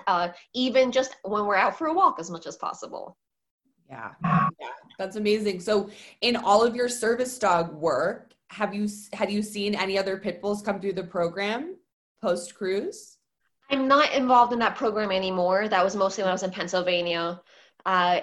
uh, 0.08 0.30
even 0.54 0.92
just 0.92 1.16
when 1.24 1.46
we're 1.46 1.56
out 1.56 1.78
for 1.78 1.88
a 1.88 1.94
walk 1.94 2.20
as 2.20 2.30
much 2.30 2.48
as 2.48 2.56
possible. 2.58 3.18
Yeah, 3.90 4.12
yeah, 4.24 4.70
that's 4.98 5.16
amazing. 5.16 5.60
So, 5.60 5.90
in 6.22 6.36
all 6.36 6.64
of 6.64 6.76
your 6.76 6.90
service 6.90 7.38
dog 7.38 7.74
work, 7.74 8.34
have 8.50 8.74
you 8.74 8.88
had 9.14 9.32
you 9.32 9.42
seen 9.42 9.76
any 9.76 9.98
other 9.98 10.18
pit 10.18 10.42
bulls 10.42 10.62
come 10.62 10.80
through 10.80 10.94
the 10.94 11.04
program 11.04 11.76
post 12.22 12.56
Cruz? 12.56 13.18
I'm 13.70 13.88
not 13.88 14.14
involved 14.14 14.54
in 14.54 14.60
that 14.60 14.76
program 14.76 15.12
anymore. 15.12 15.68
That 15.68 15.84
was 15.84 15.96
mostly 15.96 16.24
when 16.24 16.30
I 16.30 16.34
was 16.34 16.44
in 16.44 16.52
Pennsylvania. 16.52 17.42
Uh, 17.86 18.22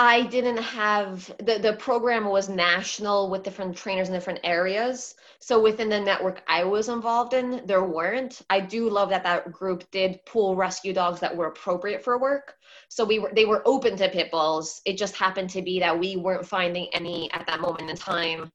I 0.00 0.22
didn't 0.22 0.58
have 0.58 1.26
the 1.38 1.58
the 1.58 1.72
program 1.72 2.26
was 2.26 2.48
national 2.48 3.30
with 3.30 3.42
different 3.42 3.76
trainers 3.76 4.06
in 4.06 4.14
different 4.14 4.38
areas. 4.44 5.16
So 5.40 5.60
within 5.60 5.88
the 5.88 5.98
network 5.98 6.40
I 6.46 6.62
was 6.62 6.88
involved 6.88 7.34
in, 7.34 7.66
there 7.66 7.82
weren't. 7.82 8.42
I 8.48 8.60
do 8.60 8.88
love 8.88 9.10
that 9.10 9.24
that 9.24 9.50
group 9.50 9.90
did 9.90 10.20
pull 10.24 10.54
rescue 10.54 10.92
dogs 10.92 11.18
that 11.18 11.36
were 11.36 11.48
appropriate 11.48 12.04
for 12.04 12.16
work. 12.16 12.54
So 12.88 13.04
we 13.04 13.18
were 13.18 13.32
they 13.34 13.44
were 13.44 13.60
open 13.66 13.96
to 13.96 14.08
pit 14.08 14.30
bulls. 14.30 14.80
It 14.86 14.98
just 14.98 15.16
happened 15.16 15.50
to 15.50 15.62
be 15.62 15.80
that 15.80 15.98
we 15.98 16.14
weren't 16.14 16.46
finding 16.46 16.86
any 16.94 17.28
at 17.32 17.48
that 17.48 17.60
moment 17.60 17.90
in 17.90 17.96
time 17.96 18.52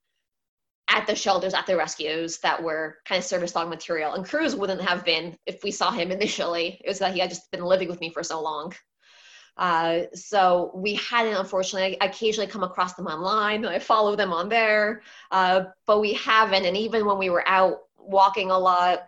at 0.88 1.08
the 1.08 1.16
shelters, 1.16 1.54
at 1.54 1.68
the 1.68 1.76
rescues 1.76 2.38
that 2.38 2.64
were 2.64 3.00
kind 3.04 3.20
of 3.20 3.26
service 3.26 3.52
dog 3.52 3.68
material. 3.68 4.14
And 4.14 4.24
Cruz 4.24 4.56
wouldn't 4.56 4.82
have 4.82 5.04
been 5.04 5.38
if 5.46 5.62
we 5.62 5.72
saw 5.72 5.92
him 5.92 6.10
initially. 6.10 6.80
It 6.86 6.88
was 6.88 7.00
that 7.00 7.14
he 7.14 7.20
had 7.20 7.32
just 7.32 7.52
been 7.52 7.66
living 7.66 7.90
with 7.90 8.00
me 8.00 8.12
for 8.12 8.24
so 8.24 8.42
long. 8.42 8.74
Uh, 9.56 10.02
so 10.14 10.72
we 10.74 10.96
hadn't, 10.96 11.36
unfortunately, 11.36 12.00
I 12.02 12.06
occasionally 12.06 12.50
come 12.50 12.64
across 12.64 12.94
them 12.96 13.08
online. 13.08 13.66
I 13.66 13.80
follow 13.80 14.16
them 14.16 14.34
on 14.34 14.50
there, 14.50 15.02
uh, 15.32 15.66
but 15.86 16.00
we 16.00 16.14
haven't. 16.14 16.66
And 16.66 16.76
even 16.76 17.06
when 17.06 17.18
we 17.18 17.30
were 17.30 17.48
out 17.48 17.80
walking 17.98 18.50
a 18.50 18.58
lot, 18.58 19.08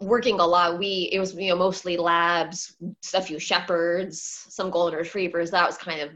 working 0.00 0.38
a 0.40 0.46
lot, 0.46 0.78
we 0.78 1.08
it 1.12 1.18
was 1.18 1.34
you 1.34 1.48
know 1.48 1.56
mostly 1.56 1.96
labs, 1.96 2.76
a 3.14 3.22
few 3.22 3.38
shepherds, 3.38 4.46
some 4.48 4.70
golden 4.70 4.98
retrievers. 4.98 5.50
That 5.50 5.66
was 5.66 5.76
kind 5.76 6.00
of 6.00 6.10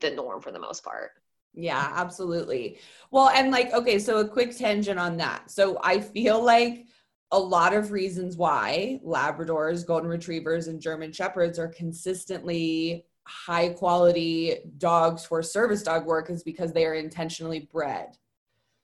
the 0.00 0.10
norm 0.10 0.40
for 0.40 0.50
the 0.50 0.58
most 0.58 0.82
part. 0.82 1.12
Yeah, 1.54 1.92
absolutely. 1.94 2.78
Well, 3.10 3.28
and 3.28 3.50
like, 3.50 3.72
okay, 3.72 3.98
so 3.98 4.18
a 4.18 4.28
quick 4.28 4.56
tangent 4.56 4.98
on 4.98 5.18
that. 5.18 5.50
So 5.50 5.78
I 5.82 6.00
feel 6.00 6.42
like 6.42 6.86
a 7.34 7.38
lot 7.38 7.74
of 7.74 7.90
reasons 7.90 8.36
why 8.36 9.00
Labradors, 9.04 9.84
Golden 9.84 10.08
Retrievers, 10.08 10.68
and 10.68 10.80
German 10.80 11.12
Shepherds 11.12 11.58
are 11.58 11.66
consistently 11.66 13.06
high 13.26 13.70
quality 13.70 14.58
dogs 14.78 15.24
for 15.24 15.42
service 15.42 15.82
dog 15.82 16.06
work 16.06 16.30
is 16.30 16.44
because 16.44 16.72
they 16.72 16.86
are 16.86 16.94
intentionally 16.94 17.68
bred. 17.72 18.16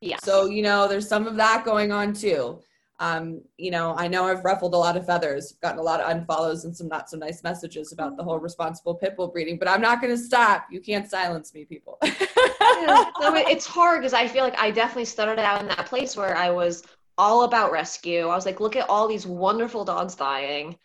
Yeah. 0.01 0.17
So, 0.25 0.47
you 0.47 0.63
know, 0.63 0.89
there's 0.89 1.07
some 1.07 1.29
of 1.29 1.37
that 1.37 1.65
going 1.65 1.93
on 1.93 2.13
too. 2.13 2.61
um, 3.01 3.41
you 3.57 3.71
know, 3.71 3.95
I 3.97 4.09
know 4.09 4.27
I've 4.27 4.45
ruffled 4.45 4.75
a 4.75 4.77
lot 4.77 4.97
of 4.97 5.07
feathers, 5.07 5.53
gotten 5.63 5.79
a 5.79 5.83
lot 5.83 6.01
of 6.01 6.07
unfollows 6.15 6.65
and 6.65 6.77
some 6.77 6.89
not 6.89 7.09
so 7.09 7.17
nice 7.17 7.43
messages 7.43 7.93
about 7.93 8.17
the 8.17 8.23
whole 8.23 8.39
responsible 8.39 8.95
pit 8.95 9.17
bull 9.17 9.29
breeding, 9.29 9.59
but 9.59 9.69
I'm 9.69 9.81
not 9.81 10.03
going 10.03 10.15
to 10.15 10.23
stop. 10.23 10.67
You 10.71 10.81
can't 10.81 11.09
silence 11.09 11.55
me, 11.55 11.65
people. 11.65 11.99
yeah. 12.05 13.11
no, 13.21 13.35
it's 13.37 13.65
hard 13.65 14.01
because 14.01 14.13
I 14.13 14.29
feel 14.29 14.45
like 14.45 14.59
I 14.59 14.71
definitely 14.71 15.07
started 15.07 15.39
out 15.39 15.63
in 15.63 15.69
that 15.69 15.87
place 15.87 16.15
where 16.15 16.37
I 16.37 16.51
was 16.51 16.83
all 17.21 17.45
about 17.45 17.73
rescue. 17.73 18.23
I 18.27 18.35
was 18.35 18.47
like, 18.47 18.61
look 18.61 18.77
at 18.77 18.89
all 18.89 19.07
these 19.07 19.27
wonderful 19.27 19.85
dogs 19.85 20.15
dying 20.15 20.77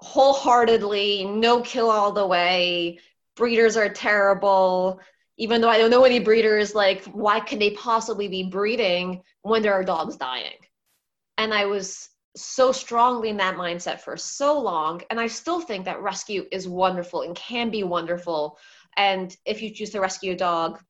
wholeheartedly, 0.00 1.24
no 1.24 1.60
kill 1.60 1.90
all 1.90 2.12
the 2.12 2.26
way. 2.26 2.98
Breeders 3.36 3.76
are 3.76 3.88
terrible. 3.88 5.00
Even 5.36 5.60
though 5.60 5.68
I 5.68 5.78
don't 5.78 5.90
know 5.90 6.04
any 6.04 6.18
breeders, 6.18 6.74
like, 6.74 7.04
why 7.06 7.40
can 7.40 7.58
they 7.58 7.70
possibly 7.70 8.28
be 8.28 8.44
breeding 8.44 9.22
when 9.42 9.62
there 9.62 9.74
are 9.74 9.84
dogs 9.84 10.16
dying? 10.16 10.56
And 11.36 11.54
I 11.54 11.66
was 11.66 12.08
so 12.36 12.72
strongly 12.72 13.28
in 13.28 13.36
that 13.36 13.56
mindset 13.56 14.00
for 14.00 14.16
so 14.16 14.58
long. 14.60 15.02
And 15.10 15.20
I 15.20 15.28
still 15.28 15.60
think 15.60 15.84
that 15.84 16.02
rescue 16.02 16.44
is 16.50 16.68
wonderful 16.68 17.22
and 17.22 17.36
can 17.36 17.70
be 17.70 17.84
wonderful. 17.84 18.58
And 18.96 19.36
if 19.44 19.62
you 19.62 19.72
choose 19.72 19.90
to 19.90 20.00
rescue 20.00 20.32
a 20.32 20.36
dog, 20.36 20.80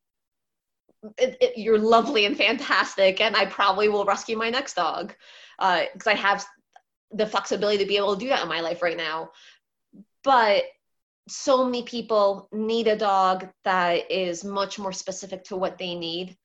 it, 1.17 1.37
it, 1.41 1.59
you're 1.59 1.79
lovely 1.79 2.27
and 2.27 2.37
fantastic. 2.37 3.21
And 3.21 3.37
I 3.37 3.47
probably 3.47 3.89
will 3.89 4.05
rescue 4.05 4.37
my 4.37 4.51
next 4.51 4.75
dog 4.75 5.15
because 5.59 6.07
uh, 6.07 6.11
I 6.11 6.15
have 6.15 6.45
the 7.11 7.27
flexibility 7.27 7.79
to 7.79 7.87
be 7.87 7.97
able 7.97 8.15
to 8.15 8.21
do 8.21 8.29
that 8.29 8.43
in 8.43 8.49
my 8.49 8.61
life 8.61 8.83
right 8.83 8.97
now. 8.97 9.31
But 10.25 10.65
so 11.29 11.65
many 11.65 11.83
people 11.83 12.49
need 12.53 12.89
a 12.89 12.97
dog 12.97 13.49
that 13.65 14.11
is 14.11 14.45
much 14.45 14.79
more 14.79 14.93
specific 14.93 15.45
to 15.45 15.57
what 15.57 15.79
they 15.79 15.95
need, 15.95 16.37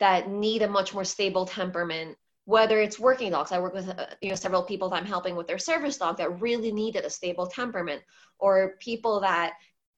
that 0.00 0.28
need 0.28 0.62
a 0.62 0.68
much 0.68 0.92
more 0.92 1.04
stable 1.04 1.46
temperament. 1.46 2.16
Whether 2.46 2.80
it's 2.80 2.98
working 2.98 3.30
dogs, 3.30 3.52
I 3.52 3.60
work 3.60 3.74
with 3.74 3.88
uh, 3.88 4.06
you 4.20 4.28
know 4.28 4.34
several 4.34 4.62
people 4.62 4.90
that 4.90 4.96
I'm 4.96 5.06
helping 5.06 5.34
with 5.34 5.46
their 5.46 5.58
service 5.58 5.96
dog 5.96 6.18
that 6.18 6.42
really 6.42 6.72
needed 6.72 7.04
a 7.04 7.10
stable 7.10 7.46
temperament, 7.46 8.02
or 8.38 8.76
people 8.80 9.20
that 9.20 9.54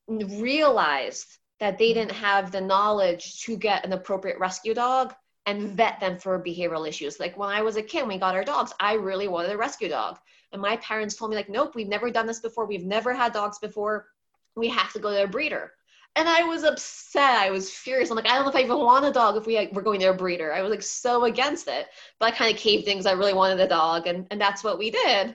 realized 0.06 1.26
that 1.60 1.78
they 1.78 1.92
didn't 1.92 2.12
have 2.12 2.52
the 2.52 2.60
knowledge 2.60 3.42
to 3.42 3.56
get 3.56 3.84
an 3.84 3.92
appropriate 3.92 4.38
rescue 4.38 4.74
dog 4.74 5.14
and 5.46 5.70
vet 5.70 6.00
them 6.00 6.18
for 6.18 6.42
behavioral 6.42 6.88
issues. 6.88 7.20
Like 7.20 7.36
when 7.38 7.48
I 7.48 7.62
was 7.62 7.76
a 7.76 7.82
kid, 7.82 8.06
we 8.06 8.18
got 8.18 8.34
our 8.34 8.44
dogs, 8.44 8.72
I 8.80 8.94
really 8.94 9.28
wanted 9.28 9.52
a 9.52 9.56
rescue 9.56 9.88
dog. 9.88 10.18
And 10.52 10.60
my 10.60 10.76
parents 10.78 11.16
told 11.16 11.30
me, 11.30 11.36
like, 11.36 11.48
nope, 11.48 11.74
we've 11.74 11.88
never 11.88 12.10
done 12.10 12.26
this 12.26 12.40
before. 12.40 12.66
We've 12.66 12.84
never 12.84 13.12
had 13.14 13.32
dogs 13.32 13.58
before. 13.58 14.06
We 14.54 14.68
have 14.68 14.92
to 14.92 14.98
go 14.98 15.10
to 15.10 15.24
a 15.24 15.26
breeder. 15.26 15.72
And 16.14 16.28
I 16.28 16.44
was 16.44 16.64
upset. 16.64 17.38
I 17.38 17.50
was 17.50 17.70
furious. 17.70 18.10
I'm 18.10 18.16
like, 18.16 18.26
I 18.26 18.34
don't 18.34 18.44
know 18.44 18.50
if 18.50 18.56
I 18.56 18.62
even 18.62 18.78
want 18.78 19.04
a 19.04 19.12
dog 19.12 19.36
if 19.36 19.46
we 19.46 19.68
were 19.72 19.82
going 19.82 20.00
to 20.00 20.06
a 20.06 20.14
breeder. 20.14 20.52
I 20.52 20.62
was 20.62 20.70
like 20.70 20.82
so 20.82 21.24
against 21.24 21.68
it. 21.68 21.88
But 22.18 22.32
I 22.32 22.36
kind 22.36 22.54
of 22.54 22.58
caved 22.58 22.88
in 22.88 23.06
I 23.06 23.12
really 23.12 23.34
wanted 23.34 23.60
a 23.60 23.68
dog. 23.68 24.06
And, 24.06 24.26
and 24.30 24.40
that's 24.40 24.64
what 24.64 24.78
we 24.78 24.90
did. 24.90 25.34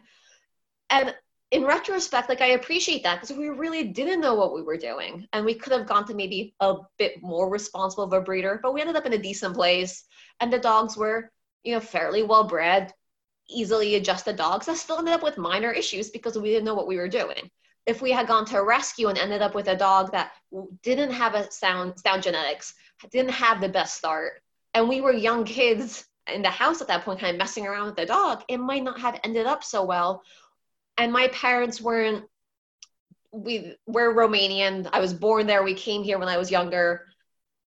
And 0.90 1.14
in 1.52 1.66
retrospect, 1.66 2.30
like 2.30 2.42
I 2.42 2.52
appreciate 2.52 3.04
that 3.04 3.20
because 3.20 3.36
we 3.36 3.50
really 3.50 3.84
didn't 3.84 4.22
know 4.22 4.36
what 4.36 4.54
we 4.54 4.62
were 4.62 4.78
doing. 4.78 5.28
And 5.34 5.46
we 5.46 5.54
could 5.54 5.74
have 5.74 5.86
gone 5.86 6.08
to 6.08 6.14
maybe 6.14 6.56
a 6.62 6.76
bit 6.98 7.22
more 7.22 7.50
responsible 7.50 8.06
of 8.06 8.14
a 8.14 8.22
breeder, 8.22 8.60
but 8.64 8.74
we 8.74 8.80
ended 8.80 8.96
up 8.96 9.06
in 9.06 9.14
a 9.14 9.18
decent 9.18 9.54
place. 9.54 10.06
And 10.40 10.52
the 10.52 10.60
dogs 10.60 10.96
were, 10.96 11.30
you 11.64 11.74
know, 11.74 11.82
fairly 11.82 12.24
well 12.24 12.46
bred, 12.46 12.94
easily 13.50 13.96
adjusted 13.96 14.38
dogs 14.38 14.66
that 14.66 14.78
still 14.78 14.98
ended 14.98 15.14
up 15.14 15.24
with 15.24 15.38
minor 15.38 15.72
issues 15.72 16.10
because 16.10 16.38
we 16.38 16.50
didn't 16.50 16.66
know 16.66 16.74
what 16.74 16.88
we 16.88 16.98
were 16.98 17.10
doing. 17.10 17.52
If 17.86 18.02
we 18.02 18.12
had 18.12 18.28
gone 18.28 18.46
to 18.46 18.58
a 18.58 18.66
rescue 18.66 19.10
and 19.10 19.18
ended 19.18 19.42
up 19.42 19.54
with 19.54 19.68
a 19.68 19.76
dog 19.76 20.14
that 20.14 20.32
didn't 20.84 21.12
have 21.12 21.36
a 21.36 21.52
sound 21.52 22.00
sound 22.00 22.24
genetics, 22.24 22.74
didn't 23.12 23.32
have 23.32 23.60
the 23.60 23.68
best 23.68 23.98
start, 23.98 24.42
and 24.74 24.88
we 24.88 25.02
were 25.02 25.12
young 25.12 25.44
kids 25.44 26.06
in 26.28 26.44
the 26.44 26.50
house 26.50 26.82
at 26.82 26.88
that 26.88 27.04
point, 27.04 27.20
kind 27.20 27.36
of 27.36 27.40
messing 27.40 27.66
around 27.66 27.88
with 27.88 27.96
the 27.96 28.06
dog, 28.06 28.44
it 28.48 28.58
might 28.58 28.84
not 28.84 29.02
have 29.02 29.20
ended 29.24 29.48
up 29.48 29.64
so 29.64 29.84
well 29.84 30.22
and 30.98 31.12
my 31.12 31.28
parents 31.30 31.82
weren't 31.82 32.26
we 33.32 33.76
we're 33.86 34.14
Romanian. 34.14 34.90
I 34.92 35.00
was 35.00 35.14
born 35.14 35.48
there. 35.48 35.64
We 35.64 35.74
came 35.74 36.04
here 36.04 36.20
when 36.20 36.28
I 36.28 36.38
was 36.38 36.52
younger. 36.52 37.06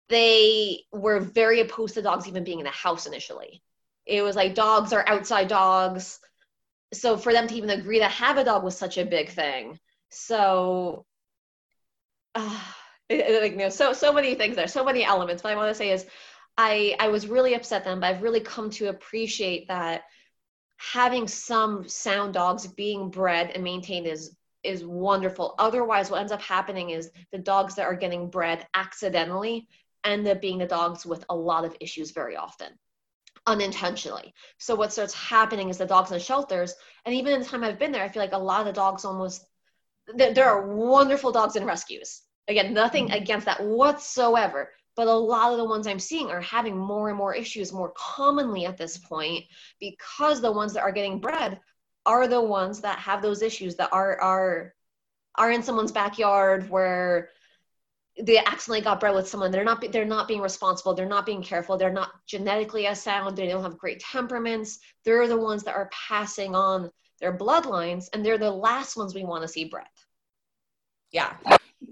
They 0.09 0.81
were 0.91 1.19
very 1.19 1.61
opposed 1.61 1.95
to 1.95 2.01
dogs 2.01 2.27
even 2.27 2.43
being 2.43 2.59
in 2.59 2.65
the 2.65 2.71
house 2.71 3.05
initially. 3.05 3.61
It 4.05 4.21
was 4.21 4.35
like 4.35 4.55
dogs 4.55 4.91
are 4.91 5.07
outside 5.07 5.47
dogs. 5.47 6.19
So 6.93 7.17
for 7.17 7.31
them 7.31 7.47
to 7.47 7.55
even 7.55 7.69
agree 7.69 7.99
to 7.99 8.07
have 8.07 8.37
a 8.37 8.43
dog 8.43 8.63
was 8.63 8.77
such 8.77 8.97
a 8.97 9.05
big 9.05 9.29
thing. 9.29 9.79
So 10.09 11.05
uh, 12.35 12.59
it, 13.09 13.41
like 13.41 13.53
you 13.53 13.57
know, 13.59 13.69
so 13.69 13.93
so 13.93 14.11
many 14.11 14.35
things 14.35 14.55
there, 14.55 14.67
so 14.67 14.83
many 14.83 15.05
elements. 15.05 15.43
What 15.43 15.53
I 15.53 15.55
want 15.55 15.69
to 15.69 15.75
say 15.75 15.91
is 15.91 16.05
I 16.57 16.95
I 16.99 17.07
was 17.07 17.27
really 17.27 17.53
upset 17.53 17.85
then, 17.85 17.99
but 17.99 18.07
I've 18.07 18.21
really 18.21 18.41
come 18.41 18.69
to 18.71 18.89
appreciate 18.89 19.69
that 19.69 20.03
having 20.91 21.27
some 21.27 21.87
sound 21.87 22.33
dogs 22.33 22.67
being 22.67 23.09
bred 23.09 23.51
and 23.51 23.63
maintained 23.63 24.07
is 24.07 24.35
is 24.63 24.85
wonderful. 24.85 25.55
Otherwise, 25.59 26.09
what 26.09 26.21
ends 26.21 26.31
up 26.31 26.41
happening 26.41 26.91
is 26.91 27.11
the 27.33 27.37
dogs 27.37 27.75
that 27.75 27.85
are 27.85 27.95
getting 27.95 28.29
bred 28.29 28.65
accidentally 28.73 29.67
end 30.05 30.25
up 30.27 30.41
being 30.41 30.57
the 30.57 30.65
dogs 30.65 31.05
with 31.05 31.25
a 31.29 31.35
lot 31.35 31.65
of 31.65 31.75
issues 31.81 32.11
very 32.11 32.37
often, 32.37 32.69
unintentionally. 33.45 34.33
So 34.57 34.73
what 34.73 34.93
starts 34.93 35.13
happening 35.13 35.69
is 35.69 35.77
the 35.77 35.85
dogs 35.85 36.11
in 36.11 36.17
the 36.17 36.23
shelters, 36.23 36.73
and 37.05 37.13
even 37.13 37.33
in 37.33 37.39
the 37.41 37.45
time 37.45 37.63
I've 37.63 37.79
been 37.79 37.91
there, 37.91 38.03
I 38.03 38.09
feel 38.09 38.21
like 38.21 38.33
a 38.33 38.37
lot 38.37 38.61
of 38.61 38.67
the 38.67 38.73
dogs 38.73 39.03
almost 39.03 39.45
there, 40.15 40.33
there 40.33 40.49
are 40.49 40.73
wonderful 40.75 41.31
dogs 41.31 41.55
in 41.55 41.65
rescues. 41.65 42.21
Again, 42.47 42.73
nothing 42.73 43.07
mm-hmm. 43.07 43.21
against 43.21 43.45
that 43.45 43.63
whatsoever 43.63 44.71
but 44.95 45.07
a 45.07 45.13
lot 45.13 45.51
of 45.51 45.57
the 45.57 45.65
ones 45.65 45.87
i'm 45.87 45.99
seeing 45.99 46.29
are 46.29 46.41
having 46.41 46.77
more 46.77 47.09
and 47.09 47.17
more 47.17 47.33
issues 47.35 47.73
more 47.73 47.93
commonly 47.95 48.65
at 48.65 48.77
this 48.77 48.97
point 48.97 49.43
because 49.79 50.41
the 50.41 50.51
ones 50.51 50.73
that 50.73 50.83
are 50.83 50.91
getting 50.91 51.19
bred 51.19 51.59
are 52.05 52.27
the 52.27 52.41
ones 52.41 52.81
that 52.81 52.99
have 52.99 53.21
those 53.21 53.41
issues 53.41 53.75
that 53.75 53.89
are 53.91 54.19
are 54.21 54.73
are 55.35 55.51
in 55.51 55.63
someone's 55.63 55.91
backyard 55.91 56.69
where 56.69 57.29
they 58.21 58.37
accidentally 58.37 58.81
got 58.81 58.99
bred 58.99 59.15
with 59.15 59.27
someone. 59.27 59.49
They're 59.49 59.63
not 59.63 59.83
they're 59.91 60.05
not 60.05 60.27
being 60.27 60.41
responsible. 60.41 60.93
They're 60.93 61.07
not 61.07 61.25
being 61.25 61.41
careful. 61.41 61.77
They're 61.77 61.91
not 61.91 62.11
genetically 62.27 62.85
as 62.85 63.01
sound. 63.01 63.35
They 63.35 63.47
don't 63.47 63.63
have 63.63 63.77
great 63.77 63.99
temperaments. 63.99 64.79
They're 65.03 65.27
the 65.27 65.37
ones 65.37 65.63
that 65.63 65.75
are 65.75 65.89
passing 66.07 66.53
on 66.53 66.91
their 67.19 67.35
bloodlines 67.35 68.09
and 68.13 68.23
they're 68.23 68.37
the 68.37 68.51
last 68.51 68.97
ones 68.97 69.15
we 69.15 69.23
want 69.23 69.41
to 69.41 69.47
see 69.47 69.65
bred. 69.65 69.87
Yeah 71.11 71.33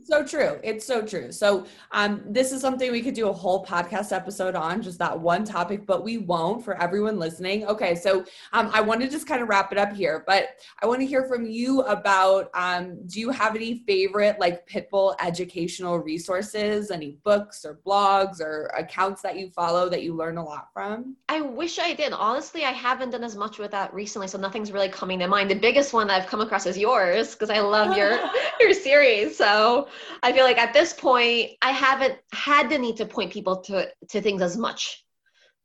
so 0.03 0.25
true. 0.25 0.59
It's 0.63 0.85
so 0.85 1.01
true. 1.01 1.31
So, 1.31 1.65
um, 1.91 2.21
this 2.25 2.51
is 2.51 2.61
something 2.61 2.91
we 2.91 3.01
could 3.01 3.13
do 3.13 3.29
a 3.29 3.33
whole 3.33 3.65
podcast 3.65 4.11
episode 4.11 4.55
on, 4.55 4.81
just 4.81 4.99
that 4.99 5.19
one 5.19 5.45
topic, 5.45 5.85
but 5.85 6.03
we 6.03 6.17
won't 6.17 6.63
for 6.63 6.81
everyone 6.81 7.19
listening. 7.19 7.65
Okay, 7.65 7.95
so 7.95 8.25
um, 8.53 8.69
I 8.73 8.81
want 8.81 9.01
to 9.01 9.09
just 9.09 9.27
kind 9.27 9.41
of 9.41 9.49
wrap 9.49 9.71
it 9.71 9.77
up 9.77 9.93
here, 9.93 10.23
but 10.27 10.49
I 10.81 10.85
want 10.85 10.99
to 11.01 11.05
hear 11.05 11.25
from 11.25 11.45
you 11.45 11.81
about 11.81 12.49
um, 12.53 12.99
do 13.07 13.19
you 13.19 13.29
have 13.29 13.55
any 13.55 13.83
favorite 13.87 14.39
like 14.39 14.67
Pitbull 14.67 15.15
educational 15.19 15.99
resources, 15.99 16.91
any 16.91 17.17
books 17.23 17.65
or 17.65 17.79
blogs 17.85 18.41
or 18.41 18.71
accounts 18.77 19.21
that 19.21 19.37
you 19.37 19.49
follow 19.49 19.89
that 19.89 20.03
you 20.03 20.15
learn 20.15 20.37
a 20.37 20.43
lot 20.43 20.69
from? 20.73 21.15
I 21.29 21.41
wish 21.41 21.79
I 21.79 21.93
did. 21.93 22.13
Honestly, 22.13 22.65
I 22.65 22.71
haven't 22.71 23.11
done 23.11 23.23
as 23.23 23.35
much 23.35 23.59
with 23.59 23.71
that 23.71 23.93
recently, 23.93 24.27
so 24.27 24.37
nothing's 24.37 24.71
really 24.71 24.89
coming 24.89 25.19
to 25.19 25.27
mind. 25.27 25.49
The 25.49 25.55
biggest 25.55 25.93
one 25.93 26.07
that 26.07 26.21
I've 26.21 26.29
come 26.29 26.41
across 26.41 26.65
is 26.65 26.77
yours 26.77 27.33
because 27.33 27.49
I 27.49 27.59
love 27.59 27.97
your 27.97 28.19
your 28.59 28.73
series. 28.73 29.37
So 29.37 29.80
I 30.23 30.31
feel 30.33 30.43
like 30.43 30.57
at 30.57 30.73
this 30.73 30.93
point, 30.93 31.51
I 31.61 31.71
haven't 31.71 32.15
had 32.33 32.69
the 32.69 32.77
need 32.77 32.97
to 32.97 33.05
point 33.05 33.31
people 33.31 33.57
to 33.61 33.89
to 34.09 34.21
things 34.21 34.41
as 34.41 34.57
much. 34.57 35.03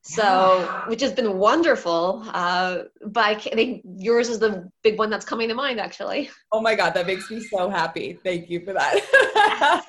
So, 0.09 0.23
yeah. 0.23 0.87
which 0.87 1.01
has 1.01 1.13
been 1.13 1.37
wonderful. 1.37 2.23
Uh, 2.29 2.85
but 3.07 3.25
I, 3.25 3.35
think 3.35 3.83
yours 3.85 4.29
is 4.29 4.39
the 4.39 4.71
big 4.85 5.01
one 5.01 5.11
that's 5.11 5.25
coming 5.25 5.49
to 5.49 5.55
mind, 5.55 5.81
actually. 5.81 6.31
Oh 6.53 6.61
my 6.61 6.77
God, 6.77 6.95
that 6.95 7.09
makes 7.09 7.29
me 7.29 7.41
so 7.41 7.69
happy. 7.69 8.17
Thank 8.23 8.49
you 8.49 8.65
for 8.65 8.73
that. 8.73 9.85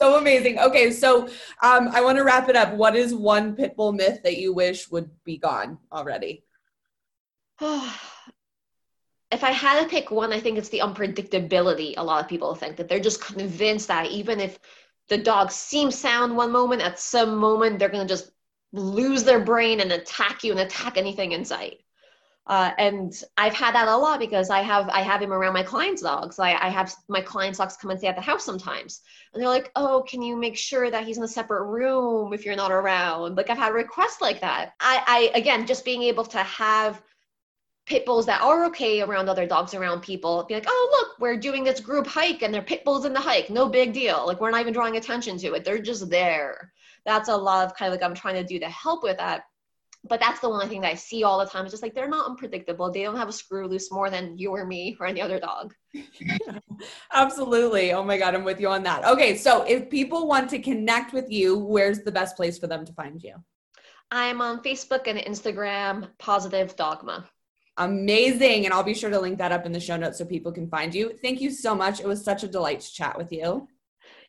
so 0.00 0.18
amazing. 0.18 0.58
Okay, 0.58 0.90
so 0.90 1.28
um, 1.62 1.88
I 1.92 2.02
want 2.02 2.18
to 2.18 2.24
wrap 2.24 2.50
it 2.50 2.56
up. 2.56 2.74
What 2.74 2.94
is 2.94 3.14
one 3.14 3.56
pit 3.56 3.74
bull 3.74 3.92
myth 3.92 4.20
that 4.22 4.36
you 4.36 4.52
wish 4.52 4.90
would 4.90 5.10
be 5.24 5.38
gone 5.38 5.78
already? 5.90 6.44
If 9.32 9.42
I 9.42 9.50
had 9.50 9.82
to 9.82 9.88
pick 9.88 10.10
one, 10.10 10.32
I 10.32 10.40
think 10.40 10.58
it's 10.58 10.68
the 10.68 10.80
unpredictability. 10.80 11.94
A 11.96 12.04
lot 12.04 12.22
of 12.22 12.28
people 12.28 12.54
think 12.54 12.76
that 12.76 12.88
they're 12.88 13.00
just 13.00 13.24
convinced 13.24 13.88
that 13.88 14.10
even 14.10 14.40
if 14.40 14.58
the 15.08 15.18
dog 15.18 15.50
seems 15.50 15.98
sound 15.98 16.36
one 16.36 16.52
moment, 16.52 16.82
at 16.82 16.98
some 16.98 17.36
moment 17.36 17.78
they're 17.78 17.88
going 17.88 18.06
to 18.06 18.14
just 18.14 18.30
lose 18.72 19.24
their 19.24 19.40
brain 19.40 19.80
and 19.80 19.92
attack 19.92 20.44
you 20.44 20.52
and 20.52 20.60
attack 20.60 20.96
anything 20.96 21.32
in 21.32 21.44
sight. 21.44 21.80
Uh, 22.46 22.72
and 22.76 23.22
I've 23.36 23.54
had 23.54 23.74
that 23.74 23.86
a 23.86 23.96
lot 23.96 24.18
because 24.18 24.50
I 24.50 24.62
have 24.62 24.88
I 24.88 25.02
have 25.02 25.22
him 25.22 25.32
around 25.32 25.54
my 25.54 25.62
clients' 25.62 26.02
dogs. 26.02 26.40
I, 26.40 26.54
I 26.54 26.70
have 26.70 26.92
my 27.08 27.20
clients' 27.20 27.58
dogs 27.58 27.76
come 27.76 27.90
and 27.90 28.00
stay 28.00 28.08
at 28.08 28.16
the 28.16 28.20
house 28.20 28.44
sometimes, 28.44 29.02
and 29.32 29.40
they're 29.40 29.48
like, 29.48 29.70
"Oh, 29.76 30.04
can 30.08 30.22
you 30.22 30.36
make 30.36 30.56
sure 30.56 30.90
that 30.90 31.04
he's 31.04 31.18
in 31.18 31.22
a 31.22 31.28
separate 31.28 31.66
room 31.66 32.32
if 32.32 32.44
you're 32.44 32.56
not 32.56 32.72
around?" 32.72 33.36
Like 33.36 33.48
I've 33.48 33.58
had 33.58 33.74
requests 33.74 34.20
like 34.20 34.40
that. 34.40 34.72
I, 34.80 35.04
I 35.06 35.38
again 35.38 35.68
just 35.68 35.84
being 35.84 36.02
able 36.02 36.24
to 36.24 36.38
have 36.38 37.00
pit 37.86 38.06
bulls 38.06 38.26
that 38.26 38.40
are 38.42 38.64
okay 38.64 39.00
around 39.00 39.28
other 39.28 39.46
dogs 39.46 39.74
around 39.74 40.00
people 40.00 40.44
be 40.48 40.54
like 40.54 40.64
oh 40.68 40.88
look 40.92 41.18
we're 41.20 41.36
doing 41.36 41.64
this 41.64 41.80
group 41.80 42.06
hike 42.06 42.42
and 42.42 42.54
they're 42.54 42.62
pit 42.62 42.84
bulls 42.84 43.04
in 43.04 43.12
the 43.12 43.20
hike 43.20 43.50
no 43.50 43.68
big 43.68 43.92
deal 43.92 44.24
like 44.26 44.40
we're 44.40 44.50
not 44.50 44.60
even 44.60 44.72
drawing 44.72 44.96
attention 44.96 45.36
to 45.36 45.54
it 45.54 45.64
they're 45.64 45.82
just 45.82 46.08
there 46.08 46.72
that's 47.04 47.28
a 47.28 47.36
lot 47.36 47.66
of 47.66 47.74
kind 47.76 47.92
of 47.92 48.00
like 48.00 48.08
i'm 48.08 48.14
trying 48.14 48.34
to 48.34 48.44
do 48.44 48.58
to 48.58 48.68
help 48.68 49.02
with 49.02 49.16
that 49.16 49.42
but 50.08 50.18
that's 50.18 50.40
the 50.40 50.48
one 50.48 50.68
thing 50.68 50.80
that 50.80 50.90
I 50.90 50.94
see 50.94 51.22
all 51.22 51.38
the 51.38 51.46
time. 51.46 51.64
It's 51.64 51.72
just 51.72 51.82
like 51.82 51.94
they're 51.94 52.08
not 52.08 52.28
unpredictable. 52.28 52.90
They 52.90 53.02
don't 53.02 53.16
have 53.16 53.28
a 53.28 53.32
screw 53.32 53.68
loose 53.68 53.92
more 53.92 54.10
than 54.10 54.36
you 54.36 54.50
or 54.50 54.66
me 54.66 54.96
or 54.98 55.06
any 55.06 55.20
other 55.20 55.38
dog. 55.38 55.74
Absolutely. 57.12 57.92
Oh 57.92 58.02
my 58.02 58.18
God, 58.18 58.34
I'm 58.34 58.44
with 58.44 58.60
you 58.60 58.68
on 58.68 58.82
that. 58.82 59.04
Okay, 59.04 59.36
so 59.36 59.62
if 59.62 59.88
people 59.88 60.26
want 60.26 60.50
to 60.50 60.58
connect 60.58 61.12
with 61.12 61.30
you, 61.30 61.56
where's 61.56 62.00
the 62.00 62.10
best 62.10 62.36
place 62.36 62.58
for 62.58 62.66
them 62.66 62.84
to 62.84 62.92
find 62.94 63.22
you? 63.22 63.36
I'm 64.10 64.40
on 64.40 64.62
Facebook 64.62 65.06
and 65.06 65.18
Instagram, 65.18 66.08
Positive 66.18 66.74
Dogma. 66.74 67.24
Amazing. 67.76 68.64
And 68.64 68.74
I'll 68.74 68.82
be 68.82 68.94
sure 68.94 69.10
to 69.10 69.18
link 69.18 69.38
that 69.38 69.52
up 69.52 69.66
in 69.66 69.72
the 69.72 69.80
show 69.80 69.96
notes 69.96 70.18
so 70.18 70.24
people 70.24 70.52
can 70.52 70.68
find 70.68 70.94
you. 70.94 71.18
Thank 71.22 71.40
you 71.40 71.50
so 71.50 71.74
much. 71.74 72.00
It 72.00 72.06
was 72.06 72.22
such 72.22 72.42
a 72.42 72.48
delight 72.48 72.80
to 72.80 72.92
chat 72.92 73.16
with 73.16 73.32
you. 73.32 73.68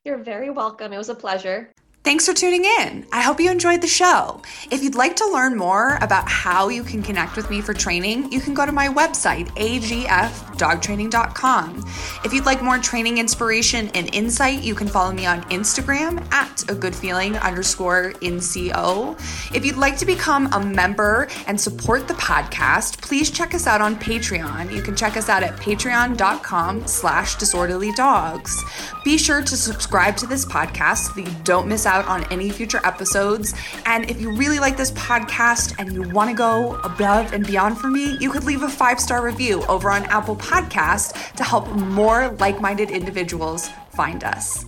You're 0.06 0.24
very 0.24 0.50
welcome. 0.50 0.94
It 0.94 0.98
was 0.98 1.10
a 1.10 1.16
pleasure. 1.16 1.74
Thanks 2.04 2.26
for 2.26 2.34
tuning 2.34 2.66
in. 2.66 3.06
I 3.14 3.22
hope 3.22 3.40
you 3.40 3.50
enjoyed 3.50 3.80
the 3.80 3.88
show. 3.88 4.42
If 4.70 4.84
you'd 4.84 4.94
like 4.94 5.16
to 5.16 5.26
learn 5.26 5.56
more 5.56 5.98
about 6.02 6.28
how 6.28 6.68
you 6.68 6.84
can 6.84 7.02
connect 7.02 7.38
with 7.38 7.50
me 7.50 7.62
for 7.62 7.74
training, 7.74 8.30
you 8.30 8.42
can 8.42 8.54
go 8.54 8.66
to 8.66 8.74
my 8.74 8.90
website, 8.90 9.48
agfdogtraining.com. 9.56 11.86
If 12.26 12.34
you'd 12.34 12.46
like 12.46 12.62
more 12.62 12.78
training 12.78 13.20
inspiration 13.20 13.90
and 13.94 14.14
insight, 14.14 14.64
you 14.64 14.76
can 14.76 14.90
follow 14.90 15.14
me 15.14 15.26
on 15.26 15.44
Instagram 15.44 16.30
at 16.34 16.70
a 16.70 16.76
good 16.76 16.94
feeling 16.94 17.38
underscore 17.38 18.12
NCO. 18.22 19.56
If 19.56 19.66
you'd 19.66 19.78
like 19.78 19.96
to 20.00 20.06
become 20.06 20.52
a 20.52 20.60
member 20.60 21.30
and 21.48 21.58
support 21.60 22.10
the 22.10 22.16
podcast, 22.16 23.02
please 23.02 23.32
check 23.32 23.54
us 23.54 23.66
out 23.66 23.80
on 23.80 23.96
Patreon. 23.96 24.76
You 24.76 24.82
can 24.82 24.98
check 24.98 25.16
us 25.16 25.30
out 25.30 25.42
at 25.42 25.56
patreon.com 25.56 26.86
slash 26.86 27.36
disorderly 27.36 27.94
dogs. 27.94 28.62
Be 29.06 29.18
sure 29.18 29.42
to 29.42 29.56
subscribe 29.56 30.18
to 30.18 30.28
this 30.28 30.46
podcast 30.46 31.08
so 31.08 31.14
that 31.14 31.22
you 31.22 31.34
don't 31.46 31.70
miss 31.70 31.86
out 31.86 31.93
out 31.94 32.06
on 32.08 32.24
any 32.32 32.50
future 32.50 32.82
episodes. 32.84 33.54
And 33.86 34.10
if 34.10 34.20
you 34.20 34.36
really 34.36 34.60
like 34.60 34.76
this 34.76 34.92
podcast 34.92 35.76
and 35.78 35.94
you 35.94 36.02
want 36.10 36.30
to 36.32 36.36
go 36.36 36.76
above 36.84 37.34
and 37.34 37.46
beyond 37.46 37.78
for 37.78 37.88
me, 37.88 38.18
you 38.20 38.32
could 38.32 38.44
leave 38.44 38.64
a 38.64 38.70
five 38.70 39.00
star 39.00 39.24
review 39.24 39.64
over 39.66 39.90
on 39.92 40.04
Apple 40.06 40.36
Podcast 40.36 41.36
to 41.36 41.44
help 41.44 41.70
more 41.70 42.30
like 42.40 42.60
minded 42.60 42.90
individuals 42.90 43.70
find 43.92 44.24
us. 44.24 44.66